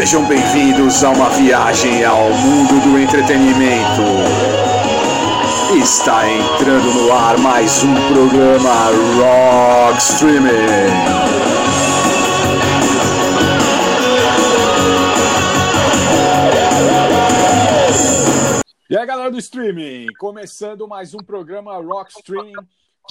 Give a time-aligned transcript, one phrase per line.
[0.00, 4.00] Sejam bem-vindos a uma viagem ao mundo do entretenimento.
[5.76, 8.86] Está entrando no ar mais um programa
[9.18, 10.50] Rock Streaming.
[18.88, 22.54] E aí, galera do streaming, começando mais um programa Rock Streaming,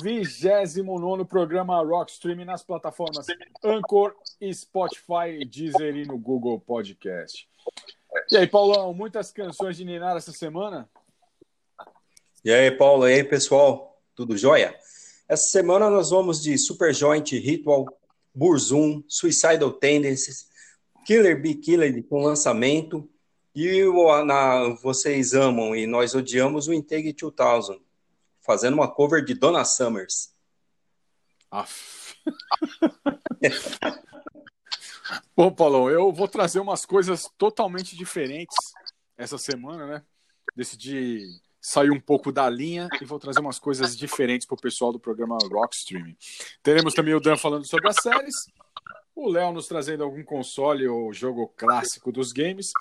[0.01, 3.27] 29 programa Rock Streaming nas plataformas
[3.63, 4.15] Anchor,
[4.53, 7.47] Spotify, Deezer e no Google Podcast.
[8.31, 10.89] E aí, Paulão, muitas canções de Ninar essa semana?
[12.43, 14.75] E aí, Paulo, e aí, pessoal, tudo jóia?
[15.27, 17.85] Essa semana nós vamos de Super Joint, Ritual,
[18.33, 20.47] Burzum, Suicidal Tendencies,
[21.05, 23.07] Killer Be Killer com lançamento,
[23.53, 27.81] e o, na, vocês amam e nós odiamos o Integ 2000,
[28.49, 30.33] fazendo uma cover de Donna Summers.
[35.37, 38.57] Bom, Paulão, eu vou trazer umas coisas totalmente diferentes
[39.15, 40.01] essa semana, né?
[40.55, 41.27] Decidi
[41.61, 44.99] sair um pouco da linha e vou trazer umas coisas diferentes para o pessoal do
[44.99, 46.17] programa Rock Streaming.
[46.63, 48.47] Teremos também o Dan falando sobre as séries,
[49.15, 52.71] o Léo nos trazendo algum console ou jogo clássico dos games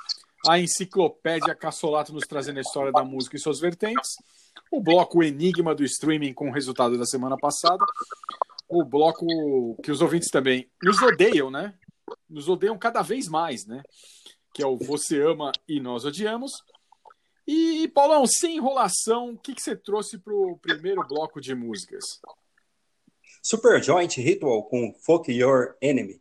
[0.47, 4.17] a enciclopédia Cassolato nos trazendo a história da música e suas vertentes,
[4.71, 7.85] o bloco Enigma do streaming com o resultado da semana passada,
[8.69, 9.27] o bloco
[9.83, 11.75] que os ouvintes também nos odeiam, né?
[12.29, 13.83] Nos odeiam cada vez mais, né?
[14.53, 16.63] Que é o Você Ama e Nós Odiamos.
[17.47, 22.21] E, Paulão, sem enrolação, o que, que você trouxe para o primeiro bloco de músicas?
[23.43, 26.21] Super Joint Ritual com Fuck Your Enemy.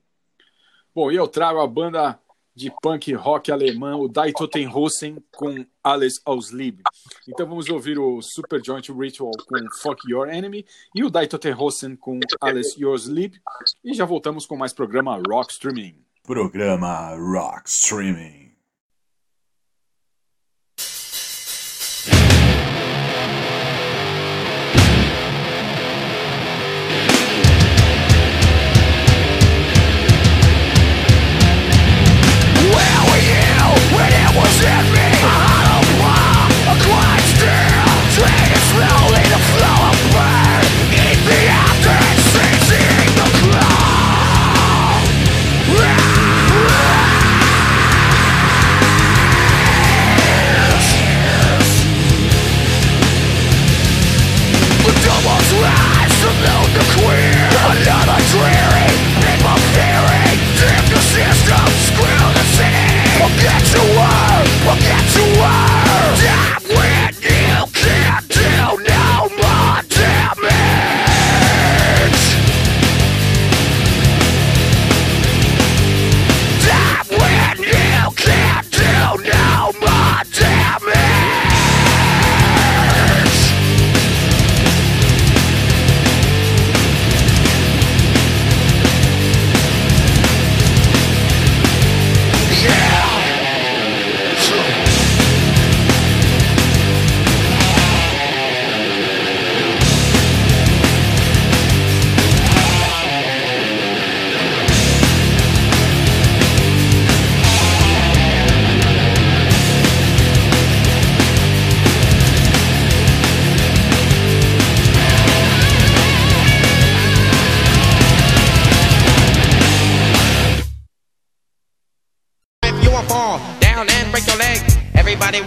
[0.95, 2.17] Bom, e eu trago a banda
[2.57, 6.81] de punk rock alemão, o Die Totenhosen com Alice Auslieb.
[7.27, 11.95] Então vamos ouvir o Super Joint Ritual com Fuck Your Enemy e o Die Totenhosen
[11.95, 13.39] com Alice Your Sleep.
[13.85, 16.03] E já voltamos com mais programa Rock Streaming.
[16.23, 18.46] Programa Rock Streaming.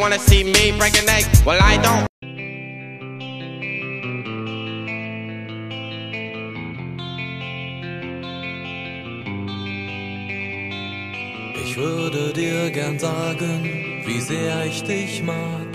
[0.01, 1.25] Wanna see me break a neck.
[1.45, 2.07] Well, I don't.
[11.65, 15.69] Ich würde dir gern sagen, wie sehr ich dich mag.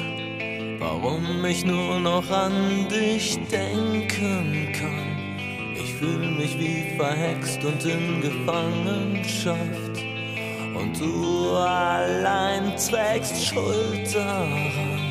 [0.79, 5.75] Warum ich nur noch an dich denken kann.
[5.75, 10.14] Ich fühle mich wie verhext und in Gefangenschaft
[10.75, 15.05] und du allein trägst Schuld daran.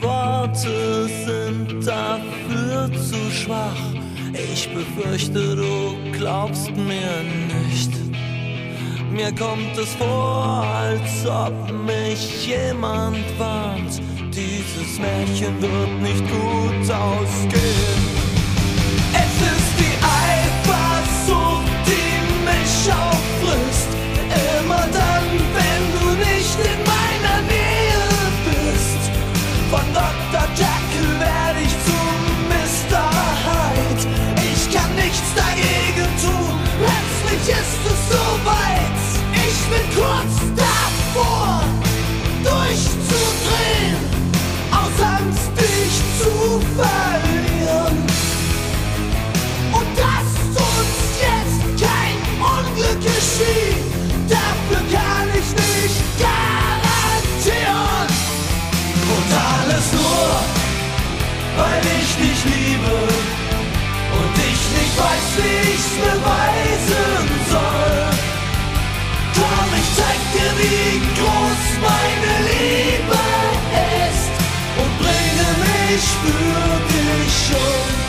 [0.00, 3.94] Worte sind dafür zu schwach.
[4.32, 7.22] Ich befürchte, du glaubst mir
[7.66, 7.90] nicht.
[9.10, 14.00] Mir kommt es vor, als ob mich jemand warnt.
[14.34, 18.02] Dieses Märchen wird nicht gut ausgehen.
[19.14, 23.75] Es ist die Eifersucht, die mich auffrisst.
[24.92, 25.65] done
[65.36, 68.06] wie ich's beweisen soll.
[69.34, 73.20] Komm, ich zeig dir, wie groß meine Liebe
[74.08, 74.34] ist
[74.80, 77.38] und bringe mich für dich
[77.68, 78.06] um.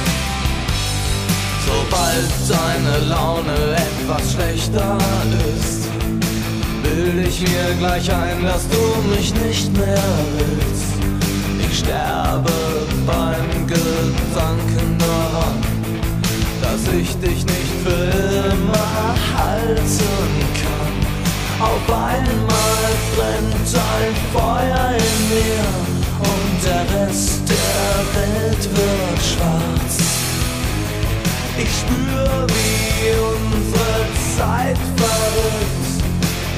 [1.68, 4.98] Sobald deine Laune etwas schlechter
[5.58, 5.90] ist,
[6.82, 10.04] bild ich mir gleich ein, dass du mich nicht mehr
[10.38, 10.94] willst.
[11.70, 12.52] Ich sterbe
[13.06, 15.77] beim Gedanken daran,
[16.72, 19.86] dass ich dich nicht für immer halten
[20.62, 20.96] kann.
[21.60, 25.68] Auf einmal brennt ein Feuer in mir
[26.32, 29.96] und der Rest der Welt wird schwarz.
[31.58, 34.00] Ich spür, wie unsere
[34.38, 35.88] Zeit verrückt.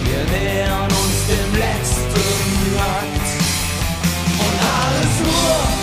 [0.06, 2.26] Wir nähern uns dem letzten
[2.98, 3.30] Akt.
[4.46, 5.80] Und alles nur,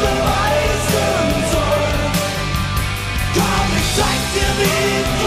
[0.00, 1.88] beweisen soll.
[3.34, 5.17] Komm, ich zeig dir, wie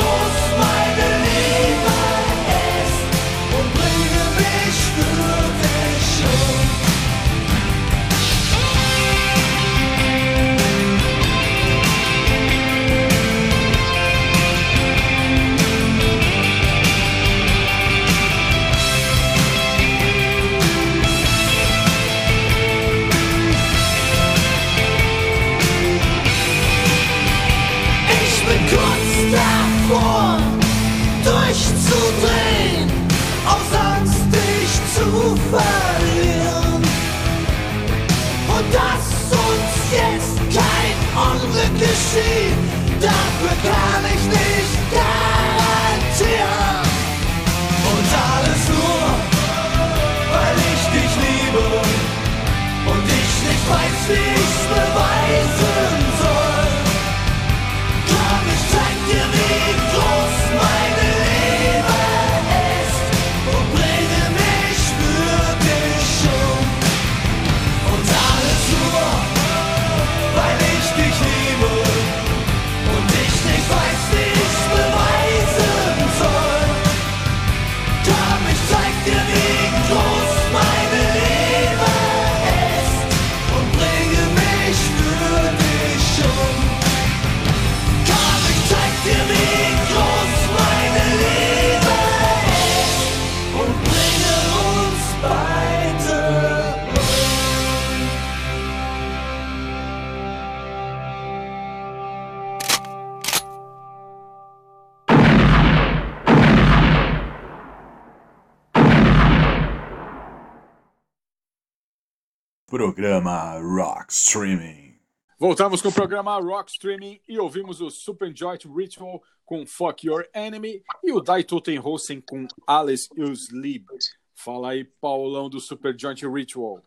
[112.72, 114.96] Programa Rock Streaming.
[115.38, 120.26] Voltamos com o programa Rock Streaming e ouvimos o Super Joint Ritual com Fuck Your
[120.34, 123.86] Enemy e o Die Totenhosen com Alice Sleep.
[124.34, 126.82] Fala aí, Paulão do Super Joint Ritual.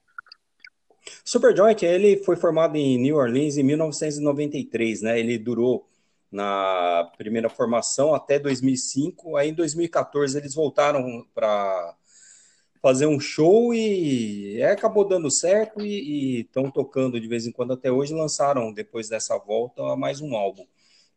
[1.22, 5.20] Superjoint, ele foi formado em New Orleans em 1993, né?
[5.20, 5.86] Ele durou
[6.32, 9.36] na primeira formação até 2005.
[9.36, 11.94] Aí em 2014 eles voltaram para
[12.84, 17.72] fazer um show e é, acabou dando certo e estão tocando de vez em quando
[17.72, 18.12] até hoje.
[18.12, 20.66] Lançaram depois dessa volta mais um álbum.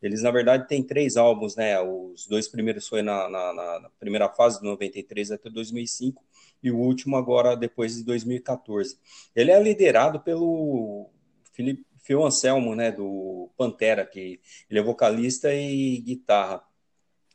[0.01, 1.77] Eles na verdade têm três álbuns, né?
[1.81, 6.23] Os dois primeiros foi na, na, na- primeira fase de 93 até 2005
[6.63, 8.97] e o último agora depois de 2014.
[9.35, 11.09] Ele é liderado pelo
[11.51, 16.63] Felipe Phil Anselmo, né, do Pantera, que ele é vocalista e guitarra.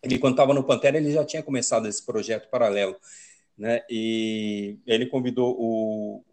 [0.03, 2.97] Ele, quando estava no Pantera, ele já tinha começado esse projeto paralelo,
[3.57, 6.25] né, e ele convidou o,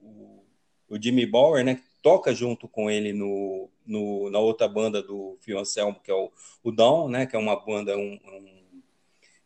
[0.89, 5.38] o, Jimmy Bauer, né, que toca junto com ele no, no, na outra banda do
[5.41, 6.31] Phil Anselmo, que é o,
[6.63, 8.59] o Down, né, que é uma banda, um, um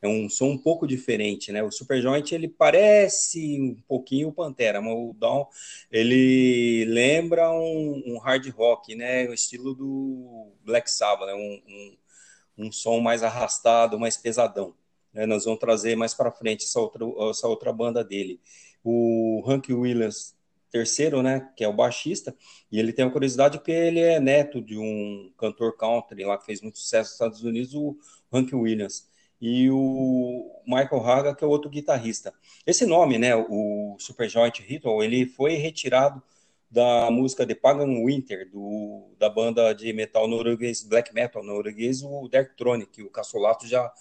[0.04, 1.64] é um som um pouco diferente, né?
[1.64, 5.48] O Superjoint ele parece um pouquinho o Pantera, mas o Down
[5.90, 9.30] ele lembra um, um hard rock, né?
[9.30, 11.34] O estilo do Black Sabbath, né?
[11.34, 14.76] Um, um, um som mais arrastado, mais pesadão.
[15.14, 15.26] Né?
[15.26, 18.40] Nós vamos trazer mais para frente essa outra, essa outra banda dele.
[18.84, 20.36] O Hank Williams
[20.74, 21.52] terceiro, né?
[21.56, 22.36] Que é o baixista
[22.72, 26.46] e ele tem uma curiosidade porque ele é neto de um cantor country lá que
[26.46, 27.96] fez muito sucesso nos Estados Unidos, o
[28.34, 29.08] Hank Williams
[29.40, 32.34] e o Michael Haga, que é outro guitarrista.
[32.66, 36.24] Esse nome, né, o Superjoint Ritual, ele foi retirado
[36.72, 42.28] da música The Pagan Winter, do, da banda de metal norueguês, black metal norueguês, o
[42.28, 43.94] Darktronic, que o Cassolato já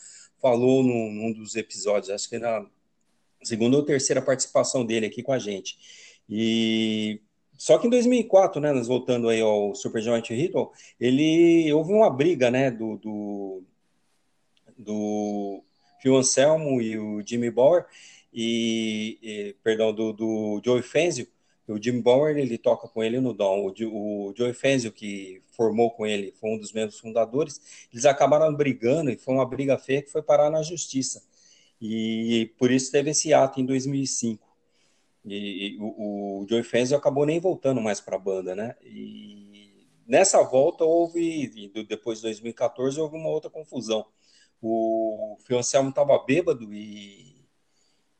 [0.42, 2.66] falou num, num dos episódios, acho que na
[3.42, 5.78] segunda ou terceira participação dele aqui com a gente.
[6.28, 7.20] E
[7.56, 12.50] só que em 2004, né, nós voltando aí ao Supergiant Ritual, ele houve uma briga,
[12.50, 13.62] né, do, do,
[14.76, 15.62] do
[16.00, 17.86] Phil Anselmo e o Jimmy Bauer,
[18.34, 21.28] e, e perdão, do, do Joey Fenzio,
[21.72, 25.90] o Jimmy Bauer, ele toca com ele no Dom, o, o Joey Fenzio, que formou
[25.90, 30.02] com ele, foi um dos membros fundadores, eles acabaram brigando, e foi uma briga feia
[30.02, 31.22] que foi parar na justiça,
[31.80, 34.52] e por isso teve esse ato em 2005.
[35.24, 38.74] E, e o, o Joey Fenzio acabou nem voltando mais para a banda, né?
[38.82, 44.04] E nessa volta houve, depois de 2014, houve uma outra confusão.
[44.60, 47.31] O Anselmo estava bêbado e,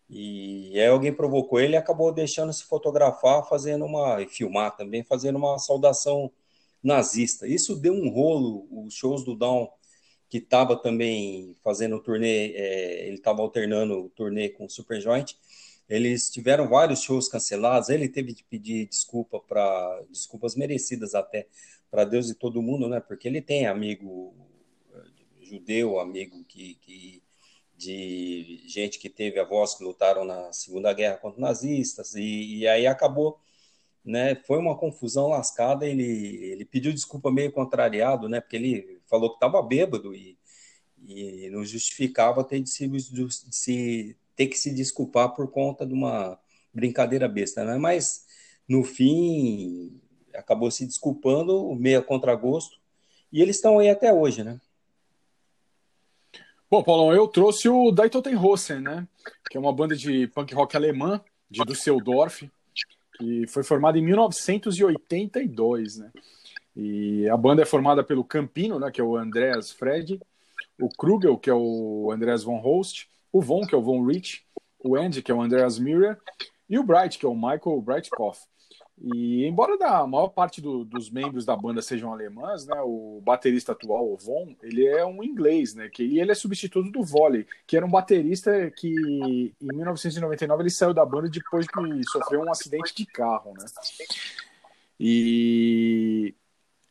[0.09, 5.03] e aí alguém provocou ele e acabou deixando se fotografar, fazendo uma, e filmar também,
[5.03, 6.31] fazendo uma saudação
[6.83, 7.47] nazista.
[7.47, 9.69] Isso deu um rolo, os shows do Down,
[10.29, 15.37] que estava também fazendo turnê, é, ele estava alternando o turnê com o Superjoint,
[15.89, 17.89] eles tiveram vários shows cancelados.
[17.91, 21.47] Ele teve de pedir desculpa para desculpas merecidas até
[21.91, 23.01] para Deus e todo mundo, né?
[23.01, 24.35] Porque ele tem amigo
[24.95, 25.05] eh,
[25.43, 27.22] judeu, amigo que, que
[27.83, 32.87] de gente que teve avós que lutaram na Segunda Guerra contra nazistas e, e aí
[32.87, 33.39] acabou,
[34.05, 34.35] né?
[34.47, 35.87] Foi uma confusão lascada.
[35.87, 36.05] Ele
[36.53, 38.41] ele pediu desculpa meio contrariado, né?
[38.41, 40.39] Porque ele falou que estava bêbado e,
[40.99, 45.95] e não justificava ter de se, de se ter que se desculpar por conta de
[45.95, 46.39] uma
[46.73, 47.77] brincadeira besta, né?
[47.77, 48.27] Mas
[48.69, 50.01] no fim
[50.35, 52.81] acabou se desculpando, meio a contragosto,
[53.33, 54.61] e eles estão aí até hoje, né?
[56.73, 59.07] Bom, Paulão, eu trouxe o Die Totenhosen, né?
[59.51, 62.51] Que é uma banda de punk rock alemã, de Düsseldorf,
[63.19, 66.11] que foi formada em 1982, né?
[66.75, 70.19] E a banda é formada pelo Campino, né, que é o Andreas Fred,
[70.81, 74.43] o Krugel, que é o Andreas von Holst, o Von, que é o Von Rich,
[74.83, 76.19] o Andy, que é o Andreas Miller,
[76.71, 78.47] e o Bright, que é o Michael Brightkopf.
[79.05, 83.73] E embora da maior parte do, dos membros da banda sejam alemãs, né, o baterista
[83.73, 87.45] atual, o Von, ele é um inglês, né, que, e ele é substituto do Volley,
[87.67, 92.51] que era um baterista que em 1999 ele saiu da banda depois que sofreu um
[92.51, 93.67] acidente de carro, né.
[95.01, 96.33] E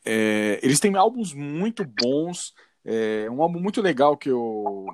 [0.03, 2.53] é, eles têm álbuns muito bons,
[2.83, 4.85] é, um álbum muito legal que eu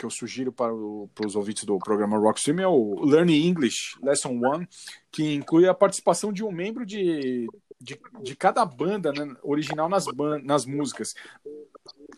[0.00, 3.98] que eu sugiro para, o, para os ouvintes do programa Rockstream é o Learn English
[4.02, 4.66] Lesson One,
[5.12, 7.46] que inclui a participação de um membro de,
[7.78, 10.06] de, de cada banda né, original nas,
[10.42, 11.14] nas músicas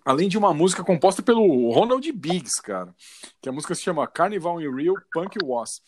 [0.05, 2.95] além de uma música composta pelo Ronald Biggs, cara,
[3.41, 5.81] que a música se chama Carnival in Rio Punk Was.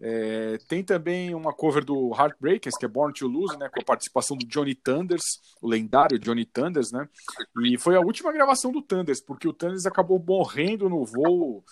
[0.00, 3.84] É, tem também uma cover do Heartbreakers, que é Born to Lose, né, com a
[3.84, 5.22] participação do Johnny Thunders,
[5.60, 7.08] o lendário Johnny Thunders, né?
[7.62, 11.62] E foi a última gravação do Thunders, porque o Thunders acabou morrendo no voo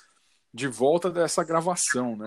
[0.52, 2.26] de volta dessa gravação, né?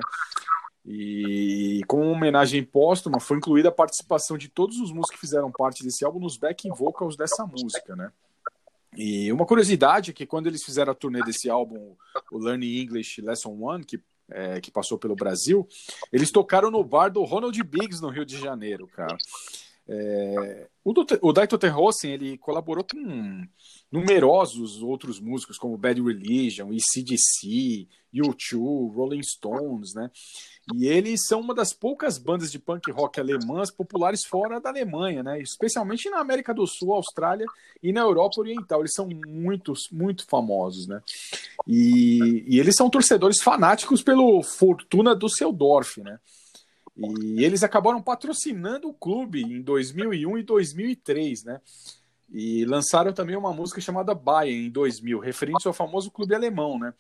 [0.85, 5.83] E como homenagem póstuma, foi incluída a participação de todos os músicos que fizeram parte
[5.83, 8.11] desse álbum nos backing vocals dessa música, né?
[8.95, 11.95] E uma curiosidade é que quando eles fizeram a turnê desse álbum,
[12.31, 15.67] o Learning English Lesson One, que, é, que passou pelo Brasil,
[16.11, 19.17] eles tocaram no bar do Ronald Biggs, no Rio de Janeiro, cara.
[19.87, 23.45] É, o, o Daito Terrossen, ele colaborou com
[23.91, 30.09] numerosos outros músicos, como Bad Religion, ECDC, U2, Rolling Stones, né?
[30.75, 35.23] E eles são uma das poucas bandas de punk rock alemãs populares fora da Alemanha,
[35.23, 35.41] né?
[35.41, 37.45] Especialmente na América do Sul, Austrália
[37.83, 38.79] e na Europa Oriental.
[38.79, 41.01] Eles são muito, muito famosos, né?
[41.67, 46.19] E, e eles são torcedores fanáticos pelo Fortuna Düsseldorf, né?
[46.95, 51.61] E eles acabaram patrocinando o clube em 2001 e 2003, né?
[52.31, 56.93] E lançaram também uma música chamada Bayern em 2000, referente ao famoso clube alemão, né?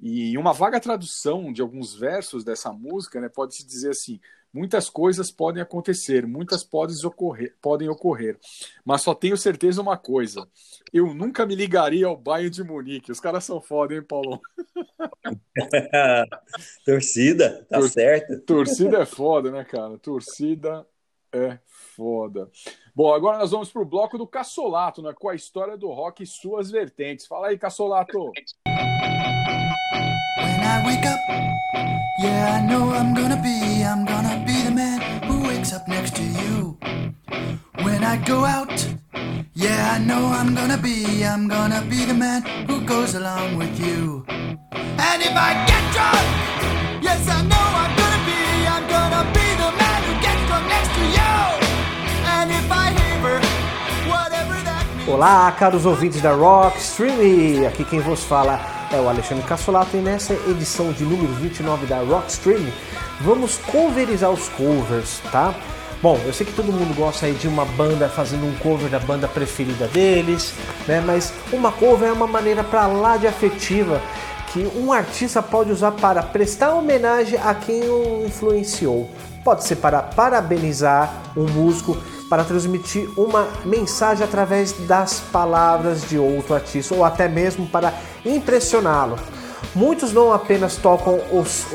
[0.00, 4.20] E uma vaga tradução de alguns versos dessa música, né, pode se dizer assim:
[4.52, 8.38] muitas coisas podem acontecer, muitas podem ocorrer, podem ocorrer,
[8.84, 10.48] mas só tenho certeza uma coisa:
[10.92, 13.10] eu nunca me ligaria ao Bayern de Munique.
[13.10, 14.40] Os caras são foda, hein, Paulo?
[16.86, 18.40] torcida, tá Tor certo.
[18.42, 19.98] Torcida é foda, né, cara?
[19.98, 20.86] Torcida
[21.32, 22.48] é foda.
[22.98, 26.26] Bom, agora nós vamos pro bloco do Cassolato, né, com a história do rock e
[26.26, 27.28] suas vertentes.
[27.28, 28.18] Fala aí, Cassolato.
[28.18, 28.74] When
[30.64, 31.20] I wake up,
[32.20, 36.16] yeah, I know I'm gonna be, I'm gonna be the man who wakes up next
[36.16, 36.76] to you.
[37.84, 38.84] When I go out,
[39.54, 43.78] yeah, I know I'm gonna be, I'm gonna be the man who goes along with
[43.78, 44.24] you.
[44.72, 46.26] And if I get drunk,
[47.00, 48.47] yes, I know I'm gonna be,
[55.10, 58.60] Olá, caros ouvintes da Rock Stream, aqui quem vos fala
[58.92, 62.60] é o Alexandre Cassolato e nessa edição de número 29 da Rockstream
[63.22, 65.54] vamos coverizar os covers, tá?
[66.02, 68.98] Bom, eu sei que todo mundo gosta aí de uma banda fazendo um cover da
[68.98, 70.52] banda preferida deles,
[70.86, 71.02] né?
[71.04, 74.02] Mas uma cover é uma maneira para lá de afetiva
[74.52, 79.08] que um artista pode usar para prestar homenagem a quem o influenciou.
[79.44, 81.96] Pode ser para parabenizar um músico,
[82.28, 89.18] para transmitir uma mensagem através das palavras de outro artista ou até mesmo para impressioná-lo.
[89.74, 91.66] Muitos não apenas tocam os,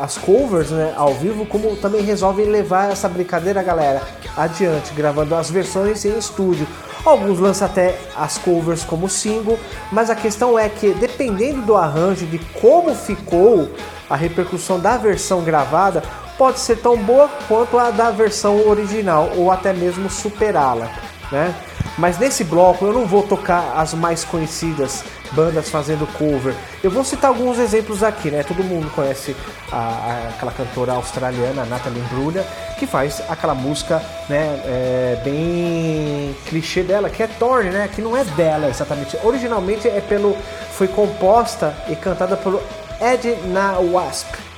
[0.00, 4.02] as covers né, ao vivo, como também resolvem levar essa brincadeira, galera,
[4.36, 6.66] adiante, gravando as versões em estúdio.
[7.04, 9.58] Alguns lançam até as covers como single,
[9.90, 13.68] mas a questão é que, dependendo do arranjo, de como ficou
[14.10, 16.02] a repercussão da versão gravada,
[16.38, 20.88] pode ser tão boa quanto a da versão original, ou até mesmo superá-la.
[21.30, 21.54] Né?
[21.98, 26.54] Mas nesse bloco eu não vou tocar as mais conhecidas bandas fazendo cover.
[26.82, 28.42] Eu vou citar alguns exemplos aqui, né?
[28.42, 29.36] Todo mundo conhece
[29.70, 32.46] a, a, aquela cantora australiana, Natalie Imbruglia,
[32.78, 37.90] que faz aquela música, né, é, bem clichê dela, que é Thorn, né?
[37.92, 39.18] Que não é dela exatamente.
[39.22, 40.36] Originalmente é pelo,
[40.72, 42.62] foi composta e cantada pelo
[43.00, 44.48] Ed Na Wasp.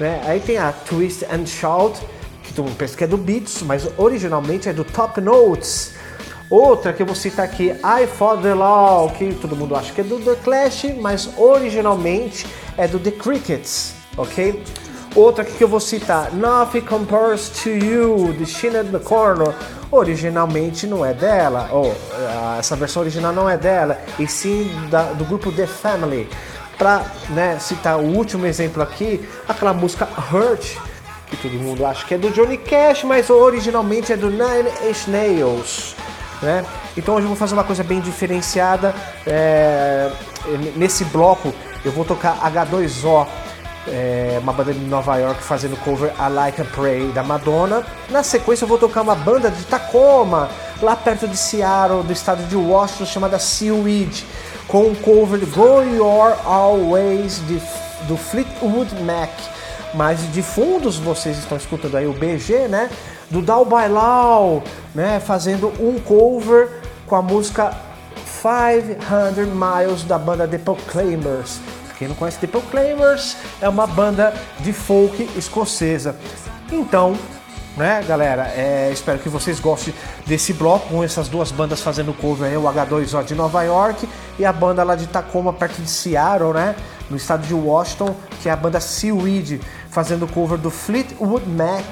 [0.00, 0.22] Né?
[0.26, 2.00] Aí tem a Twist and Shout,
[2.42, 5.92] que todo mundo pensa que é do Beats, mas originalmente é do Top Notes.
[6.48, 10.00] Outra que eu vou citar aqui, I Fought the Law, que todo mundo acha que
[10.00, 14.64] é do The Clash, mas originalmente é do The Crickets, ok?
[15.14, 19.54] Outra aqui que eu vou citar, Nothing Compares to You, de Sinead McConnell,
[19.90, 25.12] originalmente não é dela, ou oh, essa versão original não é dela, e sim da,
[25.12, 26.28] do grupo The Family.
[26.80, 30.78] Para né, citar o último exemplo aqui, aquela música Hurt,
[31.26, 35.06] que todo mundo acha que é do Johnny Cash, mas originalmente é do Nine Inch
[35.06, 35.94] Nails.
[36.40, 36.64] Né?
[36.96, 38.94] Então hoje eu vou fazer uma coisa bem diferenciada.
[39.26, 40.10] É,
[40.74, 41.52] nesse bloco
[41.84, 43.26] eu vou tocar H2O,
[43.86, 47.84] é, uma banda de Nova York fazendo cover a Like a Pray da Madonna.
[48.08, 50.48] Na sequência eu vou tocar uma banda de Tacoma,
[50.80, 54.24] lá perto de Seattle, do estado de Washington, chamada Seaweed,
[54.70, 57.60] com um cover de Go Your Always de,
[58.06, 59.30] do Fleetwood Mac.
[59.94, 62.88] Mas de fundos vocês estão escutando aí o BG, né?
[63.30, 64.62] do Dal Bailau,
[64.94, 66.68] né, fazendo um cover
[67.06, 67.76] com a música
[68.42, 71.60] 500 Miles da banda The Proclaimers.
[71.96, 76.16] Quem não conhece The Proclaimers é uma banda de folk escocesa.
[76.72, 77.16] Então,
[77.76, 79.94] né, galera, é, espero que vocês gostem
[80.26, 84.44] desse bloco com essas duas bandas fazendo cover aí, o H2O de Nova York e
[84.44, 86.74] a banda lá de Tacoma, perto de Seattle, né,
[87.08, 91.84] no estado de Washington, que é a banda Seaweed, fazendo cover do Fleetwood Mac,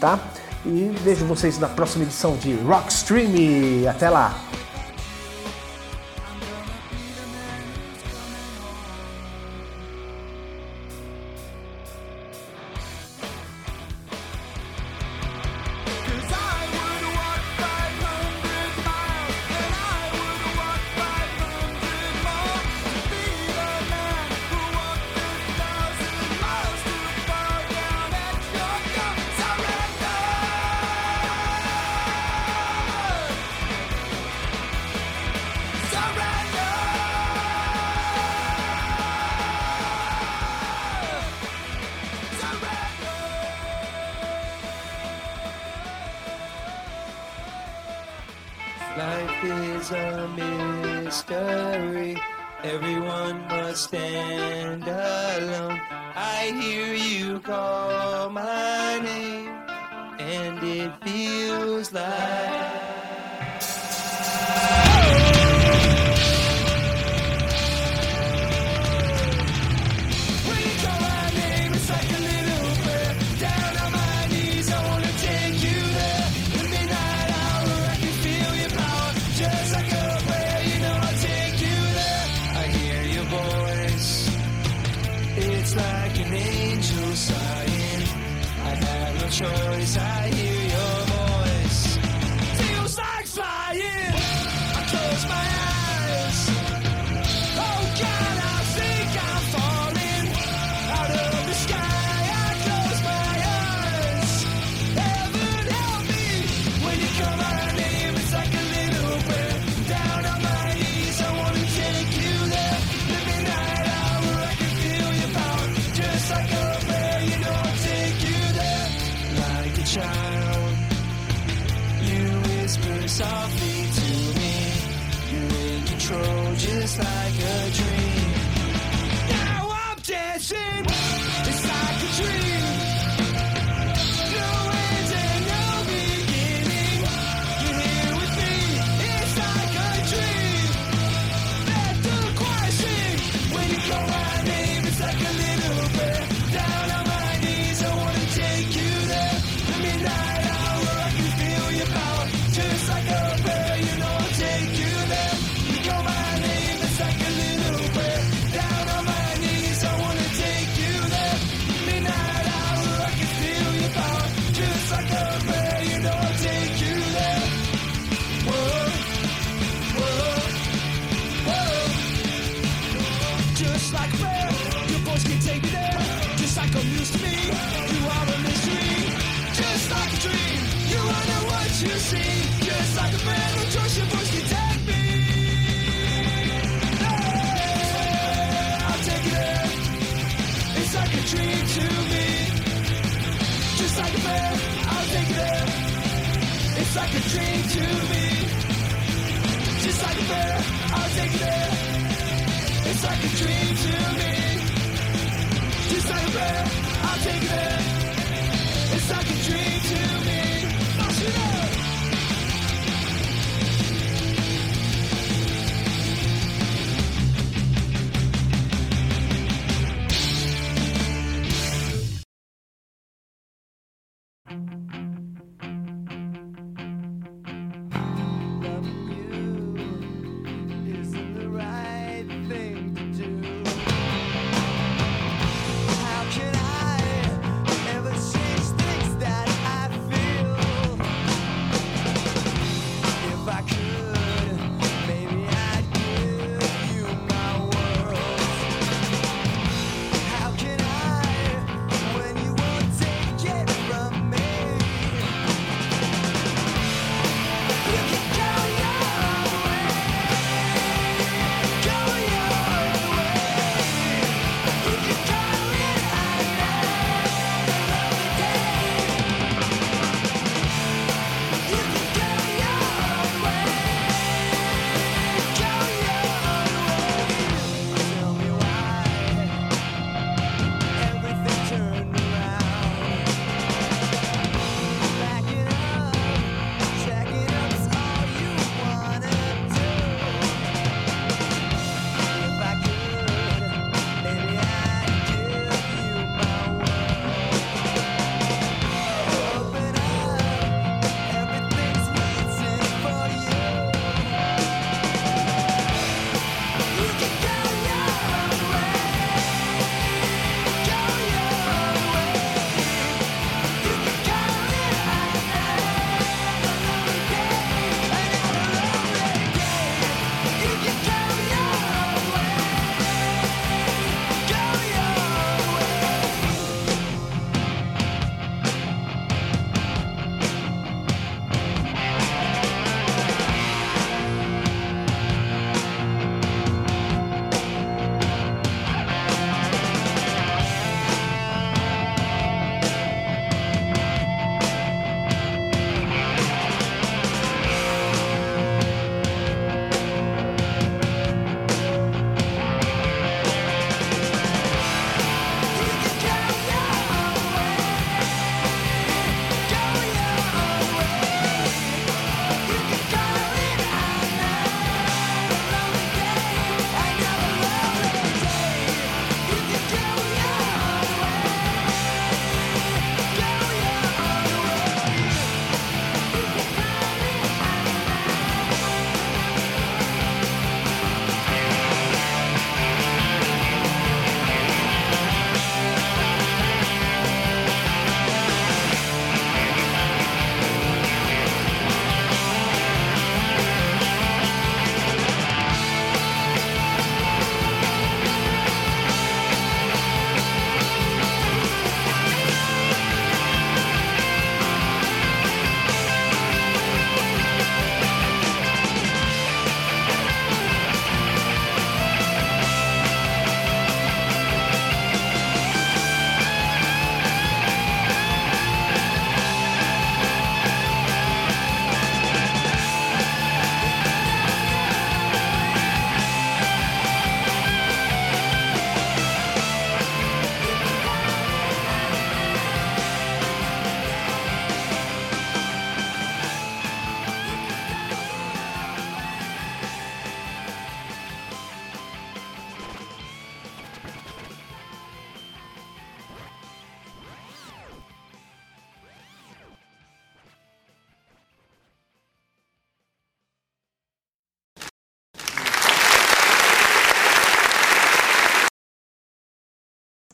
[0.00, 0.18] tá?
[0.64, 3.88] E vejo vocês na próxima edição de Rock Stream.
[3.88, 4.34] Até lá!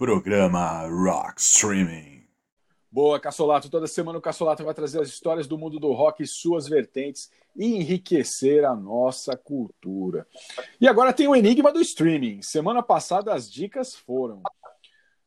[0.07, 2.23] Programa Rock Streaming.
[2.93, 3.69] Boa, Cassolato.
[3.69, 7.29] Toda semana o Cassolato vai trazer as histórias do mundo do rock e suas vertentes
[7.57, 10.25] e enriquecer a nossa cultura.
[10.81, 12.41] E agora tem o Enigma do Streaming.
[12.41, 14.43] Semana passada as dicas foram.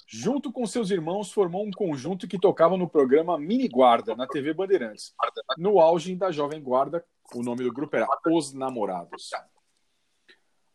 [0.08, 4.54] Junto com seus irmãos, formou um conjunto que tocava no programa Mini Guarda, na TV
[4.54, 5.14] Bandeirantes.
[5.58, 7.04] No auge da Jovem Guarda,
[7.36, 9.32] o nome do grupo era Os Namorados.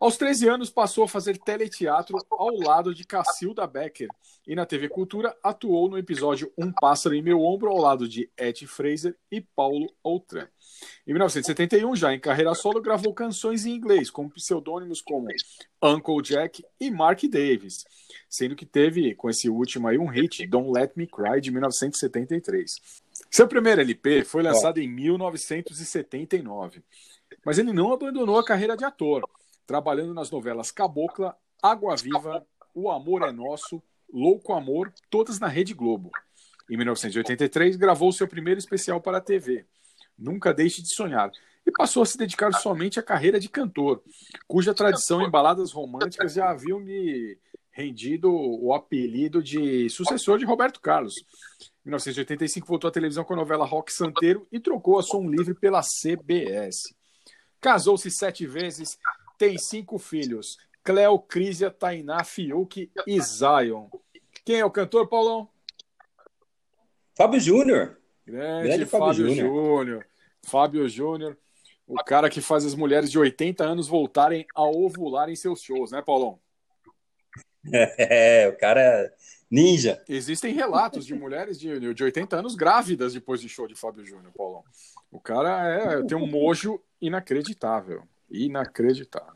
[0.01, 4.09] Aos 13 anos, passou a fazer teleteatro ao lado de Cacilda Becker
[4.47, 8.29] e na TV Cultura atuou no episódio Um Pássaro em Meu Ombro ao lado de
[8.37, 10.47] Ed Fraser e Paulo Outram.
[11.07, 15.29] Em 1971, já em carreira solo, gravou canções em inglês com pseudônimos como
[15.83, 17.85] Uncle Jack e Mark Davis,
[18.29, 22.81] sendo que teve com esse último aí um hit, Don't Let Me Cry, de 1973.
[23.31, 26.83] Seu primeiro LP foi lançado em 1979,
[27.47, 29.23] mas ele não abandonou a carreira de ator,
[29.67, 35.75] trabalhando nas novelas Cabocla, Água Viva, O Amor é Nosso, Louco Amor, todas na Rede
[35.75, 36.11] Globo.
[36.71, 39.67] Em 1983, gravou seu primeiro especial para a TV,
[40.19, 41.31] Nunca Deixe de Sonhar,
[41.67, 44.03] e passou a se dedicar somente à carreira de cantor,
[44.47, 47.39] cuja tradição em baladas românticas já haviam lhe
[47.71, 51.15] rendido o apelido de sucessor de Roberto Carlos.
[51.85, 55.55] Em 1985, voltou à televisão com a novela Rock Santeiro e trocou a Som Livre
[55.55, 56.95] pela CBS.
[57.61, 58.97] Casou-se sete vezes,
[59.39, 63.89] tem cinco filhos: Cleo, Crisia, Tainá, Fiuk e Zion.
[64.45, 65.49] Quem é o cantor, Paulão?
[67.17, 67.99] Fábio Júnior.
[68.27, 70.07] Grande, Grande Fábio Júnior.
[70.43, 71.39] Fábio Júnior,
[71.87, 75.91] o cara que faz as mulheres de 80 anos voltarem a ovular em seus shows,
[75.91, 76.39] né, Paulão?
[77.67, 79.15] É, o cara é
[79.51, 80.03] ninja.
[80.07, 84.31] Existem relatos de mulheres de, de 80 anos grávidas depois de show de Fábio Júnior,
[84.37, 84.63] Paulão.
[85.11, 88.03] O cara é, tem um mojo inacreditável.
[88.31, 89.35] Inacreditável.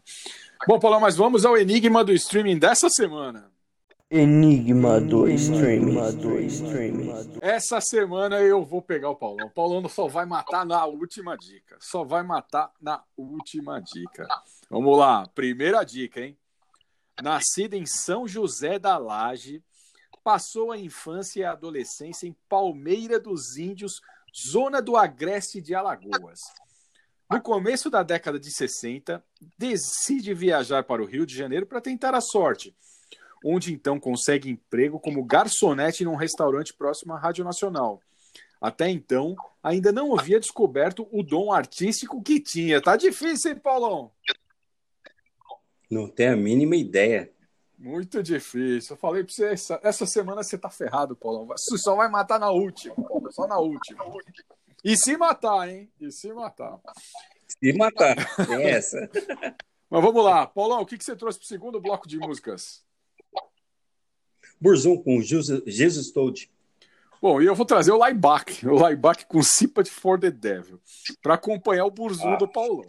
[0.66, 3.50] Bom, Paulão, mas vamos ao enigma do streaming dessa semana.
[4.10, 5.98] Enigma do streaming.
[7.42, 9.46] Essa semana eu vou pegar o Paulão.
[9.46, 11.76] O Paulão só vai matar na última dica.
[11.78, 14.26] Só vai matar na última dica.
[14.70, 15.28] Vamos lá.
[15.34, 16.38] Primeira dica, hein?
[17.22, 19.62] Nascida em São José da Laje,
[20.24, 24.00] passou a infância e a adolescência em Palmeira dos Índios,
[24.50, 26.40] zona do Agreste de Alagoas.
[27.30, 29.22] No começo da década de 60,
[29.58, 32.74] decide viajar para o Rio de Janeiro para tentar a sorte,
[33.44, 38.00] onde então consegue emprego como garçonete num restaurante próximo à Rádio Nacional.
[38.58, 42.80] Até então, ainda não havia descoberto o dom artístico que tinha.
[42.80, 44.10] Tá difícil, hein, Paulão?
[45.90, 47.30] Não tenho a mínima ideia.
[47.78, 48.94] Muito difícil.
[48.94, 51.46] Eu falei pra você, essa, essa semana você tá ferrado, Paulão.
[51.46, 54.02] Você só vai matar na última, Paulão, só na última.
[54.84, 55.90] E se matar, hein?
[56.00, 56.80] E se matar.
[57.46, 58.16] Se matar.
[58.46, 59.10] Tem essa.
[59.90, 60.46] Mas vamos lá.
[60.46, 62.84] Paulão, o que, que você trouxe pro segundo bloco de músicas?
[64.60, 66.50] Burzum com Jesus, Told.
[67.20, 70.80] Bom, e eu vou trazer o Laibach, o Laibach com Sympathy for the Devil,
[71.20, 72.86] para acompanhar o Burzum do Paulão.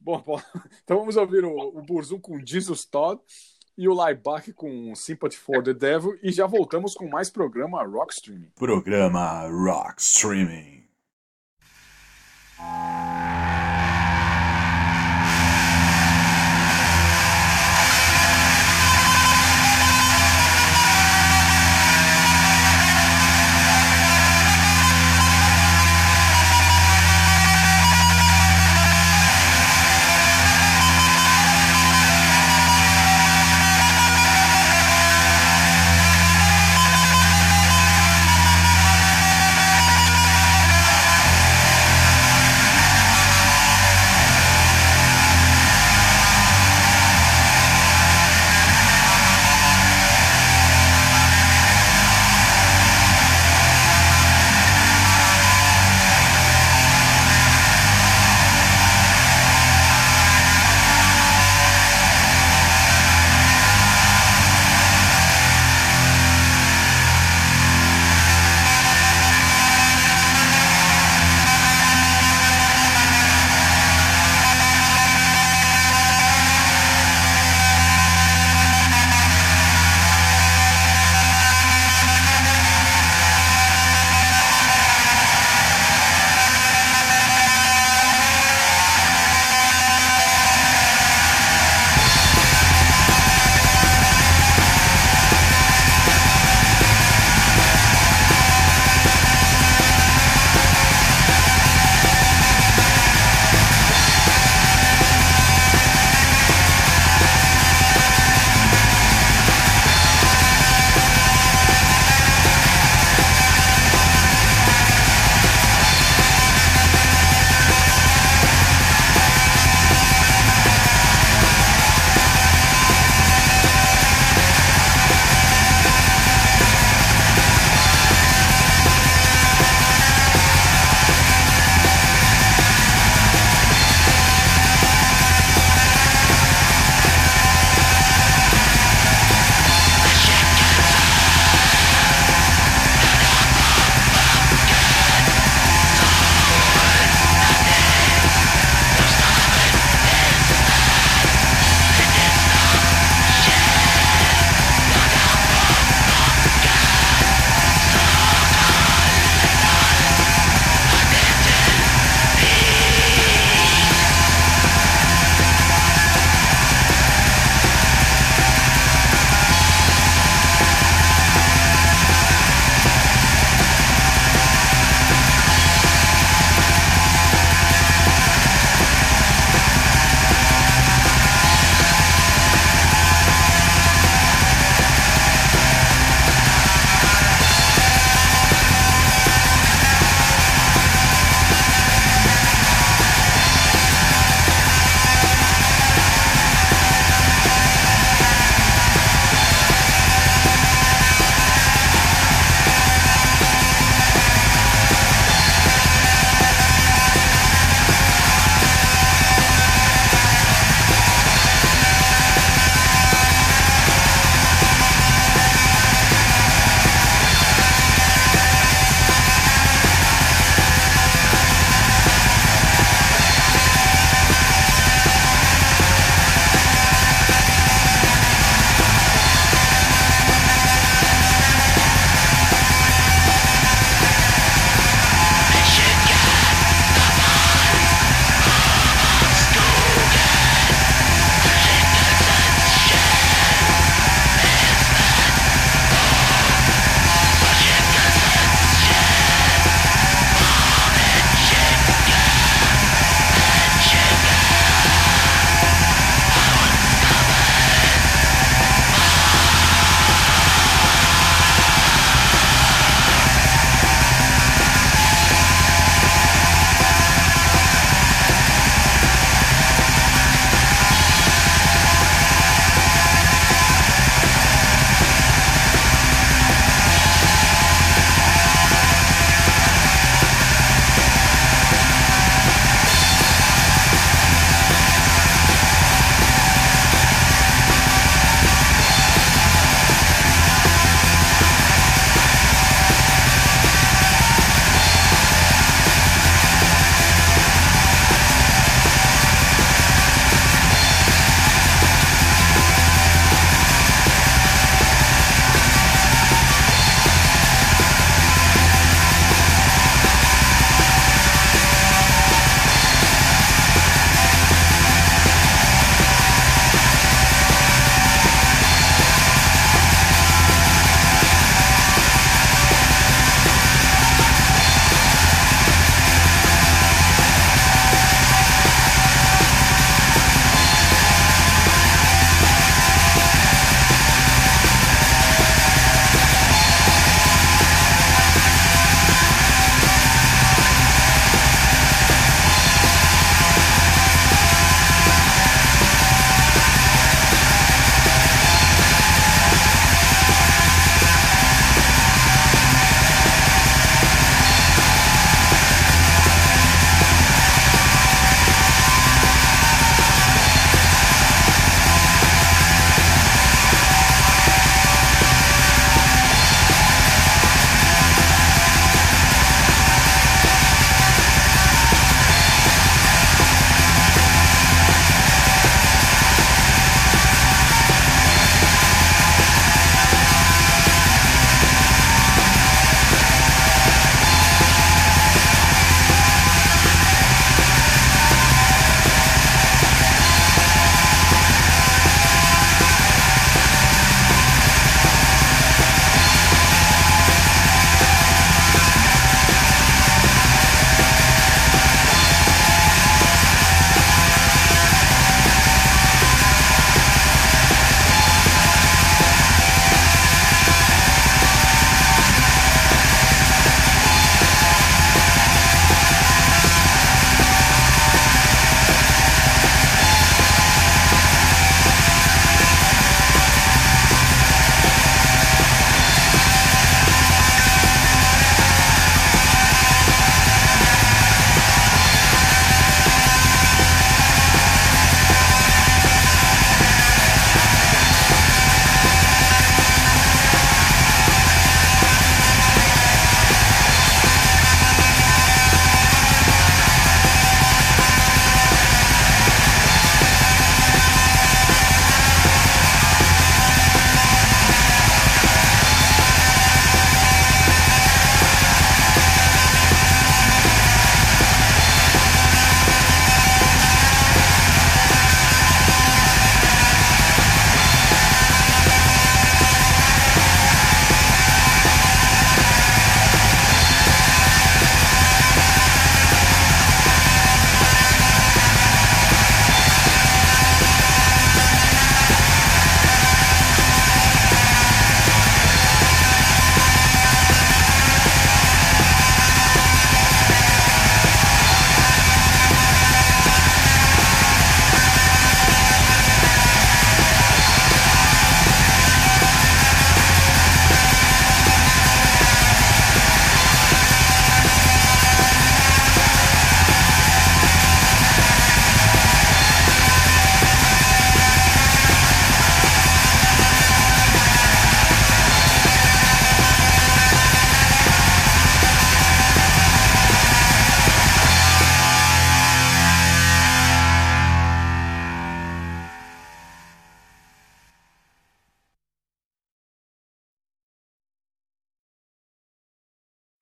[0.00, 0.42] Bom, Paulo,
[0.82, 3.20] então vamos ouvir o, o Burzum com Jesus Todd
[3.76, 8.14] e o Laibach com Sympathy for the Devil e já voltamos com mais programa Rock
[8.14, 8.50] Streaming.
[8.54, 10.77] Programa Rock Streaming.
[12.60, 13.07] you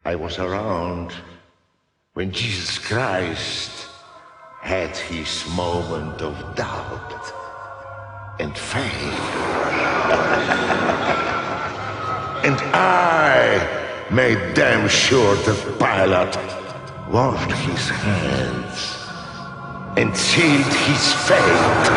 [0.07, 1.13] I was around
[2.15, 3.89] when Jesus Christ
[4.61, 7.33] had his moment of doubt
[8.39, 8.87] and faith.
[12.47, 16.37] and I made damn sure that Pilate
[17.13, 18.95] washed his hands
[19.99, 21.91] and sealed his fate.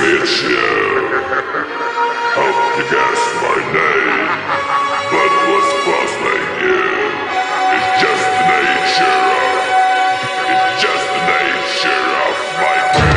[0.00, 1.84] Mitchell,
[2.36, 4.28] hope you guessed my name,
[5.10, 5.32] but
[5.86, 6.82] puzzling you.
[7.76, 9.58] Is just the nature of,
[10.52, 13.09] it's just the nature of my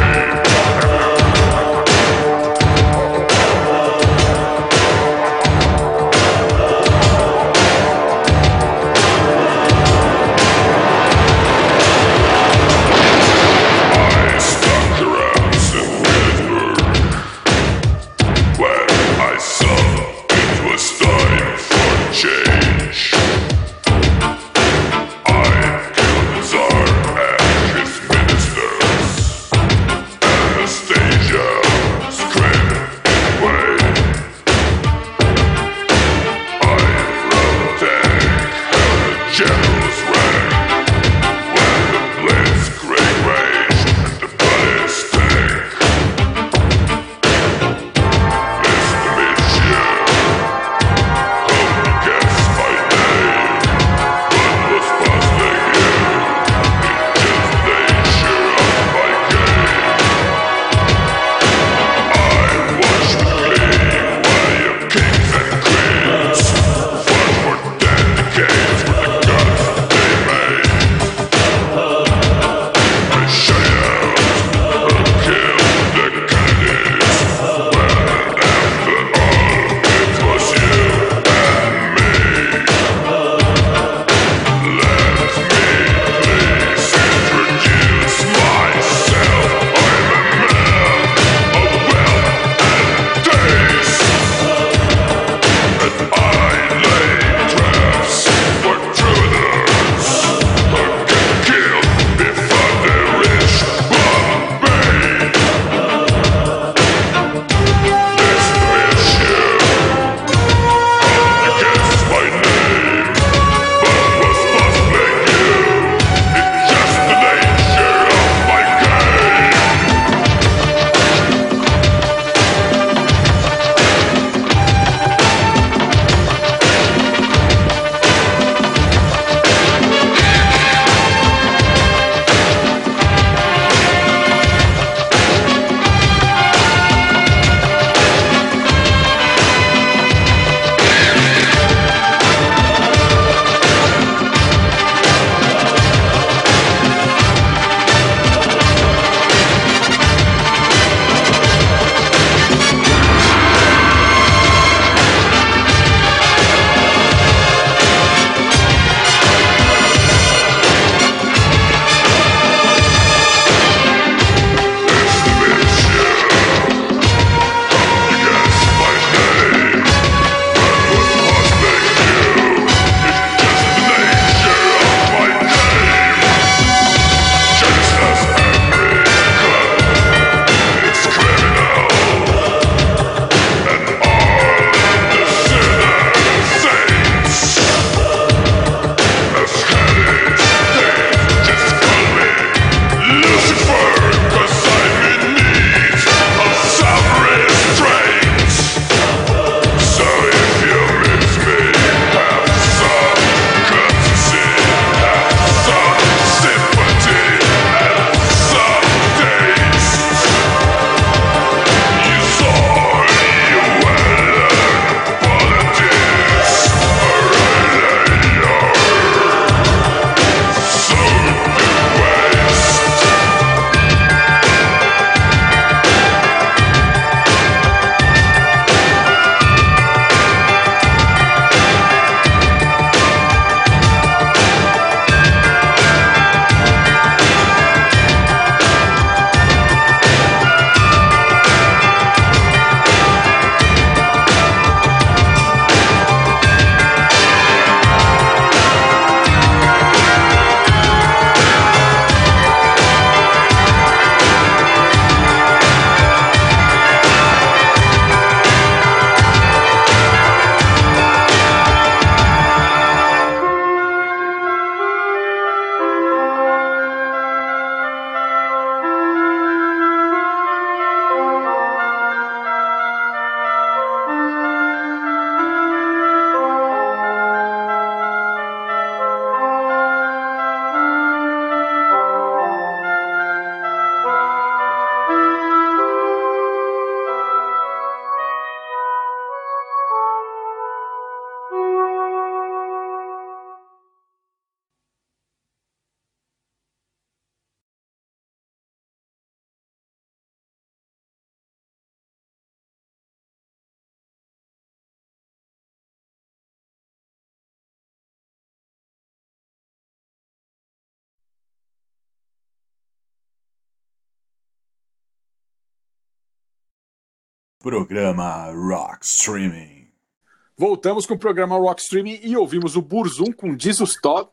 [320.84, 324.30] Voltamos com o programa Rock Streaming e ouvimos o Burzum com Jesus Todd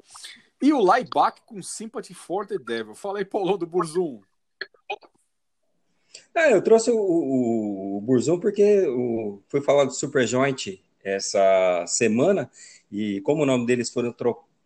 [0.60, 2.92] e o Laibach com Sympathy for the Devil.
[2.96, 4.20] Fala aí, Paulão do Burzum.
[6.34, 11.84] É, eu trouxe o, o, o Burzum porque o, foi falado do Super Joint essa
[11.86, 12.50] semana
[12.90, 14.12] e como o nome deles foram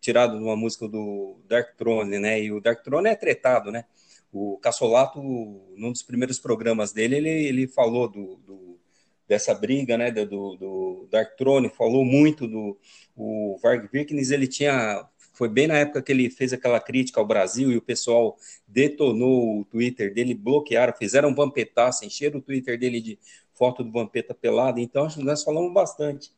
[0.01, 2.41] tirados de uma música do Dark Throne, né?
[2.41, 3.85] E o Dark Throne é tretado, né?
[4.33, 8.79] O Cassolato, num dos primeiros programas dele, ele, ele falou do, do-
[9.27, 10.09] dessa briga, né?
[10.09, 10.64] Do, do
[11.15, 12.77] Dark Throne, falou muito do
[13.15, 17.27] o Varg Vikernes, ele tinha foi bem na época que ele fez aquela crítica ao
[17.27, 23.01] Brasil e o pessoal detonou o Twitter dele, bloquearam, fizeram vampetaço, encheram o Twitter dele
[23.01, 23.19] de
[23.53, 26.31] foto do Vampeta pelado, então acho que nós falamos bastante.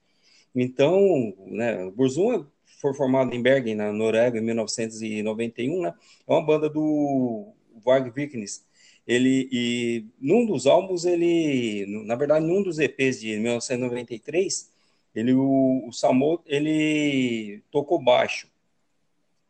[0.55, 2.45] Então, né, o Burzum
[2.81, 5.93] foi formado em Bergen, na Noruega, em 1991, né,
[6.27, 7.53] é uma banda do
[7.83, 8.65] Varg Vikernes.
[9.07, 14.69] Ele, e num dos álbuns, ele, na verdade, num dos EPs de 1993,
[15.15, 18.49] ele, o, o ele tocou baixo.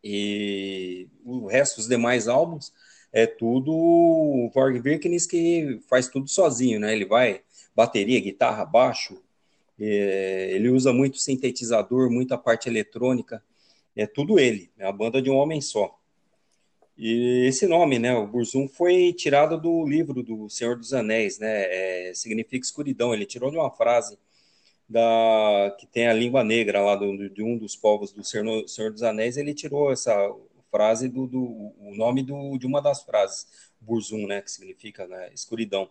[0.04, 2.72] E o resto dos demais álbuns
[3.12, 6.94] é tudo o Varg Vikernes que faz tudo sozinho, né?
[6.94, 7.42] Ele vai
[7.76, 9.22] bateria, guitarra, baixo,
[9.80, 13.44] é, ele usa muito sintetizador, muita parte eletrônica,
[13.96, 15.97] é tudo ele, é a banda de um homem só.
[16.98, 22.10] E esse nome, né, o Burzum, foi tirado do livro do Senhor dos Anéis, né,
[22.10, 24.18] é, significa escuridão, ele tirou de uma frase
[24.90, 28.92] da que tem a língua negra lá do, de um dos povos do Senhor, Senhor
[28.92, 30.16] dos Anéis, ele tirou essa
[30.72, 31.44] frase do, do
[31.80, 33.48] o nome do, de uma das frases,
[33.80, 35.90] Burzum, né, que significa né, escuridão.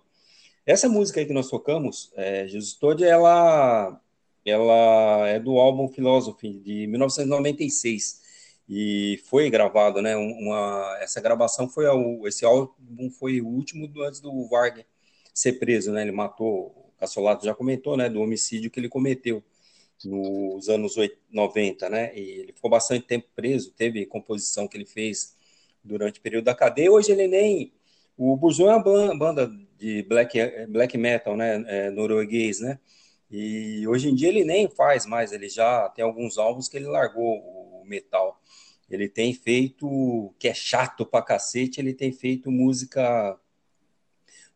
[0.65, 4.01] Essa música aí que nós tocamos, é, Jesus Todd, ela,
[4.45, 8.26] ela é do álbum Philosophy, de 1996,
[8.69, 11.93] e foi gravado, né, uma, essa gravação foi, a,
[12.27, 14.85] esse álbum foi o último do, antes do Varg
[15.33, 19.43] ser preso, né, ele matou, o Cassolato já comentou, né, do homicídio que ele cometeu
[20.05, 20.95] nos anos
[21.31, 25.37] 90, né, e ele ficou bastante tempo preso, teve composição que ele fez
[25.85, 27.73] durante o período da cadeia, hoje ele nem,
[28.17, 30.39] o Burzum é uma banda de black,
[30.69, 32.81] black metal, né, é, norueguês, né,
[33.31, 36.87] e hoje em dia ele nem faz mais, ele já tem alguns álbuns que ele
[36.87, 38.41] largou o metal.
[38.89, 43.39] Ele tem feito, que é chato pra cacete, ele tem feito música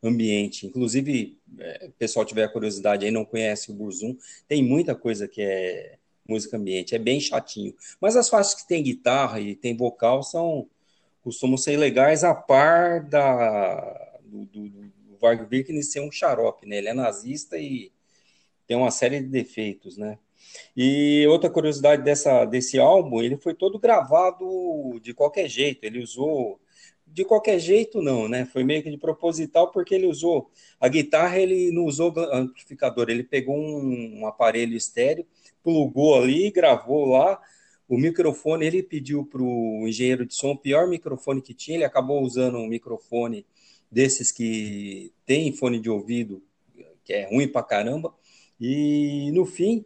[0.02, 0.66] ambiente.
[0.66, 4.16] Inclusive, é, o pessoal tiver curiosidade aí, não conhece o Burzum,
[4.46, 7.74] tem muita coisa que é música ambiente, é bem chatinho.
[8.00, 10.68] Mas as faixas que tem guitarra e tem vocal são
[11.22, 16.78] costumam ser legais a par da do, do, do Varg Vikernes ser um xarope, né?
[16.78, 17.92] Ele é nazista e
[18.66, 20.18] tem uma série de defeitos, né?
[20.76, 26.60] E outra curiosidade dessa, desse álbum, ele foi todo gravado de qualquer jeito, ele usou
[27.12, 28.46] de qualquer jeito não, né?
[28.46, 33.24] Foi meio que de proposital porque ele usou a guitarra, ele não usou amplificador, ele
[33.24, 35.26] pegou um, um aparelho estéreo,
[35.62, 37.40] plugou ali, gravou lá.
[37.88, 41.84] O microfone ele pediu para o engenheiro de som o pior microfone que tinha, ele
[41.84, 43.44] acabou usando um microfone
[43.90, 46.40] desses que tem fone de ouvido
[47.04, 48.14] que é ruim pra caramba.
[48.60, 49.84] E no fim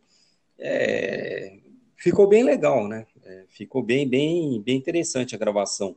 [0.58, 1.58] é,
[1.96, 3.06] ficou bem legal, né?
[3.22, 5.96] É, ficou bem, bem, bem interessante a gravação.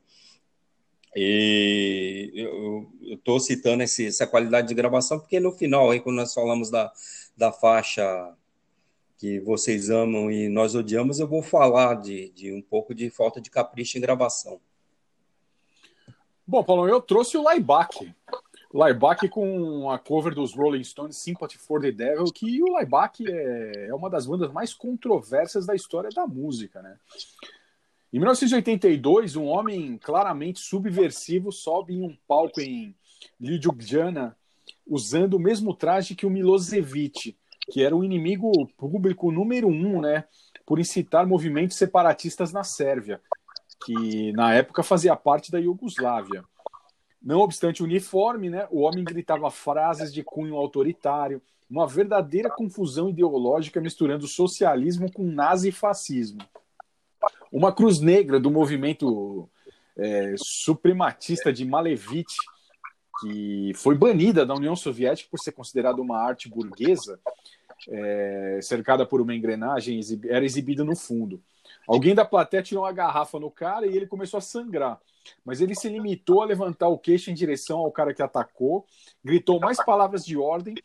[1.15, 6.33] E eu estou citando esse, essa qualidade de gravação porque no final, aí, quando nós
[6.33, 6.91] falamos da,
[7.35, 8.35] da faixa
[9.17, 13.41] que vocês amam e nós odiamos, eu vou falar de, de um pouco de falta
[13.41, 14.61] de capricho em gravação.
[16.45, 18.13] Bom, Paulo, eu trouxe o Laibach.
[18.73, 23.87] Laibach com a cover dos Rolling Stones, Sympathy for the Devil, que o Laibach é,
[23.87, 26.97] é uma das bandas mais controversas da história da música, né?
[28.11, 32.95] Em 1982, um homem claramente subversivo sobe em um palco em
[33.39, 34.35] Ljubljana
[34.85, 37.37] usando o mesmo traje que o Milosevic,
[37.69, 40.23] que era o inimigo público número um, né,
[40.65, 43.21] por incitar movimentos separatistas na Sérvia,
[43.85, 46.43] que na época fazia parte da Iugoslávia.
[47.27, 53.09] Não obstante o uniforme, né, o homem gritava frases de cunho autoritário, uma verdadeira confusão
[53.09, 56.39] ideológica misturando socialismo com nazifascismo.
[57.51, 59.49] Uma cruz negra do movimento
[59.97, 62.33] é, suprematista de Malevich,
[63.19, 67.19] que foi banida da União Soviética por ser considerada uma arte burguesa,
[67.89, 69.99] é, cercada por uma engrenagem,
[70.29, 71.41] era exibida no fundo.
[71.87, 74.99] Alguém da plateia tirou uma garrafa no cara e ele começou a sangrar.
[75.43, 78.85] Mas ele se limitou a levantar o queixo em direção ao cara que atacou,
[79.23, 80.75] gritou mais palavras de ordem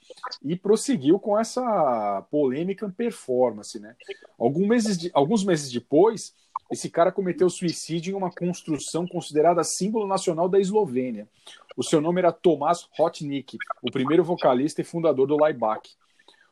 [0.43, 3.79] e prosseguiu com essa polêmica performance.
[3.79, 3.95] Né?
[4.39, 6.35] Alguns, meses de, alguns meses depois,
[6.71, 11.29] esse cara cometeu suicídio em uma construção considerada símbolo nacional da Eslovênia.
[11.77, 15.97] O seu nome era Tomás Hotnik, o primeiro vocalista e fundador do Laibach.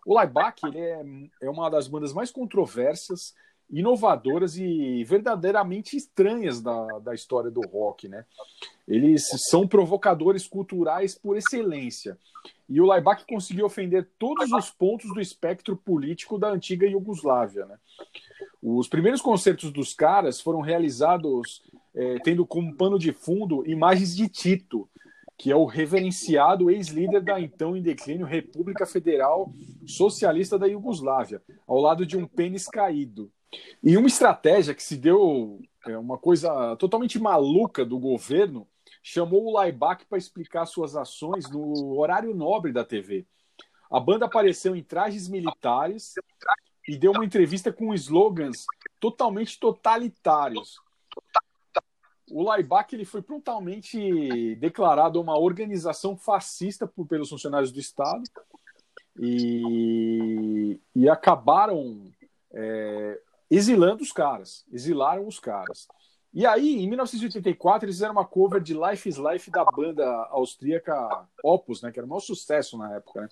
[0.06, 1.02] O Laibach é,
[1.42, 3.34] é uma das bandas mais controversas,
[3.70, 8.24] inovadoras e verdadeiramente estranhas da, da história do rock, né?
[8.86, 12.18] Eles são provocadores culturais por excelência.
[12.68, 17.78] E o Laibach conseguiu ofender todos os pontos do espectro político da antiga Iugoslávia, né?
[18.62, 21.62] Os primeiros concertos dos caras foram realizados
[21.94, 24.88] é, tendo como pano de fundo imagens de Tito,
[25.40, 29.50] que é o reverenciado ex-líder da então em declínio República Federal
[29.86, 33.32] Socialista da Iugoslávia, ao lado de um pênis caído.
[33.82, 38.68] E uma estratégia que se deu é, uma coisa totalmente maluca do governo
[39.02, 43.26] chamou o Laibach para explicar suas ações no horário nobre da TV.
[43.90, 46.16] A banda apareceu em trajes militares
[46.86, 48.66] e deu uma entrevista com slogans
[49.00, 50.78] totalmente totalitários.
[52.30, 58.22] O Laibach ele foi prontamente declarado uma organização fascista por, pelos funcionários do Estado
[59.18, 62.10] e, e acabaram
[62.52, 63.20] é,
[63.50, 65.88] exilando os caras, exilaram os caras.
[66.32, 71.26] E aí, em 1984, eles fizeram uma cover de Life is Life da banda austríaca
[71.42, 73.22] Opus, né, que era o maior sucesso na época.
[73.22, 73.28] Né?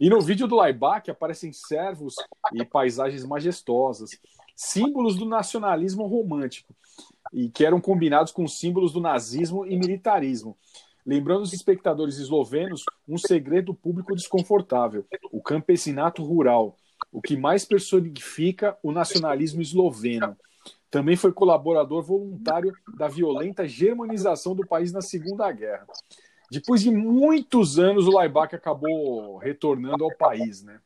[0.00, 2.16] E no vídeo do Laibach aparecem servos
[2.52, 4.10] e paisagens majestosas,
[4.56, 6.74] símbolos do nacionalismo romântico,
[7.34, 10.56] e que eram combinados com símbolos do nazismo e militarismo.
[11.04, 16.76] Lembrando os espectadores eslovenos um segredo público desconfortável: o campesinato rural,
[17.12, 20.36] o que mais personifica o nacionalismo esloveno.
[20.88, 25.86] Também foi colaborador voluntário da violenta germanização do país na Segunda Guerra.
[26.48, 30.62] Depois de muitos anos, o Laibach acabou retornando ao país.
[30.62, 30.78] Né?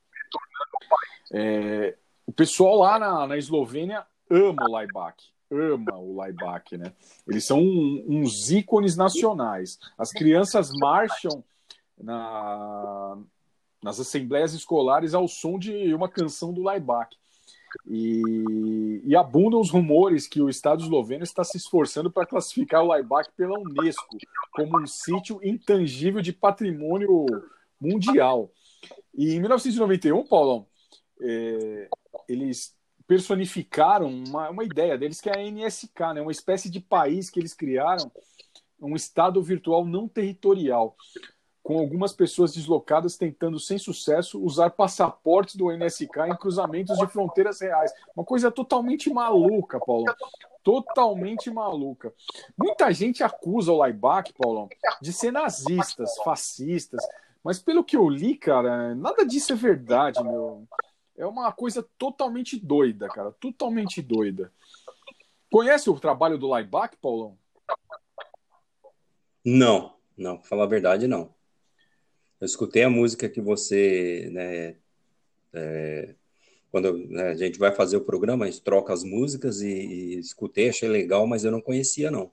[1.30, 1.94] É,
[2.24, 6.92] o pessoal lá na, na Eslovênia ama o Laibach ama o Laibach, né?
[7.26, 9.78] Eles são um, uns ícones nacionais.
[9.96, 11.42] As crianças marcham
[11.98, 13.18] na,
[13.82, 17.16] nas assembleias escolares ao som de uma canção do Laibach.
[17.86, 22.86] E, e, abundam os rumores que o Estado esloveno está se esforçando para classificar o
[22.86, 24.16] Laibach pela Unesco
[24.52, 27.26] como um sítio intangível de patrimônio
[27.78, 28.50] mundial.
[29.14, 30.66] E em 1991, Paulão,
[31.20, 31.88] é,
[32.26, 32.74] eles
[33.08, 36.20] personificaram uma, uma ideia deles que é a NSK, né?
[36.20, 38.12] uma espécie de país que eles criaram,
[38.80, 40.94] um Estado virtual não territorial
[41.62, 47.60] com algumas pessoas deslocadas tentando, sem sucesso, usar passaportes do NSK em cruzamentos de fronteiras
[47.60, 47.92] reais.
[48.16, 50.06] Uma coisa totalmente maluca, Paulo.
[50.62, 52.12] Totalmente maluca.
[52.56, 54.68] Muita gente acusa o Laibach, Paulo,
[55.00, 57.02] de ser nazistas, fascistas,
[57.44, 60.66] mas pelo que eu li, cara, nada disso é verdade, meu.
[61.18, 63.32] É uma coisa totalmente doida, cara.
[63.32, 64.52] Totalmente doida.
[65.50, 67.36] Conhece o trabalho do Laibach, Paulão?
[69.44, 70.40] Não, não.
[70.44, 71.34] Falar a verdade, não.
[72.40, 74.76] Eu escutei a música que você, né,
[75.52, 76.14] é,
[76.70, 80.18] quando né, a gente vai fazer o programa, a gente troca as músicas e, e,
[80.18, 82.30] escutei, achei legal, mas eu não conhecia, não.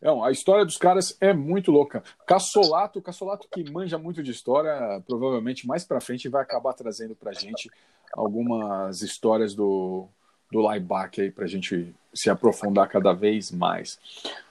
[0.00, 2.02] Não, a história dos caras é muito louca.
[2.26, 7.32] Cassolato, Cassolato que manja muito de história, provavelmente mais para frente vai acabar trazendo pra
[7.32, 7.70] gente
[8.12, 10.06] algumas histórias do,
[10.50, 13.98] do Laibach aí pra gente se aprofundar cada vez mais.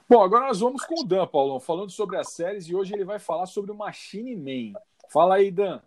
[0.07, 3.03] Bom, agora nós vamos com o Dan, Paulão, falando sobre as séries e hoje ele
[3.03, 4.79] vai falar sobre o Machine Man.
[5.09, 5.79] Fala aí, Dan.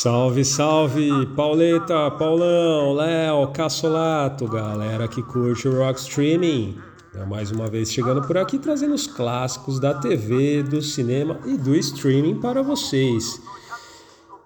[0.00, 6.78] Salve, salve, Pauleta, Paulão, Léo, Cassolato, galera que curte o rock streaming.
[7.12, 11.56] É mais uma vez chegando por aqui trazendo os clássicos da TV, do cinema e
[11.56, 13.42] do streaming para vocês.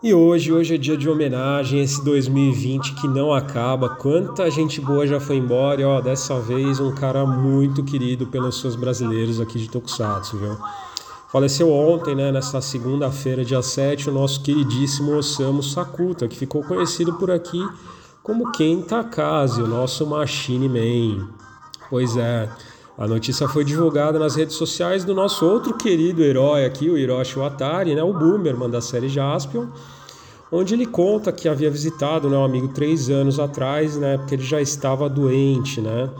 [0.02, 3.90] E hoje, hoje é dia de homenagem esse 2020 que não acaba.
[3.90, 8.58] Quanta gente boa já foi embora e ó, dessa vez um cara muito querido pelos
[8.58, 10.56] seus brasileiros aqui de Tokusatsu, viu?
[11.32, 17.14] Faleceu ontem, né, nessa segunda-feira, dia 7, o nosso queridíssimo Osamu Sakuta, que ficou conhecido
[17.14, 17.58] por aqui
[18.22, 21.28] como Ken Takase, o nosso Machine Man.
[21.88, 22.50] Pois é,
[22.98, 27.38] a notícia foi divulgada nas redes sociais do nosso outro querido herói aqui, o Hiroshi
[27.38, 29.68] Watari, né, o Boomerman da série Jaspion,
[30.52, 34.44] onde ele conta que havia visitado né, um amigo três anos atrás, né, porque ele
[34.44, 36.10] já estava doente, né?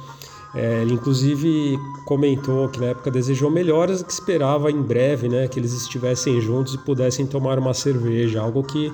[0.54, 5.58] É, ele inclusive comentou que na época desejou melhoras que esperava em breve, né, que
[5.58, 8.92] eles estivessem juntos e pudessem tomar uma cerveja, algo que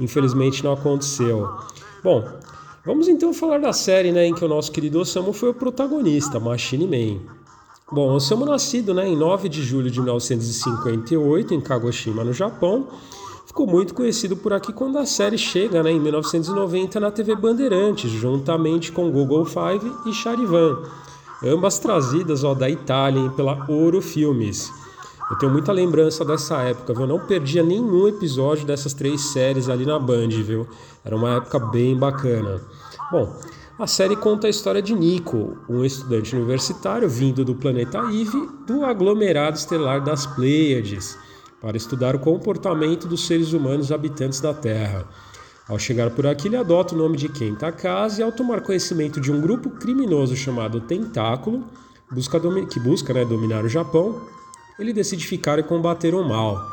[0.00, 1.48] infelizmente não aconteceu.
[2.02, 2.24] Bom,
[2.86, 6.38] Vamos então falar da série né, em que o nosso querido Osamu foi o protagonista,
[6.38, 7.20] Machine Man.
[7.90, 12.86] Bom, o seu nascido né, em 9 de julho de 1958 em Kagoshima, no Japão,
[13.46, 18.10] ficou muito conhecido por aqui quando a série chega né, em 1990 na TV Bandeirantes,
[18.10, 20.82] juntamente com Google Five e Charivan,
[21.42, 24.70] ambas trazidas ó, da Itália pela Ouro Filmes.
[25.30, 27.02] Eu tenho muita lembrança dessa época, viu?
[27.02, 30.68] Eu não perdia nenhum episódio dessas três séries ali na Band, viu?
[31.04, 32.60] Era uma época bem bacana.
[33.10, 33.36] Bom,
[33.78, 38.84] a série conta a história de Nico, um estudante universitário vindo do planeta Eve, do
[38.84, 41.18] aglomerado estelar das Pleiades,
[41.66, 45.04] para estudar o comportamento dos seres humanos habitantes da Terra.
[45.68, 49.20] Ao chegar por aqui, ele adota o nome de Kenta Kaze e ao tomar conhecimento
[49.20, 51.64] de um grupo criminoso chamado Tentáculo,
[52.08, 52.38] busca
[52.70, 54.22] que busca né, dominar o Japão,
[54.78, 56.64] ele decide ficar e combater o mal.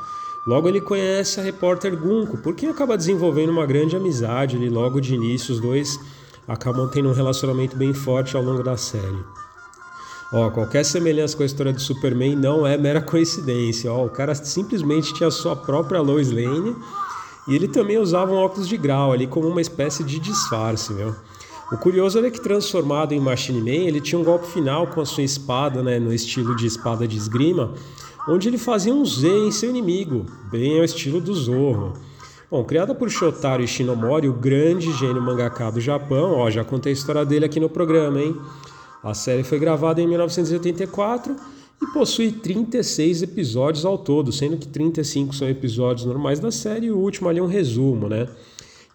[0.45, 5.01] Logo ele conhece a repórter Gunko, por quem acaba desenvolvendo uma grande amizade e logo
[5.01, 5.99] de início os dois
[6.47, 9.42] acabam tendo um relacionamento bem forte ao longo da série.
[10.33, 13.93] Ó, qualquer semelhança com a história do Superman não é mera coincidência.
[13.93, 16.75] Ó, o cara simplesmente tinha sua própria Lois Lane
[17.47, 21.13] e ele também usava um óculos de grau ali como uma espécie de disfarce, meu.
[21.71, 25.05] O curioso é que transformado em Machine Man, ele tinha um golpe final com a
[25.05, 27.71] sua espada, né, no estilo de espada de esgrima,
[28.27, 31.93] onde ele fazia um Z em seu inimigo, bem ao estilo do Zorro.
[32.49, 36.93] Bom, criada por Shotaro Ishinomori, o grande gênio mangaka do Japão, ó, já contei a
[36.93, 38.35] história dele aqui no programa, hein?
[39.03, 41.35] A série foi gravada em 1984
[41.81, 46.91] e possui 36 episódios ao todo, sendo que 35 são episódios normais da série e
[46.91, 48.29] o último ali é um resumo, né?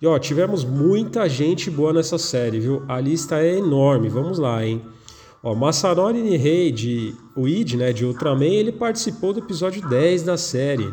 [0.01, 2.83] E ó, tivemos muita gente boa nessa série, viu?
[2.89, 4.81] A lista é enorme, vamos lá, hein?
[5.43, 10.93] Ó, Masanori Nihei de Uid, né, de Ultraman, ele participou do episódio 10 da série.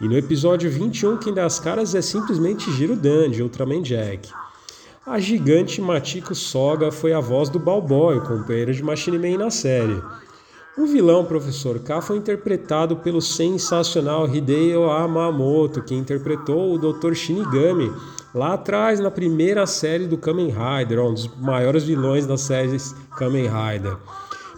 [0.00, 4.28] E no episódio 21, quem dá as caras é simplesmente Giro Dan, de Ultraman Jack.
[5.04, 10.00] A gigante Matiko Soga foi a voz do Balboy, companheiro de Machine Man na série.
[10.78, 17.14] O vilão Professor K foi interpretado pelo sensacional Hideo Amamoto, que interpretou o Dr.
[17.14, 17.92] Shinigami
[18.32, 23.48] lá atrás na primeira série do Kamen Rider, um dos maiores vilões das séries Kamen
[23.48, 23.96] Rider.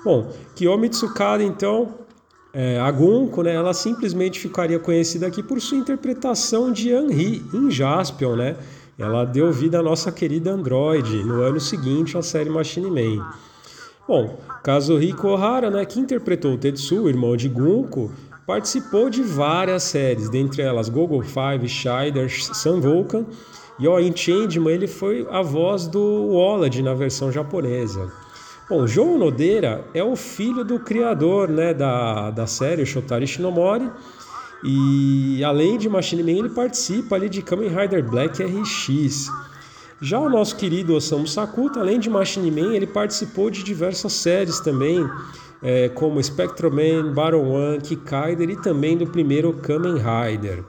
[0.05, 1.95] Bom, Kiyomi Tsukada então,
[2.53, 7.71] é, a Gunko, né, ela simplesmente ficaria conhecida aqui por sua interpretação de Anri em
[7.71, 8.57] Jaspion, né?
[8.99, 13.27] Ela deu vida à nossa querida Android no ano seguinte à série Machine Man.
[14.07, 18.13] Bom, Kazuhiko Ohara, né, que interpretou o Tetsu, irmão de Gunko,
[18.47, 23.25] participou de várias séries, dentre elas Google Five, Shider, Sun Vulcan,
[23.79, 28.13] e ó, em Changeman ele foi a voz do Walad na versão japonesa.
[28.69, 33.91] Bom, João Nodeira é o filho do criador né, da, da série, Shotari Shinomori,
[34.65, 39.31] e além de Machine Man, ele participa ali de Kamen Rider Black RX.
[40.01, 44.61] Já o nosso querido Osamu Sakuta, além de Machine Man, ele participou de diversas séries
[44.61, 45.07] também,
[45.63, 50.65] é, como Spectroman, Baron One, Kikaider e também do primeiro Kamen Rider.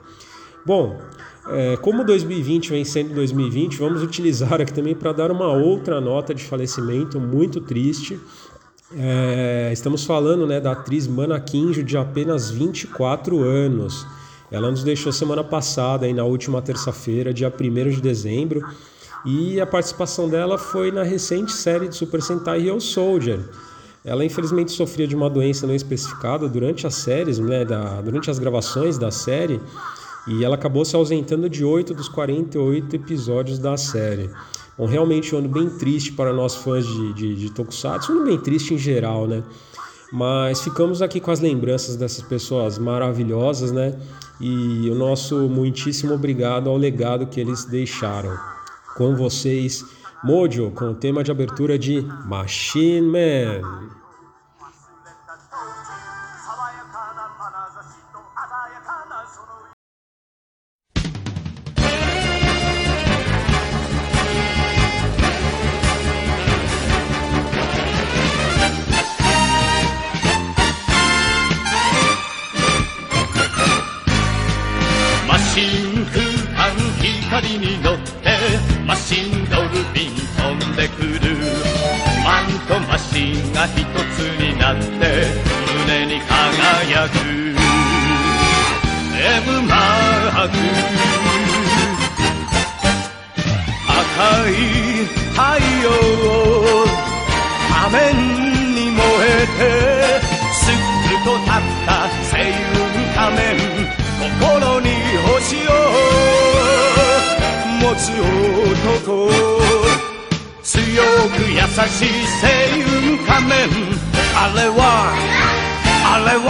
[0.65, 0.99] Bom,
[1.47, 6.33] é, como 2020 vem sendo 2020, vamos utilizar aqui também para dar uma outra nota
[6.33, 8.19] de falecimento muito triste.
[8.93, 14.05] É, estamos falando né, da atriz Mana Kinjo, de apenas 24 anos.
[14.51, 18.61] Ela nos deixou semana passada, aí, na última terça-feira, dia 1 de dezembro.
[19.25, 23.39] E a participação dela foi na recente série de Super Sentai Hero Soldier.
[24.03, 28.38] Ela infelizmente sofria de uma doença não especificada durante as séries, né, da, durante as
[28.38, 29.59] gravações da série,
[30.27, 34.29] e ela acabou se ausentando de 8 dos 48 episódios da série.
[34.78, 38.26] Bom, realmente um ano bem triste para nós fãs de, de, de Tokusatsu, um ano
[38.26, 39.41] bem triste em geral, né?
[40.11, 43.97] Mas ficamos aqui com as lembranças dessas pessoas maravilhosas, né?
[44.39, 48.38] E o nosso muitíssimo obrigado ao legado que eles deixaram
[48.95, 49.86] com vocês,
[50.23, 54.04] Mojo, com o tema de abertura de Machine Man.
[83.68, 83.78] 一
[84.16, 84.84] つになって
[85.88, 87.13] 胸に輝く。
[89.18, 90.53] M マーク
[93.88, 94.51] 赤い
[95.32, 95.41] 太
[95.84, 95.86] 陽
[97.70, 98.03] 仮面
[98.76, 99.59] に燃えて
[100.53, 100.74] すっ
[101.24, 101.53] と立っ
[101.86, 102.36] た星
[102.74, 102.76] 雲
[103.16, 103.43] 仮面
[104.20, 104.86] 心に
[105.28, 105.34] 星
[105.66, 105.70] を
[107.82, 108.03] 持つ
[109.07, 109.74] 男。
[111.03, 112.09] く優しい
[112.41, 113.53] 星雲仮面。
[114.37, 114.79] あれは
[116.05, 116.49] あれは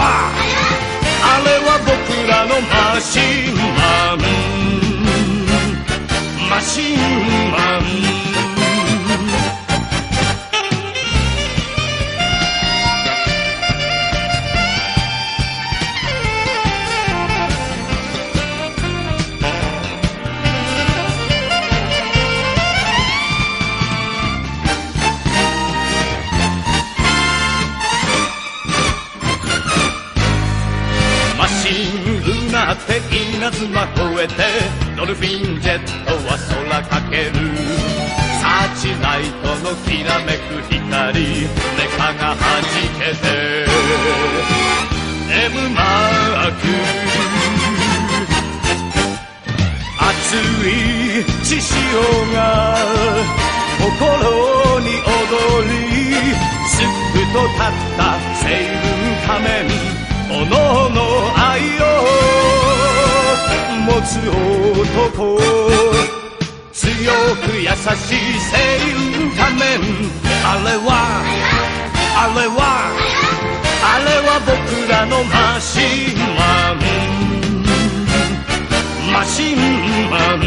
[1.22, 1.94] あれは僕
[2.28, 3.20] らのマシ
[3.50, 4.18] ンマン。
[6.50, 6.96] マシン
[7.50, 7.56] マ
[8.12, 8.15] ン。
[32.86, 34.34] って稲妻越えて
[34.96, 37.32] ドルフィンジェットは空かける
[38.40, 41.48] サーチライトのきらめく光メ
[41.98, 42.62] カが弾
[42.98, 43.66] けて
[45.28, 46.62] M マーク
[49.98, 50.36] 熱
[50.68, 50.74] い
[51.44, 51.74] 血潮
[52.34, 52.38] が
[53.78, 55.74] 心に踊り
[56.68, 56.86] すっ
[57.32, 58.02] と立った
[58.34, 58.94] 星雲
[59.26, 59.54] 仮面
[60.28, 60.54] おの
[60.86, 60.96] おの
[61.36, 62.45] 愛を
[63.84, 65.38] 持つ男
[66.72, 68.56] 強く優しい星
[68.94, 69.64] 雲仮面。
[70.44, 70.88] あれは
[72.16, 72.60] あれは
[73.82, 74.52] あれは僕
[74.90, 75.80] らのマシ
[76.12, 76.76] ンマン。
[79.12, 79.56] マシン
[80.10, 80.38] マン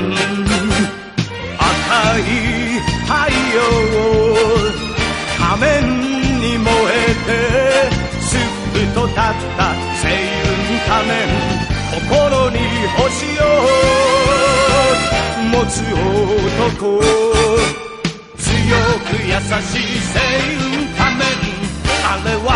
[1.57, 2.21] 赤い
[3.05, 3.09] 太
[3.55, 3.57] 陽
[5.37, 5.67] 仮面
[6.39, 7.29] に燃えて
[8.21, 8.39] すっ
[8.93, 9.23] と立っ
[9.57, 11.68] た星雲仮面。
[11.91, 12.59] 心に
[12.97, 13.43] 星を
[15.51, 15.81] 持つ
[16.77, 17.01] 男
[18.37, 18.51] 強
[19.05, 19.31] く優
[19.61, 20.15] しい星
[20.57, 21.25] 雲仮面
[22.05, 22.47] あれは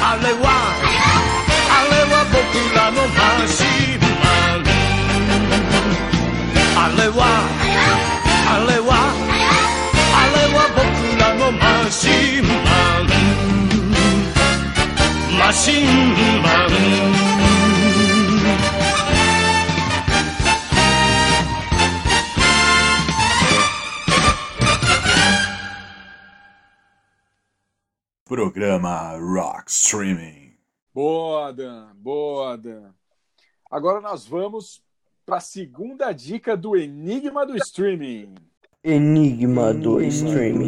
[0.00, 0.44] あれは
[1.70, 2.38] あれは僕
[2.76, 4.26] らのマシンマ
[4.58, 4.64] ン。
[6.76, 7.18] あれは
[8.46, 8.90] あれは
[10.14, 10.82] あれは僕
[11.20, 12.48] らのマシンマ
[13.00, 13.08] ン。
[15.38, 15.84] マシン
[16.42, 17.63] マン。
[28.34, 30.56] Programa Rock Streaming.
[30.92, 31.94] Boa, Dan.
[31.94, 32.92] Boa, Dan.
[33.70, 34.82] Agora nós vamos
[35.24, 38.34] para a segunda dica do Enigma do Streaming.
[38.82, 40.66] Enigma do Streaming.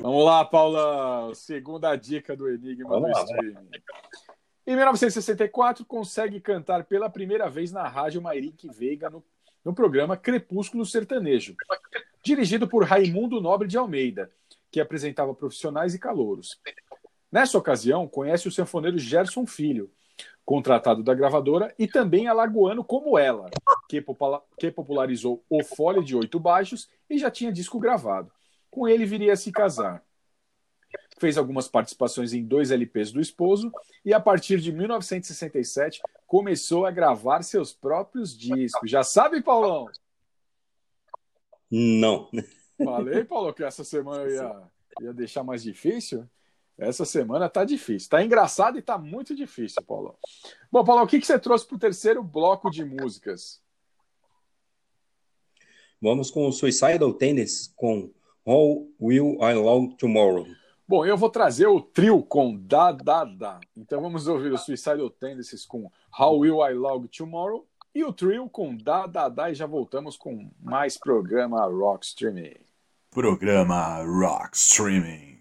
[0.00, 1.34] Vamos lá, Paula.
[1.34, 3.70] Segunda dica do Enigma Vamos do lá, Streaming.
[4.66, 9.22] Em 1964, consegue cantar pela primeira vez na rádio Mairique Veiga no,
[9.62, 11.54] no programa Crepúsculo Sertanejo,
[12.24, 14.30] dirigido por Raimundo Nobre de Almeida,
[14.74, 16.60] que apresentava profissionais e calouros.
[17.30, 19.88] Nessa ocasião, conhece o sanfoneiro Gerson Filho,
[20.44, 23.48] contratado da gravadora, e também alagoano como ela,
[23.88, 28.32] que, popula- que popularizou O Folha de Oito Baixos e já tinha disco gravado.
[28.68, 30.02] Com ele viria a se casar.
[31.20, 33.70] Fez algumas participações em dois LPs do esposo
[34.04, 38.90] e, a partir de 1967, começou a gravar seus próprios discos.
[38.90, 39.86] Já sabe, Paulão?
[41.70, 42.28] Não.
[42.82, 44.62] Falei, Paulo, que essa semana ia,
[45.00, 46.28] ia deixar mais difícil.
[46.76, 48.10] Essa semana tá difícil.
[48.10, 50.18] Tá engraçado e tá muito difícil, Paulo.
[50.70, 53.62] Bom, Paulo, o que, que você trouxe pro terceiro bloco de músicas?
[56.02, 58.12] Vamos com o Suicidal Tendencies com
[58.44, 60.46] How Will I Love Tomorrow.
[60.86, 63.60] Bom, eu vou trazer o trio com Da Da Da.
[63.74, 68.48] Então vamos ouvir o Suicidal Tendencies com How Will I Love Tomorrow e o trio
[68.48, 72.56] com Da Da Da e já voltamos com mais programa Rock Streaming.
[73.10, 75.38] Programa Rock Streaming.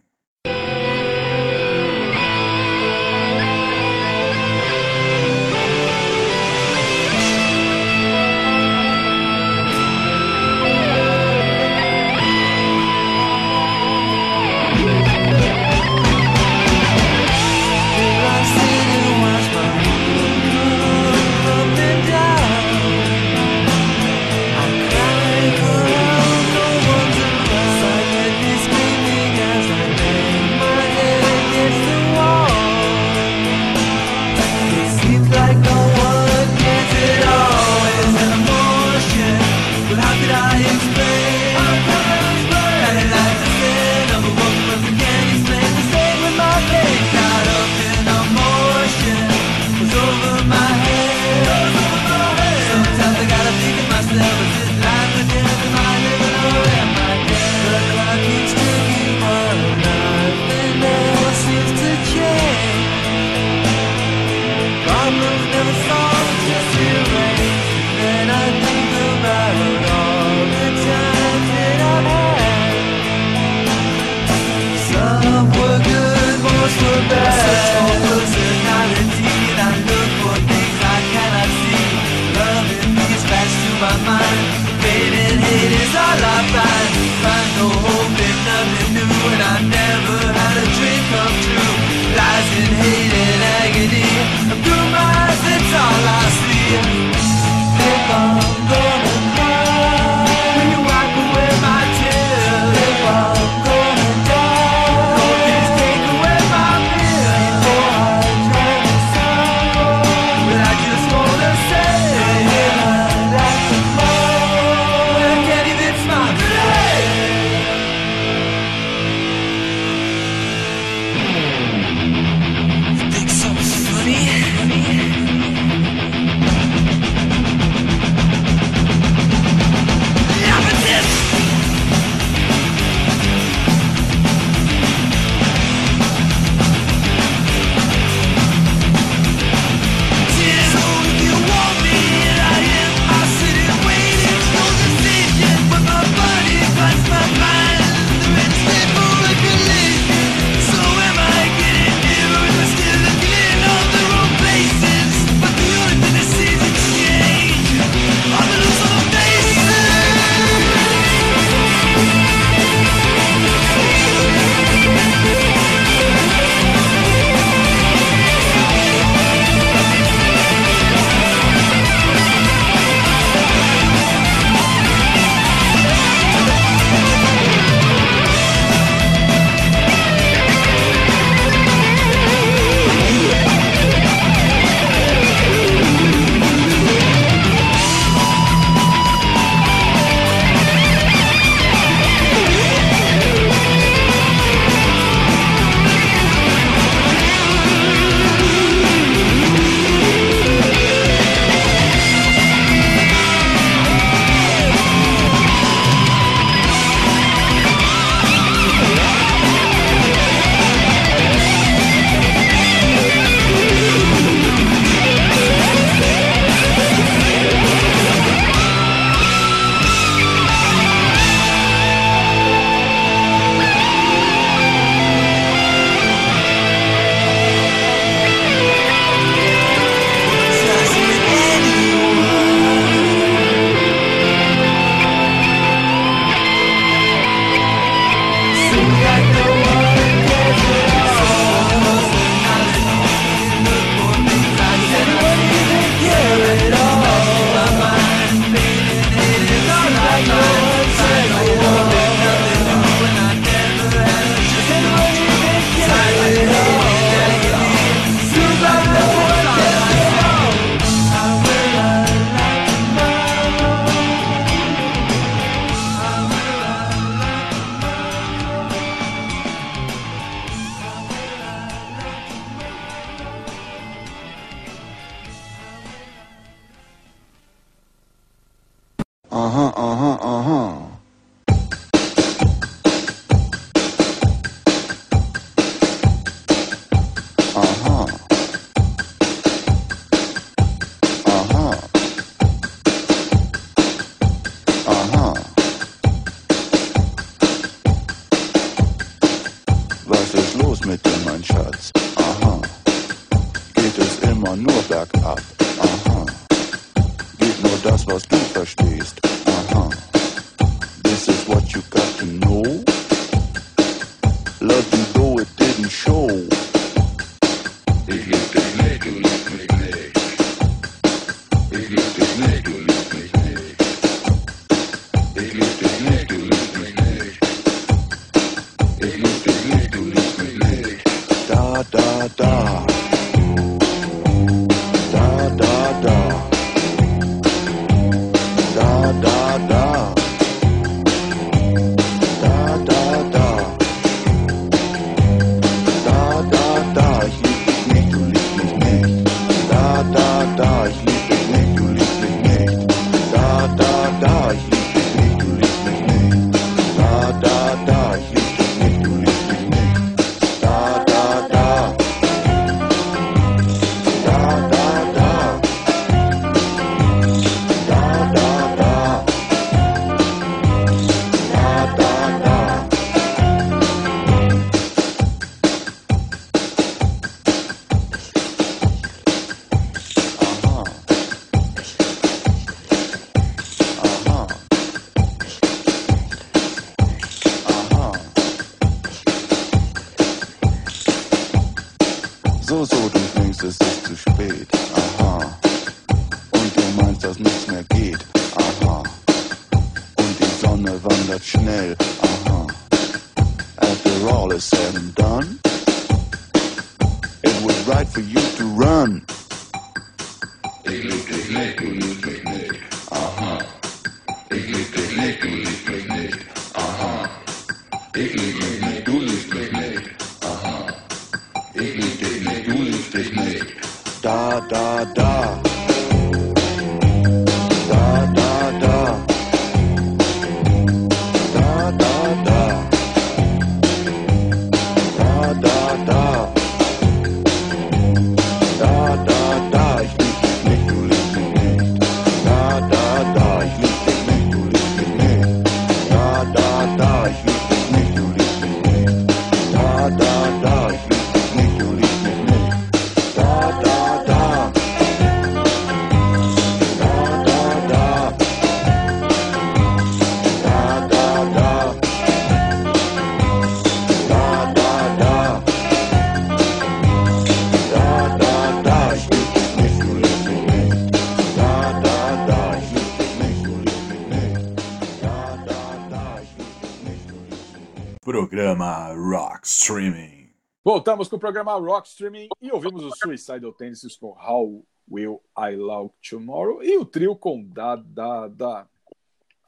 [478.53, 480.47] Programa Rock Streaming.
[480.85, 485.75] Voltamos com o programa Rock Streaming e ouvimos o Suicidal Tendencies com How Will I
[485.75, 488.87] Love Tomorrow e o trio com Da Da Da.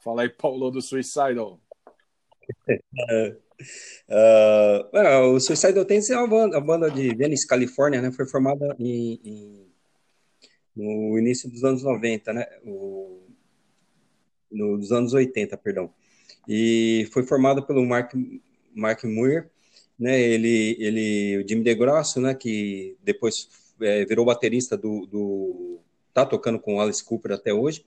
[0.04, 1.58] Fala aí, Paulo do Suicidal.
[4.08, 8.12] É, o Suicidal Tendencies é uma banda, uma banda de Venice, Califórnia, né?
[8.12, 9.66] Foi formada em, em-
[10.76, 12.46] no início dos anos 90, né?
[12.64, 13.26] O,
[14.48, 15.92] no- dos anos 80, perdão.
[16.46, 18.12] E foi formada pelo Mark,
[18.76, 19.50] Mark Muir,
[19.98, 20.20] né?
[20.20, 22.34] Ele, ele, o Jimmy DeGrasso, né?
[22.34, 23.48] Que depois
[23.80, 25.80] é, virou baterista do, do,
[26.12, 27.84] tá tocando com o Alice Cooper até hoje.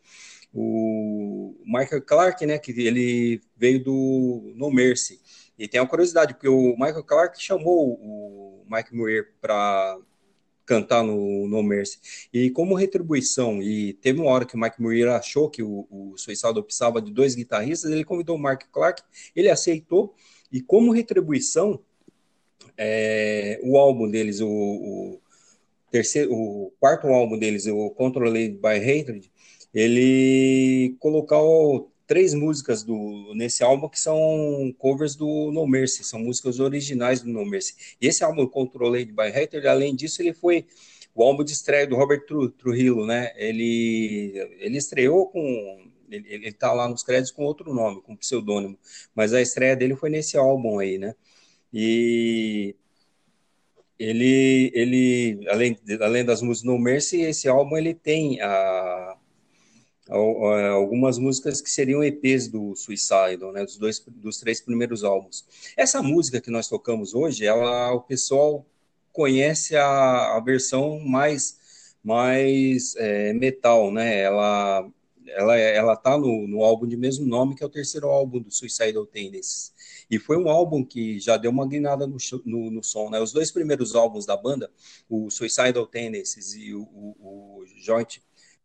[0.53, 2.57] O Michael Clark, né?
[2.57, 5.19] Que ele veio do No Mercy.
[5.57, 9.97] E tem uma curiosidade, porque o Michael Clark chamou o Mike Muir para
[10.65, 12.29] cantar no No Mercy.
[12.31, 16.13] E como retribuição, e teve uma hora que o Mike Muir achou que o, o
[16.15, 19.01] Suicidal precisava de dois guitarristas, ele convidou o Mark Clark,
[19.35, 20.15] ele aceitou,
[20.51, 21.79] e como retribuição,
[22.77, 25.19] é, o álbum deles, o, o
[25.91, 29.31] terceiro, o quarto álbum deles, o Controlled by Hatred,
[29.73, 36.59] ele colocou três músicas do, nesse álbum que são covers do No Mercy, são músicas
[36.59, 37.75] originais do No Mercy.
[38.01, 40.65] E esse álbum, Controlled by Hatred, além disso, ele foi
[41.13, 43.31] o álbum de estreia do Robert Tru- Trujillo, né?
[43.35, 45.88] Ele, ele estreou com.
[46.11, 48.77] Ele, ele tá lá nos créditos com outro nome, com pseudônimo,
[49.15, 51.15] mas a estreia dele foi nesse álbum aí, né?
[51.73, 52.75] E
[53.97, 59.17] ele, ele além, além das músicas No Mercy, esse álbum ele tem a,
[60.09, 65.03] al- a- algumas músicas que seriam EPs do Suicidal, né, dos dois, dos três primeiros
[65.03, 65.45] álbuns.
[65.77, 68.65] Essa música que nós tocamos hoje, ela, o pessoal
[69.13, 74.21] conhece a, a versão mais, mais é, metal, né?
[74.21, 74.89] Ela
[75.35, 78.51] ela, ela tá no, no álbum de mesmo nome, que é o terceiro álbum do
[78.51, 79.73] Suicidal Tendencies.
[80.09, 83.19] E foi um álbum que já deu uma guinada no, no, no som, né?
[83.19, 84.71] Os dois primeiros álbuns da banda,
[85.09, 88.21] o Suicidal Tendencies e o, o, o Joint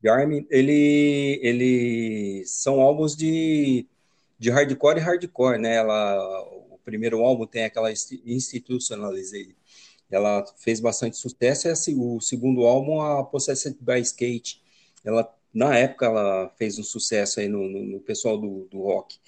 [0.07, 3.87] Army, ele, ele são álbuns de,
[4.39, 5.77] de hardcore e hardcore, né?
[5.77, 9.57] Ela, o primeiro álbum tem aquela insti- Institutionalized,
[10.11, 14.63] ela fez bastante sucesso, e o segundo álbum, a Possessed by Skate,
[15.05, 19.19] ela, na época, ela fez um sucesso aí no, no, no pessoal do, do rock.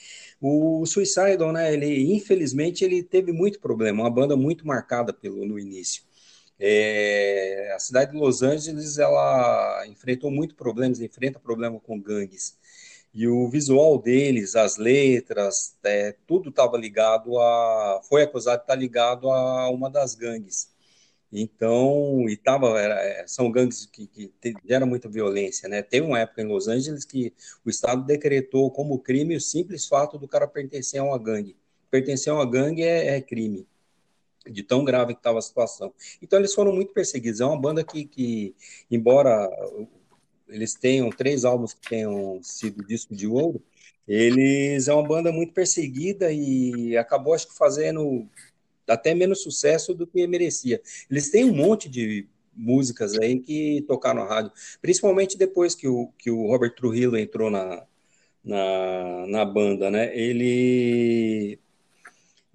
[0.41, 5.59] O Suicidal, né, ele, infelizmente, ele teve muito problema, uma banda muito marcada pelo, no
[5.59, 6.03] início.
[6.59, 12.59] É, a cidade de Los Angeles, ela enfrentou muito problemas, enfrenta problema com gangues.
[13.15, 18.03] E o visual deles, as letras, é, tudo estava ligado a.
[18.09, 20.71] Foi acusado de estar ligado a uma das gangues.
[21.33, 24.33] Então, e tava, era, é, são gangues que, que
[24.65, 25.83] geram muita violência, né?
[25.83, 27.33] Teve uma época em Los Angeles que
[27.65, 31.57] o Estado decretou como crime o simples fato do cara pertencer a uma gangue.
[31.91, 33.67] Pertencer a uma gangue é, é crime,
[34.47, 35.93] de tão grave que estava a situação.
[36.23, 37.41] Então, eles foram muito perseguidos.
[37.41, 38.55] É uma banda que, que
[38.91, 39.51] embora
[40.49, 43.63] eles tenham três álbuns que tenham sido disco de ouro,
[44.07, 48.29] eles é uma banda muito perseguida e acabou, acho que, fazendo
[48.89, 50.81] até menos sucesso do que merecia.
[51.11, 56.09] Eles têm um monte de músicas aí que tocaram na rádio, principalmente depois que o,
[56.19, 57.85] que o Robert Trujillo entrou na,
[58.43, 60.17] na, na banda, né?
[60.17, 61.59] Ele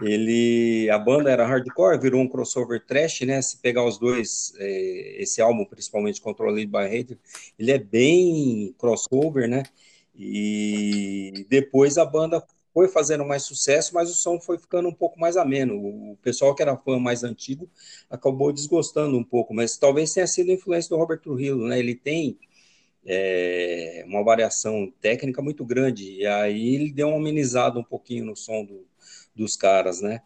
[0.01, 3.41] ele a banda era hardcore, virou um crossover trash, né?
[3.41, 7.17] Se pegar os dois, é, esse álbum, principalmente Controlled by Hater,
[7.59, 9.63] ele é bem crossover, né?
[10.15, 12.43] E depois a banda
[12.73, 15.75] foi fazendo mais sucesso, mas o som foi ficando um pouco mais ameno.
[15.75, 17.69] O pessoal que era fã mais antigo
[18.09, 21.79] acabou desgostando um pouco, mas talvez tenha sido influência do Robert Trujillo, né?
[21.79, 22.39] Ele tem
[23.05, 28.35] é, uma variação técnica muito grande, e aí ele deu uma amenizada um pouquinho no
[28.35, 28.85] som do,
[29.35, 30.21] dos caras, né?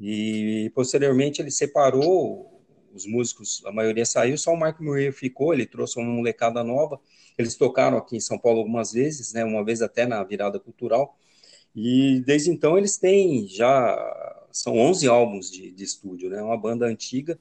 [0.00, 2.62] E posteriormente ele separou
[2.92, 7.00] os músicos, a maioria saiu, só o Mark Murray ficou, ele trouxe uma molecada nova.
[7.36, 9.44] Eles tocaram aqui em São Paulo algumas vezes, né?
[9.44, 11.16] Uma vez até na virada cultural.
[11.74, 16.40] E desde então eles têm já são 11 álbuns de, de estúdio, né?
[16.40, 17.38] Uma banda antiga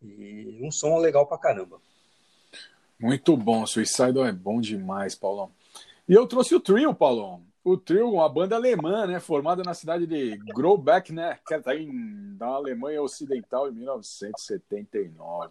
[0.00, 1.80] e um som legal pra caramba.
[2.98, 5.50] Muito bom, Suicidal é bom demais, Paulão.
[6.08, 7.42] E eu trouxe o Trio, Paulão.
[7.64, 11.72] O Trio, uma banda alemã, né, formada na cidade de Graubeck, né, que está
[12.38, 15.50] na Alemanha Ocidental em 1979.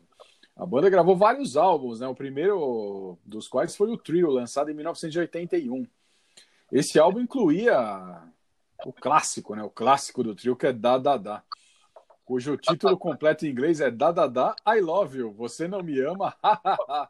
[0.55, 4.75] A banda gravou vários álbuns, né, o primeiro dos quais foi o Trio, lançado em
[4.75, 5.85] 1981.
[6.73, 8.23] Esse álbum incluía
[8.83, 11.43] o clássico, né, o clássico do Trio, que é Da Da Da,
[12.25, 15.99] cujo título completo em inglês é Da Da Da, I Love You, Você Não Me
[16.01, 16.35] Ama,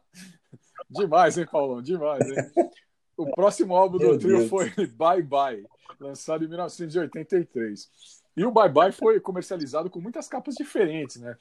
[0.90, 1.80] Demais, hein, Paulão?
[1.80, 2.70] Demais, hein?
[3.16, 4.50] O próximo álbum do Meu trio Deus.
[4.50, 5.66] foi Bye Bye,
[5.98, 7.90] lançado em 1983.
[8.36, 11.36] E o Bye Bye foi comercializado com muitas capas diferentes, né?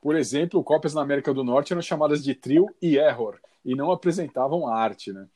[0.00, 3.90] Por exemplo, cópias na América do Norte eram chamadas de Trio e Error, e não
[3.90, 5.26] apresentavam arte, né?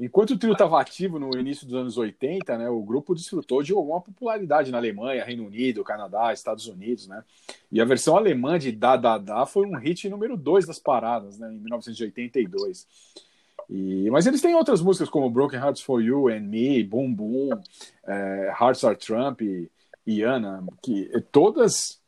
[0.00, 3.72] Enquanto o trio estava ativo no início dos anos 80, né, o grupo desfrutou de
[3.72, 7.22] alguma popularidade na Alemanha, Reino Unido, Canadá, Estados Unidos, né?
[7.70, 11.38] E a versão alemã de Da Da Da foi um hit número 2 das paradas,
[11.38, 12.86] né, em 1982.
[13.68, 17.50] E, mas eles têm outras músicas como Broken Hearts for You and Me, Boom Boom,
[18.06, 19.70] eh, Hearts Are Trump e,
[20.06, 22.00] e Anna, que todas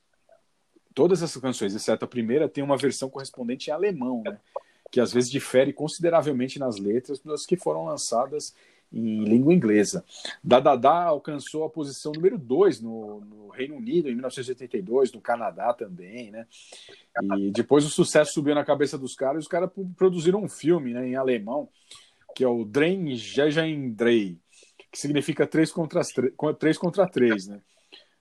[0.94, 4.38] todas essas canções, exceto a primeira, tem uma versão correspondente em alemão, né?
[4.92, 8.54] Que às vezes difere consideravelmente nas letras das que foram lançadas
[8.92, 10.04] em língua inglesa.
[10.44, 16.30] Dadadá alcançou a posição número 2 no, no, Reino Unido em 1982, no Canadá também,
[16.30, 16.46] né?
[17.38, 20.92] E depois o sucesso subiu na cabeça dos caras e os caras produziram um filme
[20.92, 21.70] né, em alemão,
[22.36, 24.38] que é o Drei,
[24.90, 26.02] que significa 3 contra
[26.58, 27.62] 3, contra 3 né?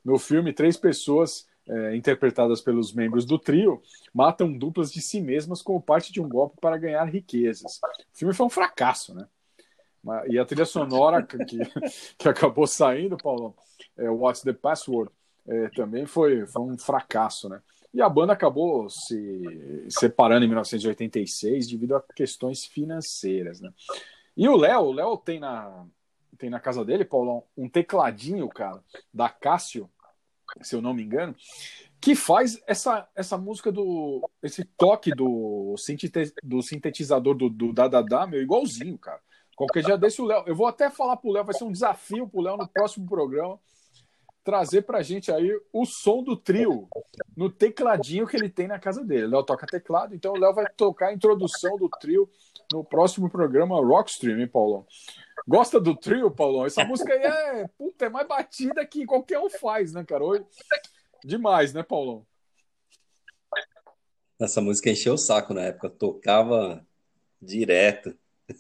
[0.04, 3.82] No filme, três pessoas é, interpretadas pelos membros do trio,
[4.14, 7.80] matam duplas de si mesmas como parte de um golpe para ganhar riquezas.
[8.14, 9.28] O filme foi um fracasso, né?
[10.28, 11.38] E a trilha sonora que,
[12.18, 13.56] que acabou saindo, Paulo,
[13.96, 15.12] é, What's the Password,
[15.48, 17.62] é, também foi, foi um fracasso, né?
[17.94, 19.42] E a banda acabou se
[19.90, 23.72] separando em 1986 devido a questões financeiras, né?
[24.36, 25.86] E o Léo, o Léo tem na,
[26.38, 28.82] tem na casa dele, Paulão, um tecladinho, cara,
[29.14, 29.90] da Cássio,
[30.62, 31.36] se eu não me engano,
[32.00, 34.28] que faz essa, essa música do.
[34.42, 35.76] esse toque do,
[36.44, 39.20] do sintetizador do, do Dadadá, meu, igualzinho, cara.
[39.56, 40.44] Qualquer dia desse o Léo.
[40.48, 43.60] Eu vou até falar pro Léo, vai ser um desafio pro Léo no próximo programa
[44.44, 46.88] trazer pra gente aí o som do trio
[47.36, 49.28] no tecladinho que ele tem na casa dele.
[49.28, 52.30] Léo toca teclado, então o Léo vai tocar a introdução do trio
[52.72, 54.86] no próximo programa Rockstream, hein, Paulão?
[55.48, 56.66] Gosta do trio, Paulão?
[56.66, 60.24] Essa música aí é, puta, é mais batida que qualquer um faz, né, cara?
[60.24, 60.46] Hoje,
[61.24, 62.26] demais, né, Paulão?
[64.40, 66.86] Essa música encheu o saco na época, tocava
[67.40, 68.18] direto.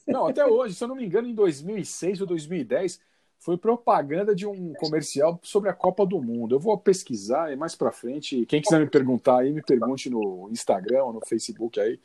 [0.07, 2.99] Não, até hoje, se eu não me engano, em 2006 ou 2010,
[3.41, 6.53] foi propaganda de um comercial sobre a Copa do Mundo.
[6.53, 10.47] Eu vou pesquisar e mais pra frente, quem quiser me perguntar aí, me pergunte no
[10.51, 11.99] Instagram ou no Facebook aí,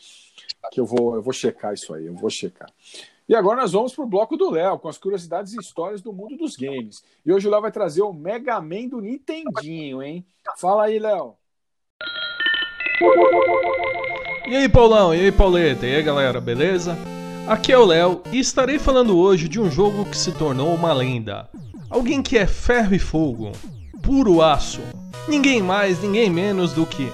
[0.72, 2.70] que eu vou, eu vou checar isso aí, eu vou checar.
[3.28, 6.38] E agora nós vamos pro bloco do Léo, com as curiosidades e histórias do mundo
[6.38, 7.04] dos games.
[7.24, 10.24] E hoje o Léo vai trazer o Mega Man do Nintendinho, hein?
[10.56, 11.34] Fala aí, Léo.
[14.48, 15.14] E aí, Paulão?
[15.14, 15.86] E aí, Pauleta?
[15.86, 16.96] E aí, galera, beleza?
[17.46, 20.92] Aqui é o Léo e estarei falando hoje de um jogo que se tornou uma
[20.92, 21.48] lenda.
[21.88, 23.52] Alguém que é ferro e fogo,
[24.02, 24.80] puro aço.
[25.28, 27.08] Ninguém mais, ninguém menos do que.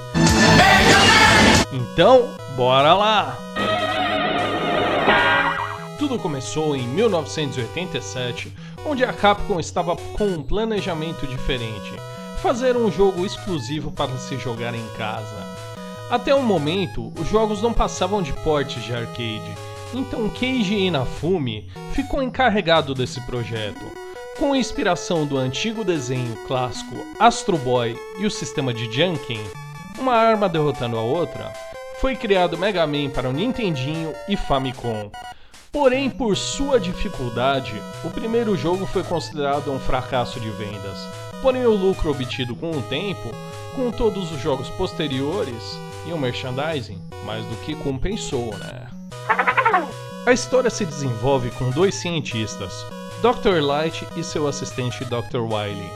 [1.70, 3.36] Então, bora lá!
[5.98, 8.54] Tudo começou em 1987,
[8.86, 11.92] onde a Capcom estava com um planejamento diferente:
[12.40, 15.46] fazer um jogo exclusivo para se jogar em casa.
[16.10, 19.54] Até o momento, os jogos não passavam de portes de arcade,
[19.94, 23.84] então Keiji Inafune ficou encarregado desse projeto.
[24.38, 29.40] Com inspiração do antigo desenho clássico Astro Boy e o sistema de Junkin,
[29.98, 31.52] uma arma derrotando a outra,
[32.00, 35.10] foi criado Mega Man para o Nintendinho e Famicom.
[35.70, 37.72] Porém, por sua dificuldade,
[38.04, 40.98] o primeiro jogo foi considerado um fracasso de vendas.
[41.40, 43.30] Porém, o lucro obtido com o tempo,
[43.74, 48.88] com todos os jogos posteriores e o merchandising, mais do que compensou, né?
[50.24, 52.86] A história se desenvolve com dois cientistas,
[53.20, 53.60] Dr.
[53.60, 55.40] Light e seu assistente Dr.
[55.40, 55.90] Wily.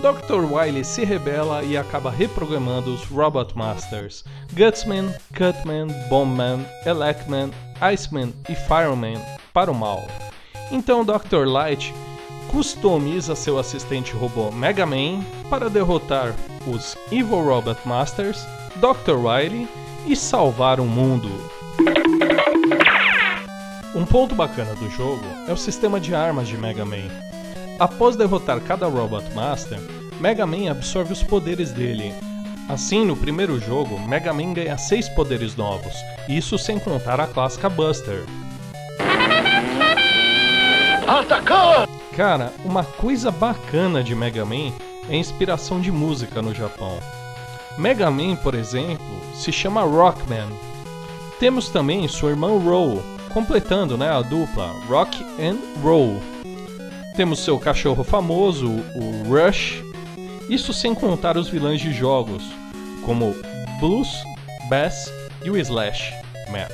[0.00, 0.44] Dr.
[0.44, 8.54] Wily se rebela e acaba reprogramando os Robot Masters, Gutsman, Cutman, Bombman, Electman, Iceman e
[8.54, 9.20] Fireman
[9.52, 10.06] para o mal.
[10.70, 11.44] Então Dr.
[11.44, 11.92] Light
[12.52, 16.32] customiza seu assistente robô Mega Man para derrotar
[16.64, 18.46] os Evil Robot Masters,
[18.76, 19.16] Dr.
[19.16, 19.68] Wily
[20.06, 21.28] e salvar o mundo.
[23.94, 27.08] Um ponto bacana do jogo é o sistema de armas de Mega Man.
[27.78, 29.78] Após derrotar cada Robot Master,
[30.20, 32.12] Mega Man absorve os poderes dele.
[32.68, 35.94] Assim, no primeiro jogo, Mega Man ganha 6 poderes novos,
[36.28, 38.24] isso sem contar a clássica Buster.
[42.16, 44.72] Cara, uma coisa bacana de Mega Man
[45.08, 46.98] é a inspiração de música no Japão.
[47.78, 50.48] Mega Man, por exemplo, se chama Rockman.
[51.38, 53.02] Temos também sua irmã Roll,
[53.34, 56.22] completando né, a dupla Rock and Roll.
[57.16, 59.82] Temos seu cachorro famoso, o Rush,
[60.48, 62.44] isso sem contar os vilões de jogos,
[63.04, 63.34] como
[63.80, 64.08] Blues,
[64.70, 65.12] Bass
[65.44, 66.14] e o Slash
[66.48, 66.68] Man.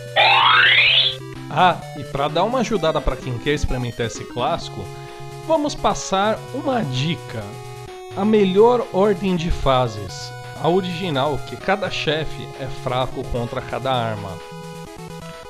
[1.51, 4.85] Ah, e para dar uma ajudada para quem quer experimentar esse clássico,
[5.49, 7.43] vamos passar uma dica.
[8.17, 10.31] A melhor ordem de fases,
[10.63, 14.31] a original, que cada chefe é fraco contra cada arma.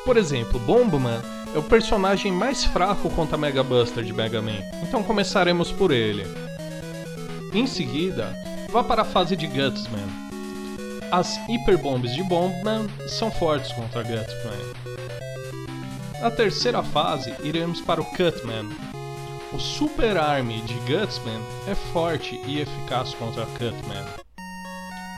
[0.04, 1.20] Por exemplo, Bombman
[1.54, 6.24] é o personagem mais fraco contra Mega Buster de Mega Man, então começaremos por ele.
[7.52, 8.34] Em seguida,
[8.70, 10.08] vá para a fase de Gutsman.
[11.10, 14.80] As Hyper Bombs de Bombman são fortes contra Gutsman.
[16.20, 18.68] Na terceira fase, iremos para o Cutman.
[19.52, 24.04] O Super Army de Gutsman é forte e eficaz contra Cutman.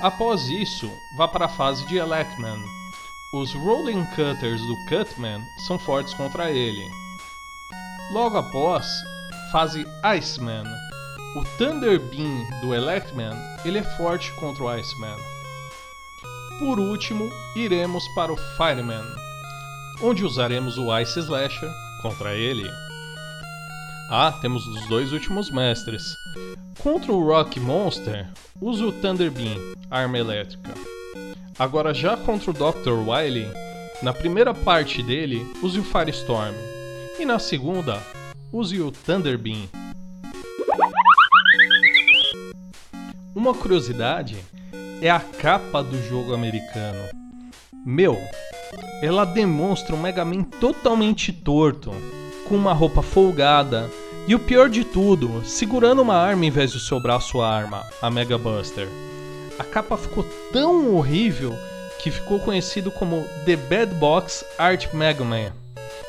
[0.00, 2.81] Após isso, vá para a fase de Electman.
[3.34, 6.86] Os Rolling Cutters do Cutman são fortes contra ele.
[8.12, 8.86] Logo após,
[9.50, 10.64] fase Iceman.
[11.34, 13.32] O Thunder Beam do Electman
[13.64, 15.16] ele é forte contra o Iceman.
[16.58, 19.02] Por último, iremos para o Fireman,
[20.02, 21.70] onde usaremos o Ice Slasher
[22.02, 22.68] contra ele.
[24.10, 26.02] Ah, temos os dois últimos mestres.
[26.82, 28.28] Contra o Rock Monster,
[28.60, 29.58] use o Thunder Beam,
[29.90, 30.74] arma elétrica.
[31.58, 33.08] Agora já contra o Dr.
[33.08, 33.46] Wily,
[34.02, 36.54] na primeira parte dele, use o Firestorm.
[37.18, 38.02] E na segunda,
[38.52, 39.68] use o Thunder Beam.
[43.34, 44.36] Uma curiosidade
[45.00, 47.08] é a capa do jogo americano.
[47.84, 48.16] Meu,
[49.02, 51.92] ela demonstra um Mega Man totalmente torto,
[52.48, 53.90] com uma roupa folgada
[54.26, 58.10] e o pior de tudo, segurando uma arma em vez do seu braço arma, a
[58.10, 58.88] Mega Buster.
[59.58, 61.56] A capa ficou tão horrível
[61.98, 65.52] que ficou conhecido como The Bad Box Art Mega Man.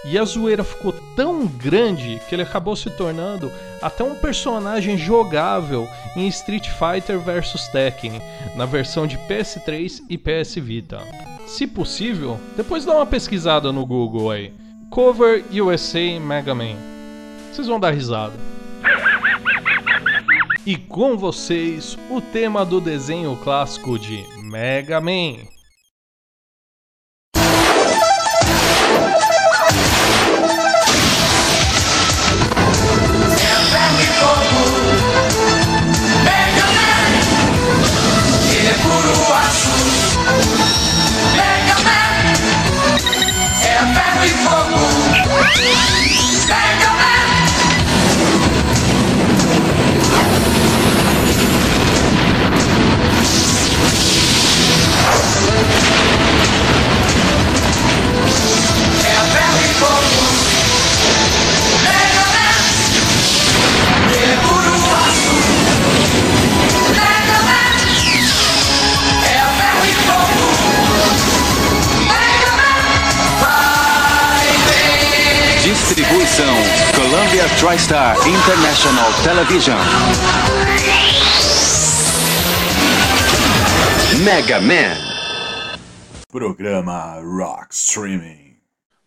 [0.06, 3.52] E a zoeira ficou tão grande que ele acabou se tornando
[3.82, 8.22] até um personagem jogável em Street Fighter vs Tekken,
[8.56, 11.00] na versão de PS3 e PS Vita.
[11.48, 14.54] Se possível, depois dá uma pesquisada no Google aí.
[14.90, 16.76] Cover USA Mega Man.
[17.52, 18.53] Vocês vão dar risada.
[20.66, 25.36] E com vocês, o tema do desenho clássico de Mega Man.
[41.36, 42.24] Mega Man,
[43.62, 44.80] é ferro e fogo,
[46.48, 46.93] Mega
[75.64, 76.56] Distribuição
[76.96, 79.78] Columbia TriStar International Television.
[84.24, 85.13] Mega Man.
[86.34, 88.58] Programa Rock Streaming.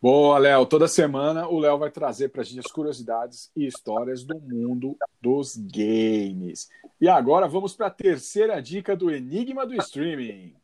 [0.01, 0.65] Boa, Léo.
[0.65, 5.57] Toda semana o Léo vai trazer pra gente as curiosidades e histórias do mundo dos
[5.57, 6.69] games.
[7.01, 10.55] E agora vamos para a terceira dica do Enigma do Streaming.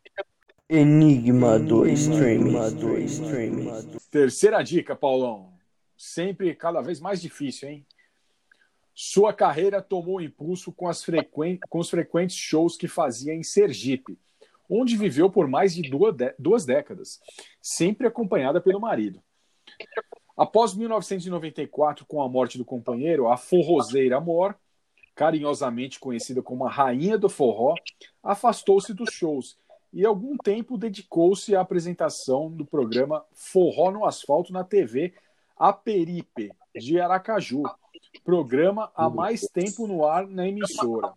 [0.69, 2.55] Enigma do streaming.
[4.09, 5.55] Terceira dica, Paulão.
[5.97, 7.87] Sempre cada vez mais difícil, hein?
[8.95, 11.59] Sua carreira tomou impulso com, as frequen...
[11.69, 14.17] com os frequentes shows que fazia em Sergipe,
[14.75, 17.21] onde viveu por mais de duas, duas décadas,
[17.61, 19.23] sempre acompanhada pelo marido.
[20.35, 24.57] Após 1994, com a morte do companheiro, a forrozeira Amor,
[25.15, 27.75] carinhosamente conhecida como a rainha do forró,
[28.23, 29.59] afastou-se dos shows
[29.93, 35.13] e algum tempo dedicou-se à apresentação do programa Forró no Asfalto na TV
[35.55, 37.63] Aperipe, de Aracaju,
[38.25, 41.13] programa há mais tempo no ar na emissora.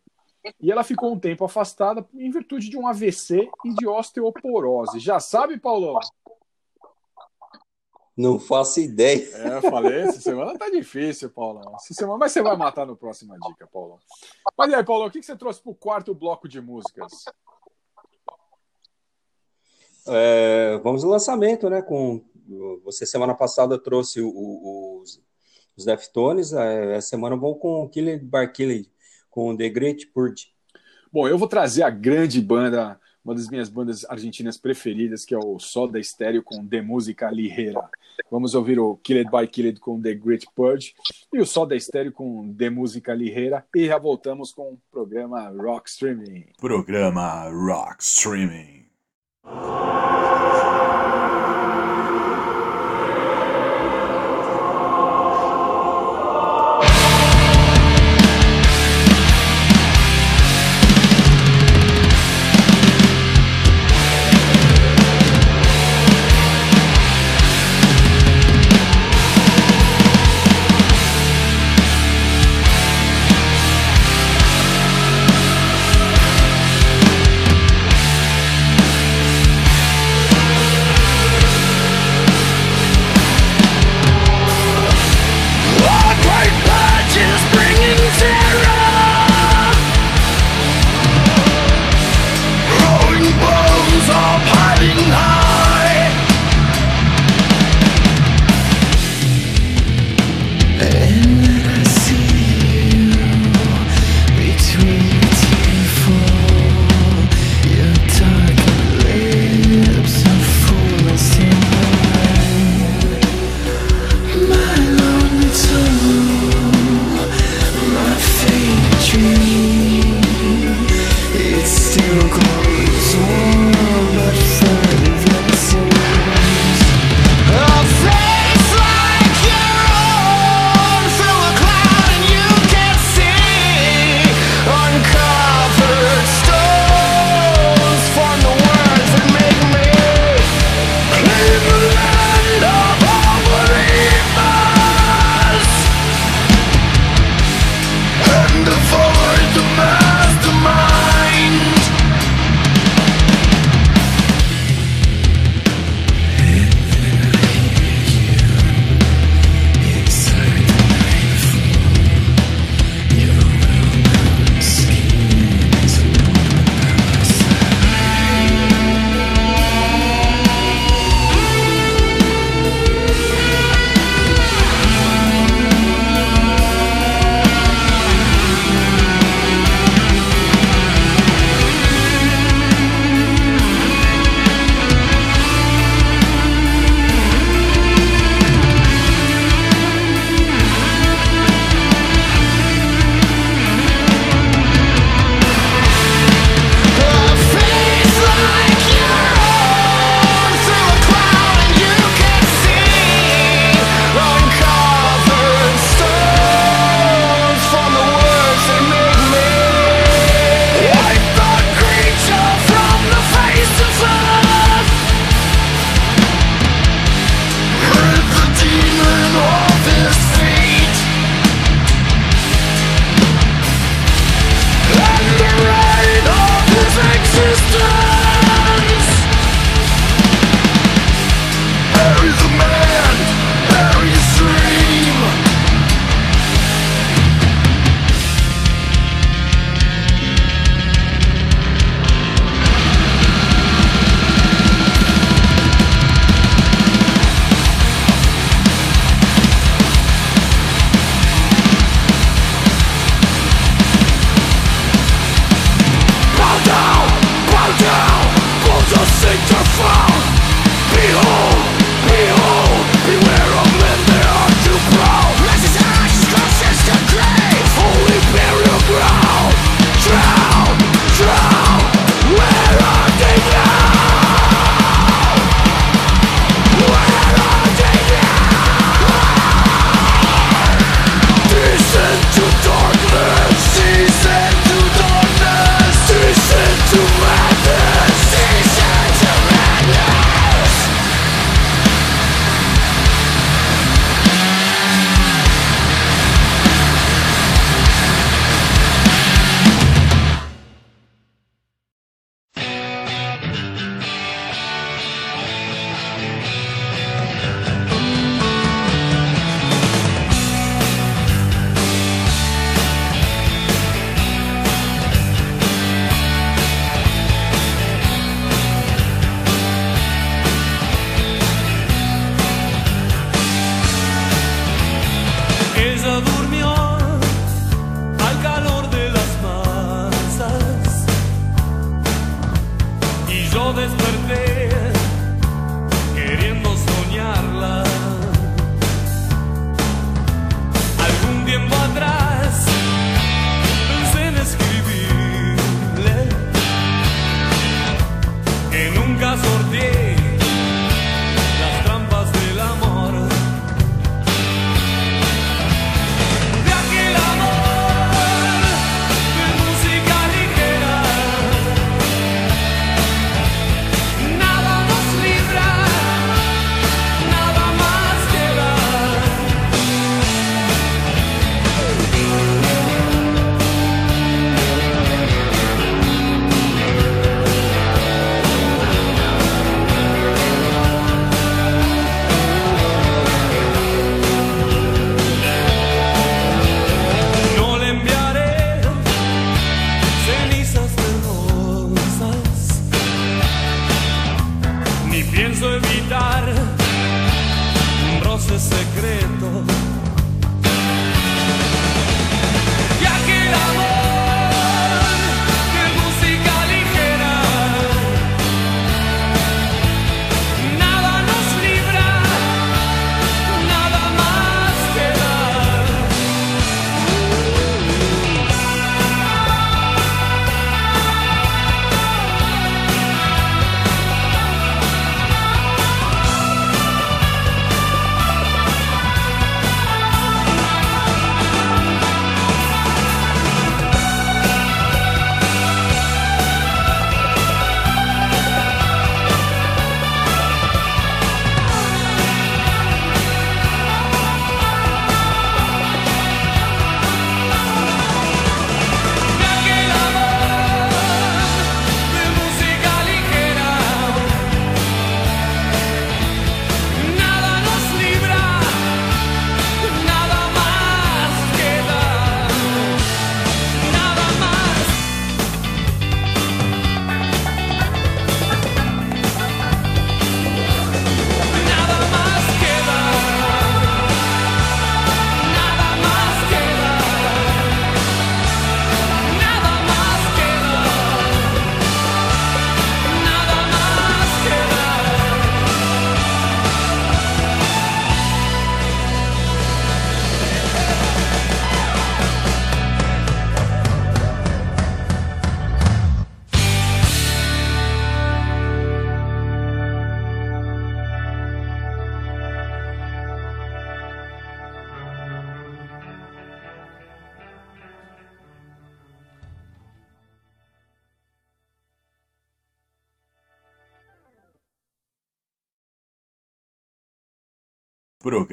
[0.61, 4.99] E ela ficou um tempo afastada em virtude de um AVC e de osteoporose.
[4.99, 5.99] Já sabe, Paulão?
[8.17, 9.27] Não faço ideia.
[9.35, 11.76] É, eu falei, essa semana tá difícil, Paulão.
[11.76, 13.99] Essa semana, mas você vai matar no próxima dica, Paulão.
[14.57, 17.11] Mas e aí, Paulão, o que que você trouxe pro quarto bloco de músicas?
[20.07, 21.81] É, vamos ao lançamento, né?
[21.81, 22.23] Com
[22.84, 25.19] você semana passada trouxe o- o- os,
[25.76, 28.53] os Deftones, é, essa semana vou com o Killer Bar
[29.36, 30.48] Com The Great Purge.
[31.12, 35.38] Bom, eu vou trazer a grande banda, uma das minhas bandas argentinas preferidas, que é
[35.38, 37.90] o Soda Stereo com The Música Ligera.
[38.32, 40.95] Vamos ouvir o Killed by Killed com The Great Purge
[41.34, 45.90] e o Soda Stereo com The Música Ligera e já voltamos com o programa Rock
[45.90, 46.45] Streaming.
[46.57, 48.86] Programa Rock Streaming.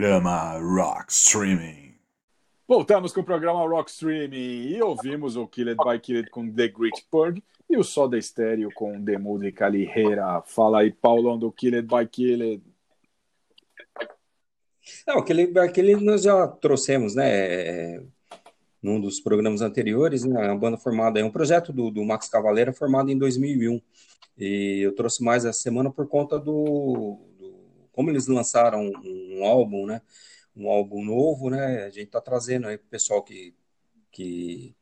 [0.02, 1.94] Programa Rock Streaming.
[2.66, 7.06] Voltamos com o programa Rock Streaming e ouvimos o Killed by Killed com The Great
[7.08, 10.42] Purge e o Soda Stereo com The Moody Calihera.
[10.44, 12.64] Fala aí, Paulão, do Killed by Killed.
[15.06, 18.02] Não, aquele, aquele nós já trouxemos, né?
[18.82, 20.48] Num dos programas anteriores, né?
[20.48, 23.80] A banda formada é um projeto do, do Max Cavaleira formado em 2001.
[24.36, 27.20] E eu trouxe mais essa semana por conta do
[27.92, 30.02] como eles lançaram um, um álbum, né?
[30.56, 31.84] Um álbum novo, né?
[31.84, 33.54] A gente tá trazendo aí pro pessoal que,
[34.10, 34.74] que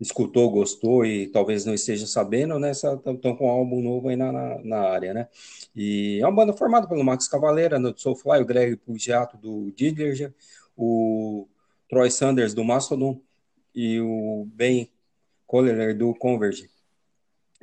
[0.00, 2.70] escutou, gostou e talvez não esteja sabendo, né?
[2.72, 5.28] Estão com um álbum novo aí na, na, na área, né?
[5.74, 10.34] E é uma banda formada pelo Max Cavaleira, no Soulfly, o Greg Pugiato do Dillinger,
[10.76, 11.48] o
[11.88, 13.20] Troy Sanders do Mastodon
[13.74, 14.90] e o Ben
[15.46, 16.73] Kohler do Converge.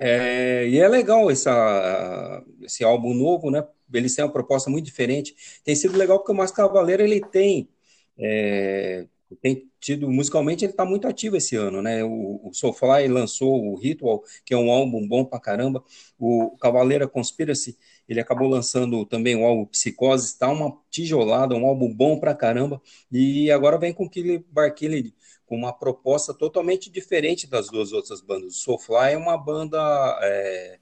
[0.04, 3.64] É, e é legal essa, esse álbum novo, né?
[3.94, 5.36] Eles têm uma proposta muito diferente.
[5.64, 7.70] Tem sido legal porque o Max Cavaleira ele tem
[8.18, 9.08] é,
[9.42, 12.04] tem tido musicalmente ele está muito ativo esse ano, né?
[12.04, 15.84] O, o Soulfly lançou o Ritual, que é um álbum bom pra caramba.
[16.20, 21.94] O Cavaleira Conspiracy ele acabou lançando também o álbum Psicose, está uma tijolada, um álbum
[21.94, 22.82] bom pra caramba.
[23.12, 25.14] E agora vem com Killer Barkilid,
[25.52, 28.56] com uma proposta totalmente diferente das duas outras bandas.
[28.56, 29.78] O Soulfly é uma banda
[30.24, 30.80] é,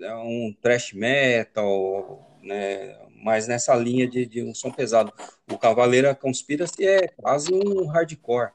[0.00, 2.98] é um thrash metal, né?
[3.22, 5.12] Mas nessa linha de, de um som pesado.
[5.46, 8.52] O Cavaleira Conspiracy é quase um hardcore.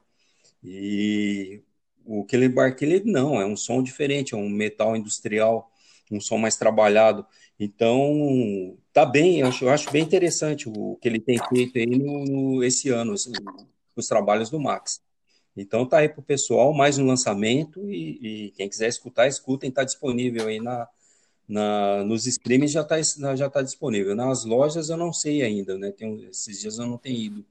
[0.64, 1.62] E
[2.04, 5.72] o Killer Barkilid não, é um som diferente, é um metal industrial,
[6.12, 7.28] um som mais trabalhado.
[7.60, 11.86] Então, tá bem, eu acho, eu acho bem interessante o que ele tem feito aí
[11.86, 13.32] no, no- esse ano, assim,
[14.00, 15.02] os trabalhos do Max.
[15.56, 19.84] Então tá aí pro pessoal, mais um lançamento e, e quem quiser escutar, escutem, tá
[19.84, 20.88] disponível aí na,
[21.48, 22.98] na, nos streams já tá,
[23.36, 24.16] já tá disponível.
[24.16, 25.92] Nas lojas eu não sei ainda, né?
[25.92, 27.46] Tem, esses dias eu não tenho ido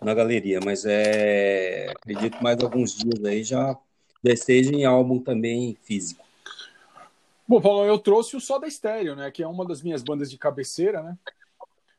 [0.00, 3.78] na galeria, mas é, acredito que mais alguns dias aí já,
[4.24, 6.24] já esteja em álbum também físico.
[7.46, 9.30] Bom, Paulo, eu trouxe o Soda Stereo, né?
[9.30, 11.18] Que é uma das minhas bandas de cabeceira, né?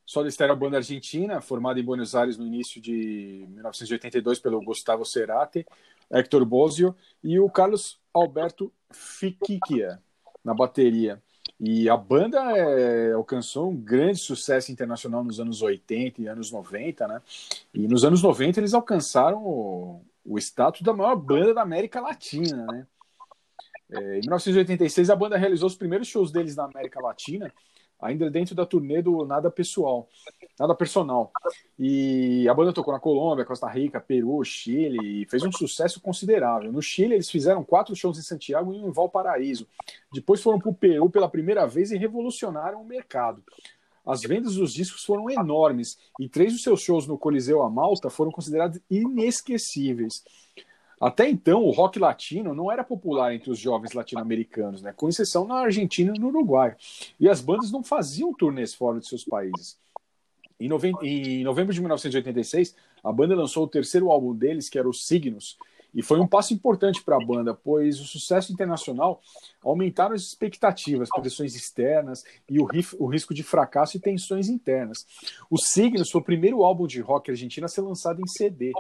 [0.06, 4.62] Soda Stereo é uma banda argentina, formada em Buenos Aires no início de 1982 pelo
[4.62, 5.66] Gustavo Cerati,
[6.12, 10.00] Hector Bosio e o Carlos Alberto Fiquiquia
[10.44, 11.22] na bateria.
[11.60, 17.08] E a banda é, alcançou um grande sucesso internacional nos anos 80 e anos 90,
[17.08, 17.22] né?
[17.74, 22.66] E nos anos 90 eles alcançaram o, o status da maior banda da América Latina,
[22.66, 22.88] né?
[23.92, 27.54] É, em 1986, a banda realizou os primeiros shows deles na América Latina,
[28.04, 30.08] ainda dentro da turnê do Nada Pessoal,
[30.60, 31.32] Nada Personal.
[31.80, 36.72] E a banda tocou na Colômbia, Costa Rica, Peru, Chile, e fez um sucesso considerável.
[36.72, 39.68] No Chile, eles fizeram quatro shows em Santiago e um em Valparaíso.
[40.12, 43.44] Depois foram para o Peru pela primeira vez e revolucionaram o mercado.
[44.06, 48.10] As vendas dos discos foram enormes e três dos seus shows no Coliseu a Malta
[48.10, 50.24] foram considerados inesquecíveis.
[51.04, 54.94] Até então, o rock latino não era popular entre os jovens latino-americanos, né?
[54.96, 56.78] com exceção na Argentina e no Uruguai.
[57.20, 59.78] E as bandas não faziam turnês fora de seus países.
[60.58, 62.74] Em, noven- em novembro de 1986,
[63.04, 65.58] a banda lançou o terceiro álbum deles, que era Os Signos,
[65.94, 69.22] e foi um passo importante para a banda, pois o sucesso internacional
[69.62, 72.68] aumentaram as expectativas, pressões externas e o,
[72.98, 75.06] o risco de fracasso e tensões internas.
[75.52, 78.72] Os Signos foi o primeiro álbum de rock argentino a ser lançado em CD.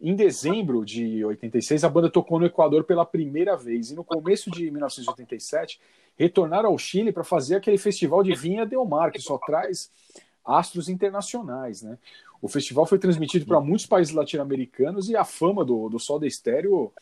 [0.00, 4.50] Em dezembro de 86, a banda tocou no Equador pela primeira vez e no começo
[4.50, 5.80] de 1987
[6.16, 9.90] retornaram ao Chile para fazer aquele festival de Vinha Del Mar, que só traz
[10.44, 11.98] astros internacionais, né?
[12.42, 16.92] O festival foi transmitido para muitos países latino-americanos e a fama do, do Soda Stereo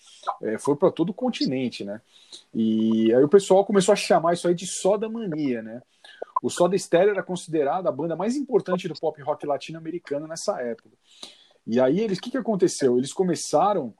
[0.40, 2.00] eh, foi para todo o continente, né?
[2.54, 5.82] E aí o pessoal começou a chamar isso aí de Soda Mania, né?
[6.40, 10.90] O Soda Stereo era considerada a banda mais importante do pop rock latino-americano nessa época.
[11.66, 12.98] E aí, eles, o que, que aconteceu?
[12.98, 13.94] Eles começaram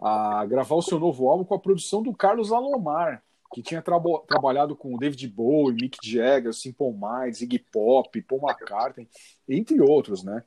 [0.00, 3.22] a gravar o seu novo álbum com a produção do Carlos Alomar,
[3.52, 8.42] que tinha trabo- trabalhado com o David Bowie, Mick Jagger, Simple Minds, Iggy Pop, Paul
[8.42, 9.08] McCartney,
[9.48, 10.42] entre outros, né?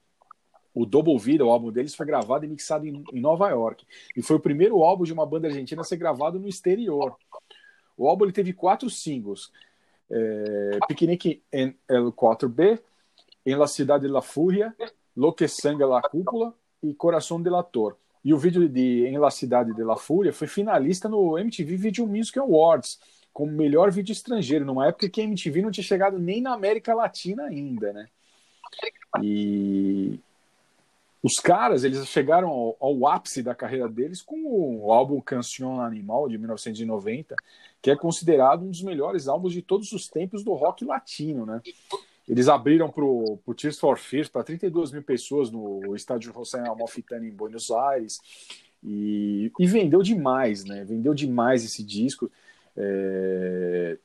[0.74, 3.86] O Double Vida, o álbum deles, foi gravado e mixado em, em Nova York.
[4.16, 7.16] E foi o primeiro álbum de uma banda argentina a ser gravado no exterior.
[7.98, 9.52] O álbum ele teve quatro singles.
[10.10, 12.80] É, Picnic en el 4B,
[13.46, 14.74] En la Cidade de la Furia,
[15.16, 17.96] Lo que Sangra la Cúpula e Coração Delator.
[18.24, 22.08] E o vídeo de Em la Cidade de la Fúria foi finalista no MTV Video
[22.08, 23.00] Music Awards,
[23.34, 26.94] como melhor vídeo estrangeiro, numa época que a MTV não tinha chegado nem na América
[26.94, 28.08] Latina ainda, né?
[29.22, 30.20] E
[31.24, 36.28] os caras, eles chegaram ao, ao ápice da carreira deles com o álbum Canción Animal,
[36.28, 37.36] de 1990,
[37.82, 41.62] que é considerado um dos melhores álbuns de todos os tempos do rock latino, né?
[42.28, 47.28] Eles abriram para o Tears for Fears para 32 mil pessoas no estádio José Amalfitani
[47.28, 48.20] em Buenos Aires.
[48.84, 50.84] E, e, vendeu demais, né?
[50.84, 52.32] Vendeu demais esse disco.
[52.76, 53.98] É,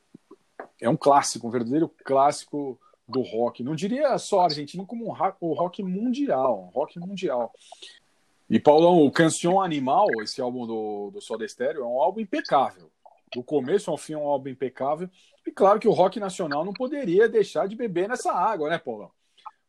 [0.80, 2.78] é um clássico, um verdadeiro clássico
[3.08, 3.62] do rock.
[3.62, 6.70] Não diria só argentino, como um rock, o rock mundial.
[6.74, 7.52] rock mundial.
[8.48, 12.90] E, Paulão, o Canção Animal, esse álbum do, do Soda Stereo, é um álbum impecável.
[13.36, 15.10] Do começo ao fim é um álbum impecável.
[15.46, 19.10] E claro que o rock nacional não poderia deixar de beber nessa água, né, Paulão?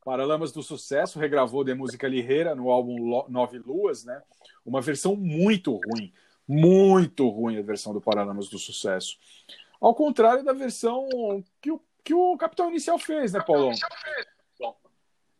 [0.05, 4.23] Paralamas do Sucesso regravou de música Lirreira no álbum Nove Luas, né?
[4.65, 6.13] Uma versão muito ruim,
[6.47, 9.17] muito ruim a versão do Paralamas do Sucesso.
[9.81, 11.09] Ao contrário da versão
[11.61, 13.73] que o, que o Capitão Inicial fez, né, Paulão?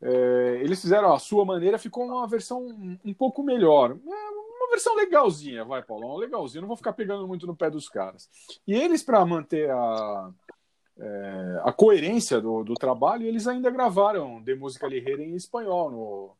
[0.02, 3.92] É, eles fizeram a sua maneira, ficou uma versão um pouco melhor.
[3.92, 6.62] É uma versão legalzinha, vai, Paulão, legalzinha.
[6.62, 8.30] Não vou ficar pegando muito no pé dos caras.
[8.68, 10.32] E eles, para manter a,
[11.00, 16.38] é, a coerência do, do trabalho, eles ainda gravaram de música ligeira em espanhol no,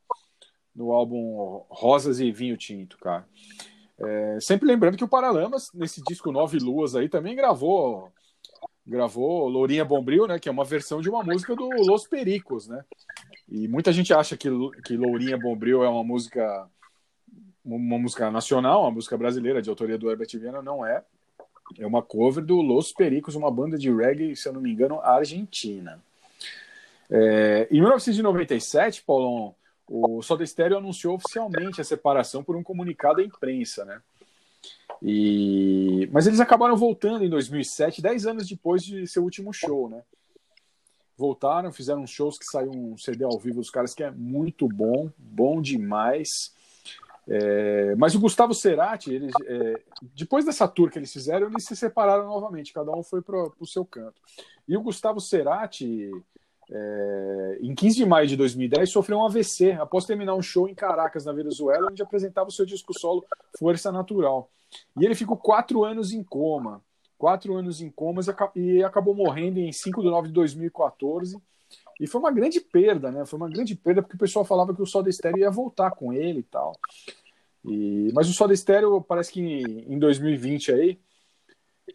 [0.76, 3.26] no álbum Rosas e Vinho Tinto, cara.
[4.00, 8.12] É, sempre lembrando que o Paralamas, nesse disco Nove Luas aí, também gravou
[8.86, 12.86] gravou Lourinha Bombril, né, que é uma versão de uma música do Los Pericos, né?
[13.50, 14.50] E muita gente acha que,
[14.86, 16.70] que Lourinha Bombril é uma música
[17.76, 21.04] uma música nacional, uma música brasileira de autoria do Herbert Viana, não é.
[21.78, 25.02] É uma cover do Los Pericos, uma banda de reggae, se eu não me engano,
[25.02, 26.02] argentina.
[27.10, 29.54] É, em 1997, Paulão,
[29.88, 34.02] o Soda Stereo anunciou oficialmente a separação por um comunicado à imprensa, né?
[35.02, 36.10] E...
[36.12, 40.02] Mas eles acabaram voltando em 2007, 10 anos depois de seu último show, né?
[41.18, 45.10] Voltaram, fizeram shows que saiu um CD ao vivo dos caras que é muito bom,
[45.18, 46.54] bom demais.
[47.30, 47.96] É...
[47.96, 49.82] mas o Gustavo Cerati, é...
[50.14, 53.66] depois dessa tour que eles fizeram, eles se separaram novamente, cada um foi para o
[53.66, 54.22] seu canto.
[54.68, 56.10] E o Gustavo Cerati,
[56.70, 60.76] é, em 15 de maio de 2010, sofreu um AVC após terminar um show em
[60.76, 63.26] Caracas, na Venezuela, onde apresentava o seu disco solo
[63.58, 64.50] Força Natural.
[65.00, 66.82] E ele ficou quatro anos em coma.
[67.18, 68.22] Quatro anos em coma
[68.56, 71.42] e acabou morrendo em 5 de nove de 2014.
[72.00, 73.26] E foi uma grande perda, né?
[73.26, 76.14] Foi uma grande perda porque o pessoal falava que o Soda Stereo ia voltar com
[76.14, 76.74] ele e tal.
[77.66, 81.00] E, mas o Soda Stereo parece que em 2020 aí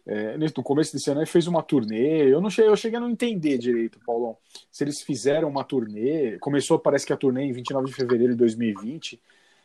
[0.05, 2.31] é, no começo desse ano ele fez uma turnê.
[2.31, 4.37] Eu não cheguei, eu cheguei a não entender direito, Paulão.
[4.71, 8.39] Se eles fizeram uma turnê, começou, parece que a turnê em 29 de fevereiro de
[8.39, 9.21] 2020,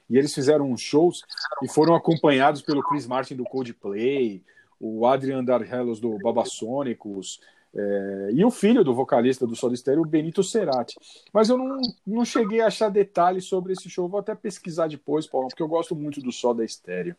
[0.09, 1.23] e eles fizeram uns shows
[1.63, 4.43] e foram acompanhados pelo Chris Martin do Coldplay,
[4.81, 7.41] o Adrian Darhellos do Babasônicos,
[7.75, 10.97] é, e o filho do vocalista do Soda Stereo, o Benito Cerati.
[11.33, 15.27] Mas eu não, não cheguei a achar detalhes sobre esse show, vou até pesquisar depois,
[15.27, 17.15] Paulão, porque eu gosto muito do Soda Stereo.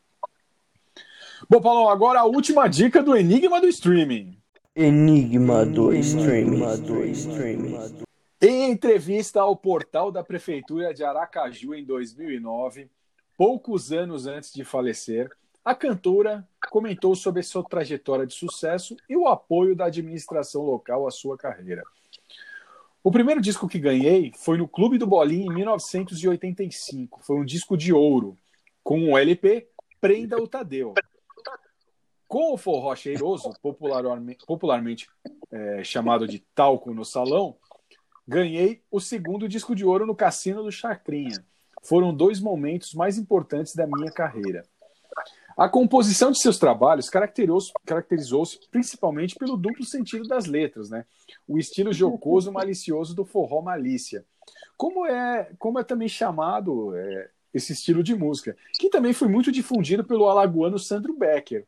[1.49, 4.38] Bom, Paulo, agora a última dica do Enigma do Streaming.
[4.76, 6.59] Enigma do Streaming.
[6.81, 7.77] Do streaming.
[8.41, 12.89] Em entrevista ao portal da Prefeitura de Aracaju em 2009,
[13.38, 15.30] poucos anos antes de falecer,
[15.69, 21.11] a cantora comentou sobre sua trajetória de sucesso e o apoio da administração local à
[21.11, 21.83] sua carreira.
[23.03, 27.21] O primeiro disco que ganhei foi no Clube do Bolinho em 1985.
[27.21, 28.35] Foi um disco de ouro,
[28.83, 29.69] com o um LP
[30.01, 30.95] Prenda o Tadeu.
[32.27, 35.07] Com o forró cheiroso, popularmente, popularmente
[35.51, 37.55] é, chamado de talco no salão,
[38.27, 41.45] ganhei o segundo disco de ouro no Cassino do Chacrinha.
[41.83, 44.65] Foram dois momentos mais importantes da minha carreira.
[45.60, 51.06] A composição de seus trabalhos caracterizou-se caracterizou principalmente pelo duplo sentido das letras, né?
[51.45, 54.23] O estilo jocoso malicioso do forró malícia.
[54.77, 59.52] Como é, como é também chamado é, esse estilo de música, que também foi muito
[59.52, 61.68] difundido pelo alagoano Sandro Becker,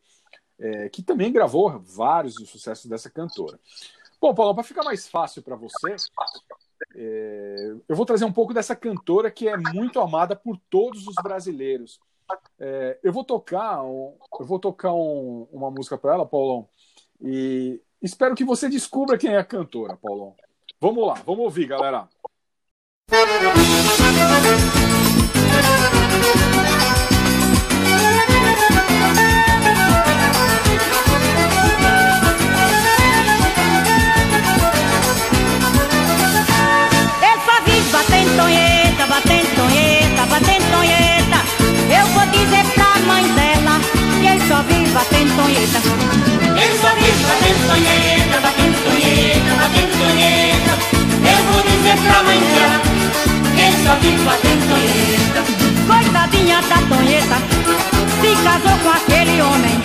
[0.57, 3.59] é, que também gravou vários dos sucessos dessa cantora.
[4.21, 5.97] Bom, Paulo, para ficar mais fácil para você,
[6.95, 11.15] é, eu vou trazer um pouco dessa cantora que é muito amada por todos os
[11.21, 11.99] brasileiros.
[12.59, 16.67] É, eu vou tocar, um, eu vou tocar um, uma música para ela, Paulão,
[17.19, 20.35] e espero que você descubra quem é a cantora, Paulão.
[20.79, 22.07] Vamos lá, vamos ouvir, galera.
[26.11, 26.50] tonheta,
[45.35, 45.79] tonheta.
[46.81, 50.73] Só vive batendo tonheta, batendo tonheta, batendo tonheta.
[51.29, 55.43] Eu vou dizer pra ele só vive batendo tonheta.
[55.87, 57.35] Coitadinha da tonheta,
[58.21, 59.81] se casou com aquele homem.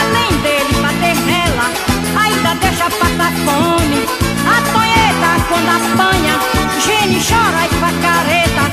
[0.00, 1.70] Além dele bater nela,
[2.18, 4.04] ainda deixa passar fome.
[4.46, 6.38] A tonheta quando apanha,
[6.84, 8.64] gene chora e faz careta,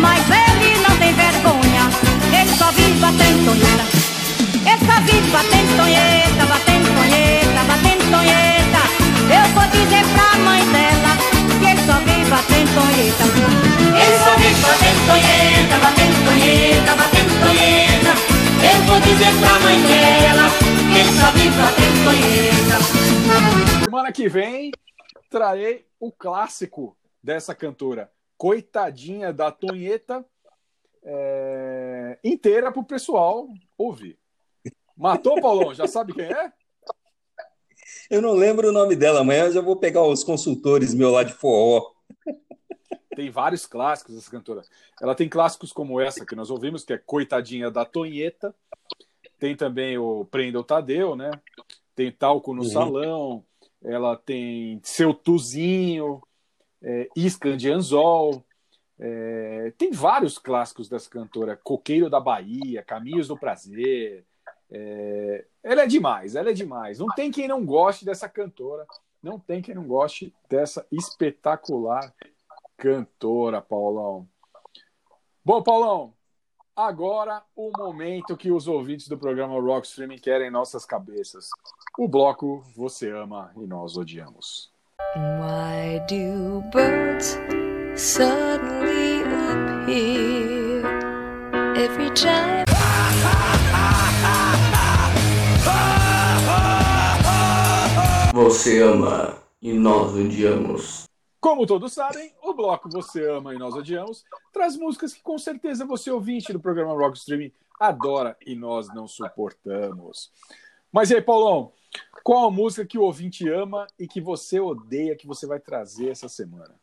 [0.00, 1.90] mas ele não tem vergonha,
[2.32, 4.15] ele só vive batendo tonheta.
[4.84, 8.80] Só vive batendo tonheta, batendo tonheta, batendo tonheta.
[9.26, 11.12] Eu vou dizer pra mãe dela
[11.58, 13.24] que ele só vive batendo tonheta.
[13.96, 18.12] Ele só vive batendo tonheta, batendo tonheta, batendo tonheta.
[18.66, 20.46] Eu vou dizer pra mãe dela
[20.92, 23.84] que ele só vive batendo tonheta.
[23.84, 24.72] Semana que vem
[25.30, 30.24] trarei o clássico dessa cantora, Coitadinha da Tonheta,
[31.02, 33.48] é, inteira pro pessoal
[33.78, 34.18] ouvir.
[34.96, 35.74] Matou, Paulão?
[35.74, 36.52] Já sabe quem é?
[38.10, 41.22] Eu não lembro o nome dela, amanhã eu já vou pegar os consultores meu lá
[41.22, 41.92] de forró.
[43.14, 44.62] Tem vários clássicos essa cantora.
[45.00, 48.54] Ela tem clássicos como essa que nós ouvimos, que é Coitadinha da Tonheta.
[49.38, 51.30] Tem também o Prenda o Tadeu, né?
[51.94, 52.68] Tem Talco no Uhum.
[52.68, 53.44] Salão.
[53.82, 56.22] Ela tem Seu Tuzinho,
[56.82, 58.44] é, Isca de Anzol.
[58.98, 61.56] É, tem vários clássicos dessa cantora.
[61.56, 64.24] Coqueiro da Bahia, Caminhos do Prazer.
[64.70, 66.98] É, ela é demais, ela é demais.
[66.98, 68.86] Não tem quem não goste dessa cantora.
[69.22, 72.14] Não tem quem não goste dessa espetacular
[72.76, 74.28] cantora, Paulão.
[75.44, 76.12] Bom, Paulão,
[76.74, 81.48] agora o momento que os ouvintes do programa Rock Streaming querem em nossas cabeças.
[81.98, 84.70] O bloco Você Ama e Nós Odiamos.
[85.16, 87.38] Why do birds
[87.96, 90.84] suddenly appear
[91.76, 92.65] every time?
[98.36, 101.04] Você ama e nós odiamos.
[101.40, 105.86] Como todos sabem, o bloco Você Ama e Nós Odiamos traz músicas que com certeza
[105.86, 107.50] você ouvinte do programa Rock Streaming
[107.80, 110.30] adora e nós não suportamos.
[110.92, 111.72] Mas e aí, Paulão,
[112.22, 116.10] qual a música que o ouvinte ama e que você odeia que você vai trazer
[116.10, 116.74] essa semana?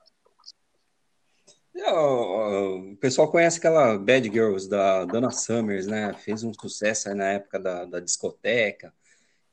[1.75, 6.15] O pessoal conhece aquela Bad Girls da Donna Summers, né?
[6.15, 8.91] Fez um sucesso aí na época da, da discoteca.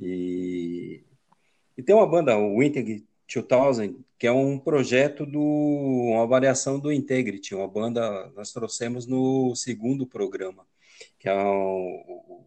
[0.00, 1.04] E,
[1.80, 6.92] e tem uma banda, o Winter 2000, que é um projeto do uma variação do
[6.92, 10.66] Integrity, uma banda nós trouxemos no segundo programa,
[11.18, 12.44] que é o,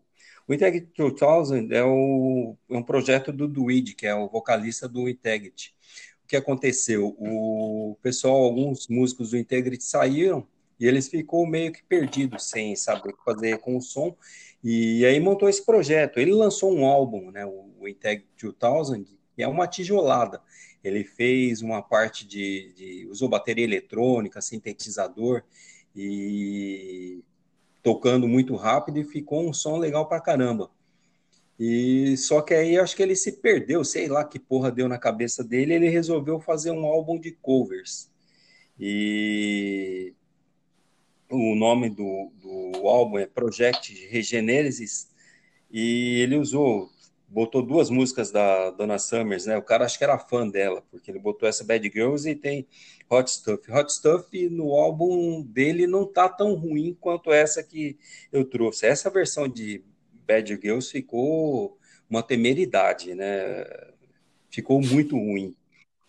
[0.47, 5.10] o Integrity 2000 é, o, é um projeto do Duid, que é o vocalista do
[5.10, 5.73] Integrity.
[6.23, 7.15] O que aconteceu?
[7.18, 10.45] O pessoal, alguns músicos do Integrity saíram
[10.80, 14.15] e eles ficou meio que perdidos, sem saber o que fazer com o som,
[14.64, 16.19] e aí montou esse projeto.
[16.19, 20.41] Ele lançou um álbum, né, o Integrity 2000, que é uma tijolada.
[20.84, 25.43] Ele fez uma parte de, de usou bateria eletrônica, sintetizador
[25.95, 27.23] e
[27.81, 30.69] tocando muito rápido e ficou um som legal pra caramba.
[31.60, 34.97] E só que aí acho que ele se perdeu, sei lá que porra deu na
[34.97, 38.11] cabeça dele, ele resolveu fazer um álbum de covers.
[38.80, 40.14] E
[41.30, 45.10] o nome do, do álbum é Project Regenesis
[45.72, 46.91] e ele usou
[47.34, 49.57] botou duas músicas da Donna Summers, né?
[49.57, 52.68] O cara acho que era fã dela, porque ele botou essa Bad Girls e tem
[53.10, 53.72] Hot Stuff.
[53.72, 57.97] Hot Stuff no álbum dele não tá tão ruim quanto essa que
[58.31, 58.85] eu trouxe.
[58.85, 59.84] Essa versão de
[60.27, 61.76] Bad Girls ficou
[62.07, 63.65] uma temeridade, né?
[64.51, 65.55] Ficou muito ruim.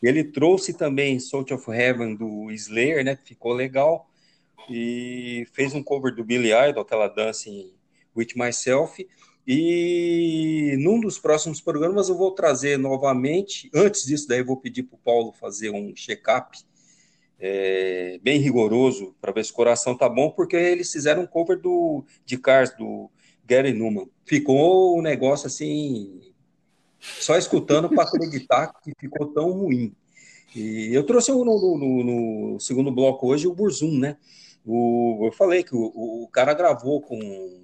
[0.03, 3.17] Ele trouxe também Salt of Heaven do Slayer, né?
[3.17, 4.11] Ficou legal.
[4.69, 7.73] E fez um cover do Billy Idol, aquela Dancing
[8.15, 9.07] With Myself.
[9.47, 13.71] E num dos próximos programas eu vou trazer novamente.
[13.75, 16.59] Antes disso, daí eu vou pedir para o Paulo fazer um check-up
[17.39, 21.61] é, bem rigoroso para ver se o coração tá bom, porque eles fizeram um cover
[21.61, 23.11] do, de Cars do
[23.45, 24.09] Gary Newman.
[24.25, 26.21] Ficou um negócio assim,
[26.99, 29.95] só escutando para acreditar que ficou tão ruim.
[30.57, 34.17] E eu trouxe no, no, no segundo bloco hoje o Burzum, né?
[34.65, 37.64] O, eu falei que o, o cara gravou com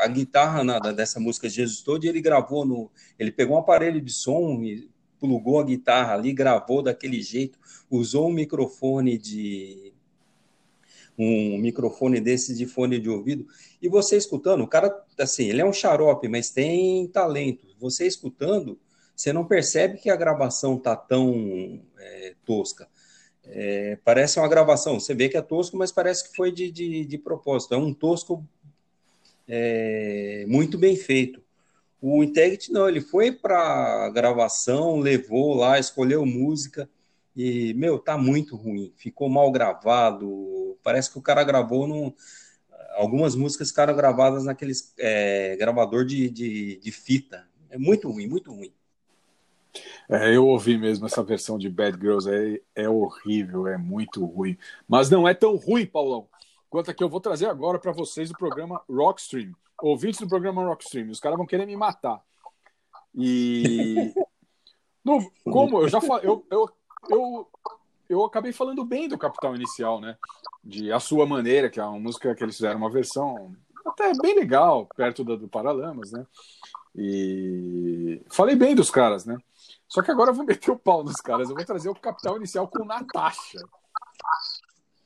[0.00, 2.90] a guitarra na, dessa música Jesus Todo, e ele gravou no.
[3.18, 7.58] Ele pegou um aparelho de som e plugou a guitarra ali, gravou daquele jeito,
[7.90, 9.92] usou um microfone de.
[11.18, 13.46] Um microfone desse de fone de ouvido,
[13.82, 17.66] e você escutando, o cara, assim, ele é um xarope, mas tem talento.
[17.78, 18.78] Você escutando,
[19.14, 22.88] você não percebe que a gravação tá tão é, tosca.
[23.44, 27.04] É, parece uma gravação, você vê que é tosco, mas parece que foi de, de,
[27.04, 27.74] de propósito.
[27.74, 28.42] É um tosco
[29.52, 31.42] é, muito bem feito.
[32.00, 36.88] O Integrity não, ele foi para gravação, levou lá, escolheu música
[37.36, 38.92] e, meu, tá muito ruim.
[38.96, 40.78] Ficou mal gravado.
[40.82, 42.12] Parece que o cara gravou num.
[42.94, 47.44] Algumas músicas ficaram gravadas naqueles é, gravador de, de, de fita.
[47.68, 48.72] É muito ruim, muito ruim.
[50.08, 54.56] É, eu ouvi mesmo essa versão de Bad Girls, é, é horrível, é muito ruim.
[54.88, 56.28] Mas não é tão ruim, Paulão,
[56.70, 59.52] quanto a que eu vou trazer agora para vocês do programa Rockstream.
[59.82, 62.22] Ouvintes do programa Rockstream, os caras vão querer me matar.
[63.14, 64.14] E.
[65.02, 66.68] No, como eu já falei, eu, eu,
[67.08, 67.48] eu,
[68.06, 70.18] eu acabei falando bem do Capital Inicial, né?
[70.62, 73.56] De A Sua Maneira, que é uma música que eles fizeram uma versão
[73.86, 76.26] até bem legal, perto da, do Paralamas, né?
[76.94, 79.38] E falei bem dos caras, né?
[79.88, 81.48] Só que agora eu vou meter o pau nos caras.
[81.48, 83.58] Eu vou trazer o Capital Inicial com Natasha.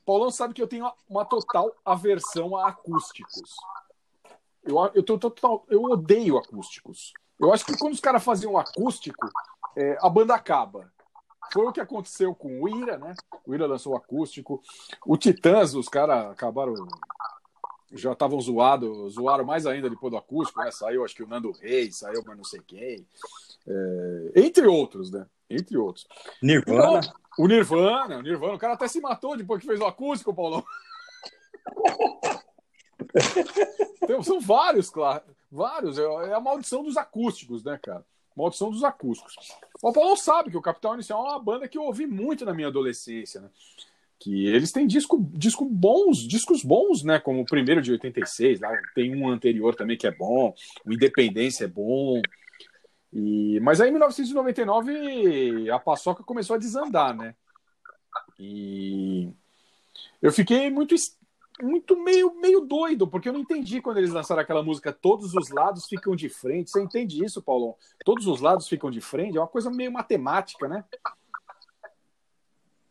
[0.05, 3.55] Paulão sabe que eu tenho uma total aversão a acústicos.
[4.63, 7.13] Eu, eu, tô, total, eu odeio acústicos.
[7.39, 9.27] Eu acho que quando os caras faziam um acústico,
[9.75, 10.91] é, a banda acaba.
[11.51, 13.13] Foi o que aconteceu com o Ira, né?
[13.45, 14.61] O Ira lançou o acústico.
[15.05, 16.73] O Titãs, os caras acabaram.
[17.91, 20.71] Já estavam zoados, zoaram mais ainda depois do acústico, né?
[20.71, 23.07] Saiu, acho que o Nando Reis, saiu, mas não sei quem.
[23.67, 25.25] É, entre outros, né?
[25.49, 26.07] Entre outros.
[26.41, 26.99] Nirvana.
[26.99, 30.33] Então, o Nirvana, o Nirvana, o cara até se matou depois que fez o acústico,
[30.33, 30.63] Paulão.
[34.07, 35.23] Tem- São vários, claro.
[35.51, 35.97] Vários.
[35.97, 38.05] É é a maldição dos acústicos, né, cara?
[38.35, 39.35] Maldição dos acústicos.
[39.81, 42.53] O Paulão sabe que o Capital Inicial é uma banda que eu ouvi muito na
[42.53, 43.49] minha adolescência, né?
[44.19, 47.19] Que eles têm disco, disco bons, discos bons, né?
[47.19, 50.53] Como o primeiro de 86, lá tem um anterior também que é bom,
[50.85, 52.21] o Independência é bom.
[53.15, 57.33] E, mas aí em 1999 a paçoca começou a desandar, né?
[58.37, 59.31] E
[60.21, 60.93] eu fiquei muito,
[61.61, 65.49] muito meio, meio doido, porque eu não entendi quando eles lançaram aquela música Todos os
[65.49, 66.69] lados ficam de frente.
[66.69, 67.75] Você entende isso, Paulão?
[68.03, 69.37] Todos os lados ficam de frente?
[69.37, 70.83] É uma coisa meio matemática, né?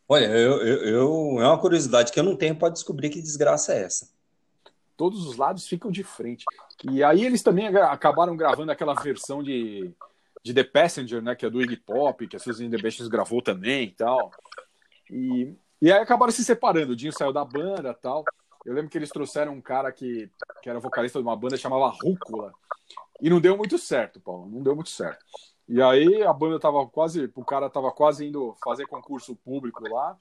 [0.08, 3.74] Olha, eu, eu, eu- é uma curiosidade que eu não tenho para descobrir que desgraça
[3.74, 4.08] é essa.
[4.96, 6.46] Todos os lados ficam de frente.
[6.90, 9.92] E aí eles também acabaram gravando aquela versão de,
[10.44, 11.34] de The Passenger, né?
[11.34, 14.30] Que é do Iggy Pop, que a Susan The Banshees gravou também e tal.
[15.10, 16.92] E, e aí acabaram se separando.
[16.92, 18.22] O Dinho saiu da banda tal.
[18.64, 20.30] Eu lembro que eles trouxeram um cara que,
[20.62, 22.52] que era vocalista de uma banda chamava Rúcula.
[23.20, 24.46] E não deu muito certo, Paulo.
[24.50, 25.24] Não deu muito certo.
[25.66, 27.30] E aí a banda tava quase.
[27.34, 30.18] O cara tava quase indo fazer concurso público lá.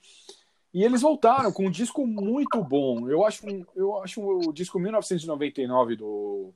[0.73, 3.09] E eles voltaram com um disco muito bom.
[3.09, 6.53] Eu acho, um- eu acho o disco 1999 do,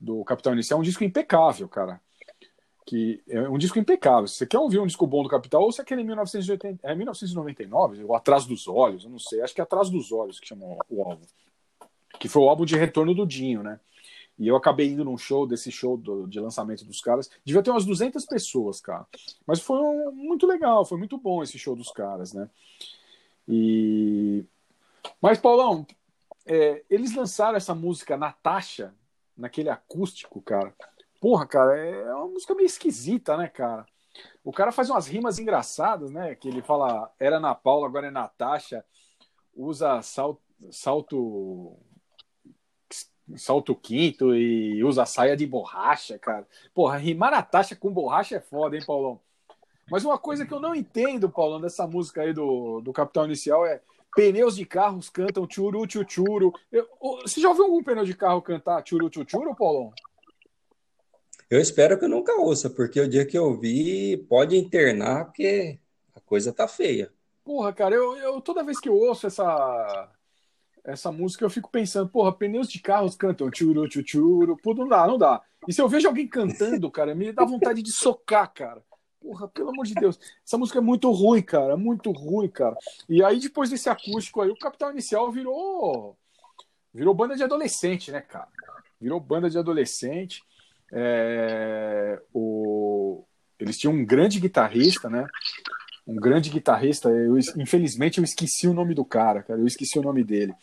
[0.00, 2.00] do Capital Inicial um disco impecável, cara.
[2.86, 4.28] Que é um disco impecável.
[4.28, 8.04] Se você quer ouvir um disco bom do Capital, ou se aquele 1980, é 1999,
[8.04, 9.42] ou Atrás dos Olhos, eu não sei.
[9.42, 11.26] Acho que é Atrás dos Olhos que chama o álbum.
[12.20, 13.80] Que foi o álbum de retorno do Dinho, né?
[14.38, 17.28] E eu acabei indo num show, desse show do- de lançamento dos caras.
[17.44, 19.04] Devia ter umas 200 pessoas, cara.
[19.46, 22.48] Mas foi um- muito legal, foi muito bom esse show dos caras, né?
[23.48, 24.44] E...
[25.20, 25.86] Mas, Paulão,
[26.44, 28.94] é, eles lançaram essa música Natasha,
[29.36, 30.74] naquele acústico, cara.
[31.20, 33.86] Porra, cara, é uma música meio esquisita, né, cara?
[34.44, 36.34] O cara faz umas rimas engraçadas, né?
[36.34, 38.84] Que ele fala, era Ana Paula, agora é Natasha.
[39.54, 40.40] Usa salto,
[40.70, 41.76] salto,
[43.36, 46.46] salto quinto e usa saia de borracha, cara.
[46.74, 49.20] Porra, rimar Natasha com borracha é foda, hein, Paulão?
[49.90, 53.64] Mas uma coisa que eu não entendo, Paulão, dessa música aí do, do Capital Inicial
[53.64, 53.80] é
[54.14, 56.52] pneus de carros cantam tchuru tchuru.
[57.22, 59.92] Você já ouviu algum pneu de carro cantar tchuru tchuru, Paulão?
[61.48, 65.78] Eu espero que eu nunca ouça, porque o dia que eu vi, pode internar, porque
[66.14, 67.12] a coisa tá feia.
[67.44, 70.12] Porra, cara, eu, eu toda vez que eu ouço essa
[70.82, 75.06] essa música eu fico pensando, porra, pneus de carros cantam tchuru tchuru, pô, não dá,
[75.06, 75.42] não dá.
[75.66, 78.82] E se eu vejo alguém cantando, cara, me dá vontade de socar, cara.
[79.20, 80.18] Porra, pelo amor de Deus.
[80.44, 82.76] Essa música é muito ruim, cara, muito ruim, cara.
[83.08, 86.16] E aí depois desse acústico aí, o Capital Inicial virou
[86.94, 88.48] virou banda de adolescente, né, cara?
[89.00, 90.42] Virou banda de adolescente.
[90.92, 93.24] É, o,
[93.58, 95.26] eles tinham um grande guitarrista, né?
[96.06, 97.08] Um grande guitarrista.
[97.08, 99.58] Eu, infelizmente eu esqueci o nome do cara, cara.
[99.60, 100.54] Eu esqueci o nome dele.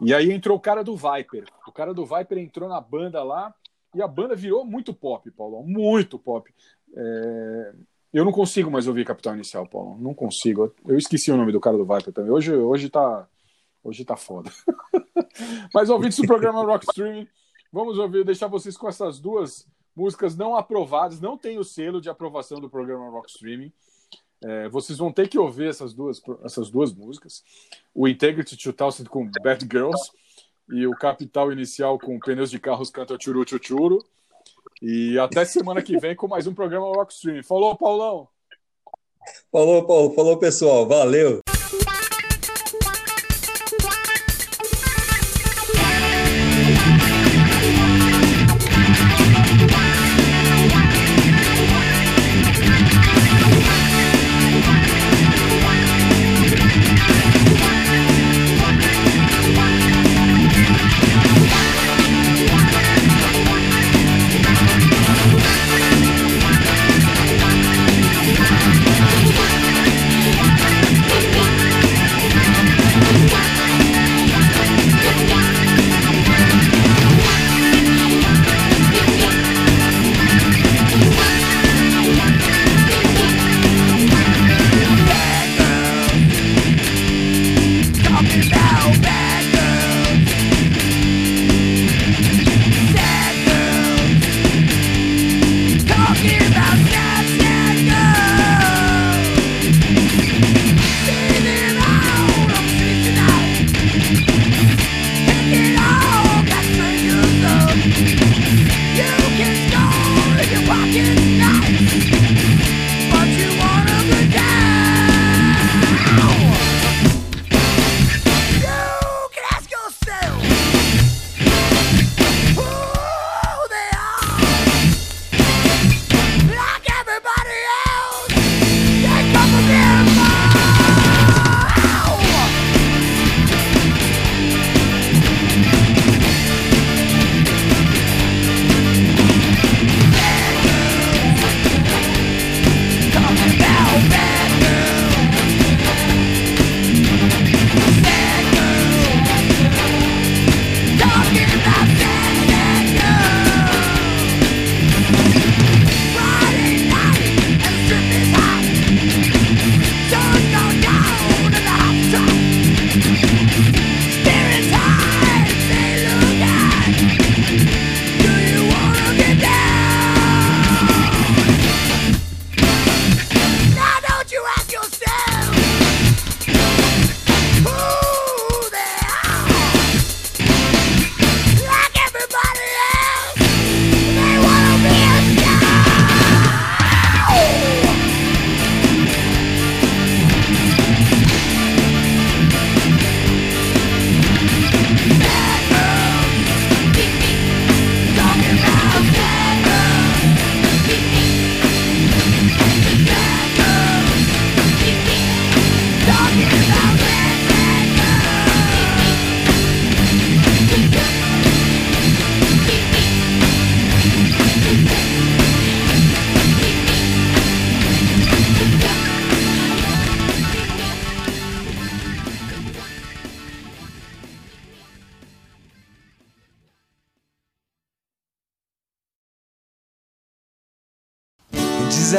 [0.00, 1.44] E aí entrou o cara do Viper.
[1.66, 3.54] O cara do Viper entrou na banda lá
[3.94, 5.62] e a banda virou muito pop, Paulo.
[5.64, 6.52] Muito pop.
[6.94, 7.72] É,
[8.12, 9.96] Eu não consigo mais ouvir Capital Inicial, Paulo.
[9.98, 10.74] Não consigo.
[10.86, 12.30] Eu esqueci o nome do cara do Viper também.
[12.30, 13.26] Hoje, hoje tá.
[13.84, 14.50] Hoje tá foda.
[15.74, 17.26] Mas ouvintes do programa Rock Streaming,
[17.72, 19.66] vamos ouvir, deixar vocês com essas duas
[19.96, 23.72] músicas não aprovadas, não tem o selo de aprovação do programa Rock Streaming.
[24.44, 27.44] É, vocês vão ter que ouvir essas duas, essas duas músicas.
[27.94, 30.10] O Integrity 2000 com Bad Girls
[30.68, 34.04] e o Capital Inicial com Pneus de Carros canta Churu Churu.
[34.80, 37.42] E até semana que vem com mais um programa Rock Streaming.
[37.42, 38.28] Falou, Paulão!
[39.50, 40.14] Falou, Paulo.
[40.14, 40.86] Falou, pessoal.
[40.86, 41.41] Valeu.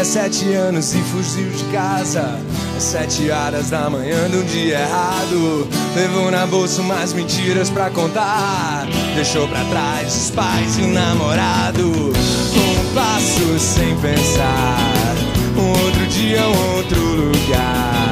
[0.04, 2.38] 17 anos e fugiu de casa
[2.76, 5.66] às 7 horas da manhã de um dia errado.
[5.96, 8.86] Levou na bolsa umas mentiras pra contar.
[9.16, 11.90] Deixou pra trás os pais e o namorado.
[11.90, 15.16] Um passo sem pensar.
[15.58, 18.12] Um outro dia, um outro lugar.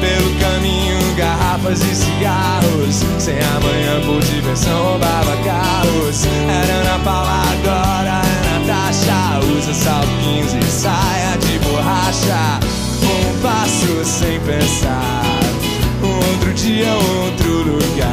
[0.00, 3.04] Pelo caminho, garrafas e cigarros.
[3.20, 6.24] Sem amanhã por diversão, roubava carros.
[6.24, 8.39] Era Ana Paula, agora é
[8.90, 12.58] Usa saltinhos e saia de borracha.
[13.04, 15.22] Um passo sem pensar.
[16.02, 18.10] Outro dia, outro lugar.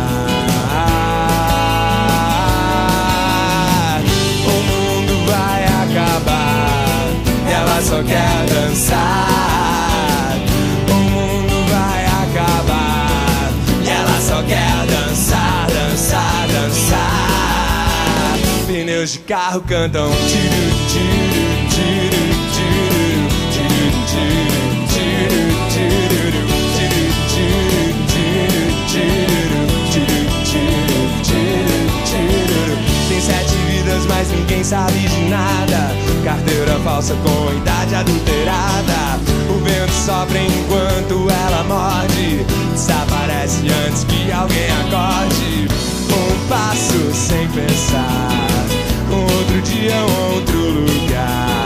[4.45, 7.09] O mundo vai acabar.
[7.47, 9.56] E ela só quer dançar.
[20.27, 21.57] Tiro, tiro,
[31.23, 32.67] tiro.
[33.07, 35.95] Tem sete vidas, mas ninguém sabe de nada.
[36.25, 39.19] Carteira falsa com idade adulterada.
[39.49, 42.45] O vento sopra enquanto ela morde.
[42.73, 45.67] Desaparece antes que alguém acorde.
[46.11, 48.76] Um passo sem pensar.
[49.57, 51.65] Outro dia, um outro lugar.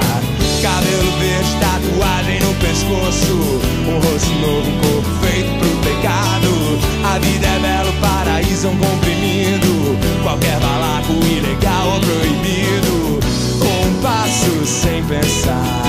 [0.62, 3.60] Cabelo verde, tatuagem no pescoço.
[3.86, 6.80] Um rosto novo, um corpo feito pro pecado.
[7.04, 9.98] A vida é belo, paraíso, um comprimido.
[10.24, 13.20] Qualquer balaco ilegal ou proibido.
[13.62, 15.84] Um passo sem pensar.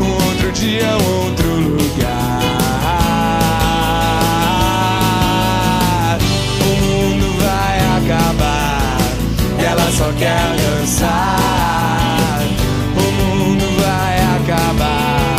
[0.00, 1.47] Um outro dia, um outro
[9.92, 12.42] só quer dançar.
[12.96, 15.36] O mundo vai acabar.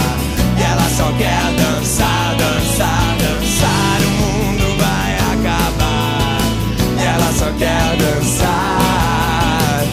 [0.57, 4.01] E ela só quer dançar, dançar, dançar.
[4.01, 6.41] O mundo vai acabar.
[6.97, 9.83] E ela só quer dançar.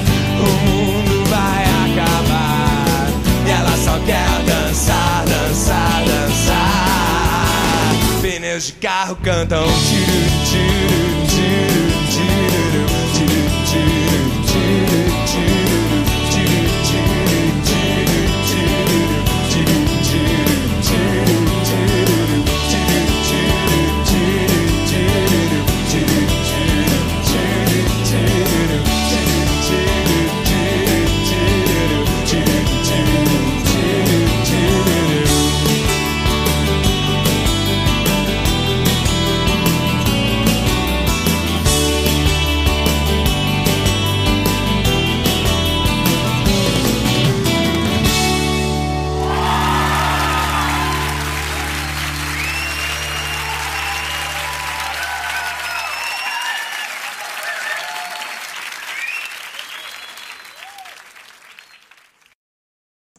[0.40, 3.08] O mundo vai acabar.
[3.46, 6.62] E ela só quer dançar, dançar, dançar.
[8.22, 11.25] Pneus de carro cantam tiro, tiro,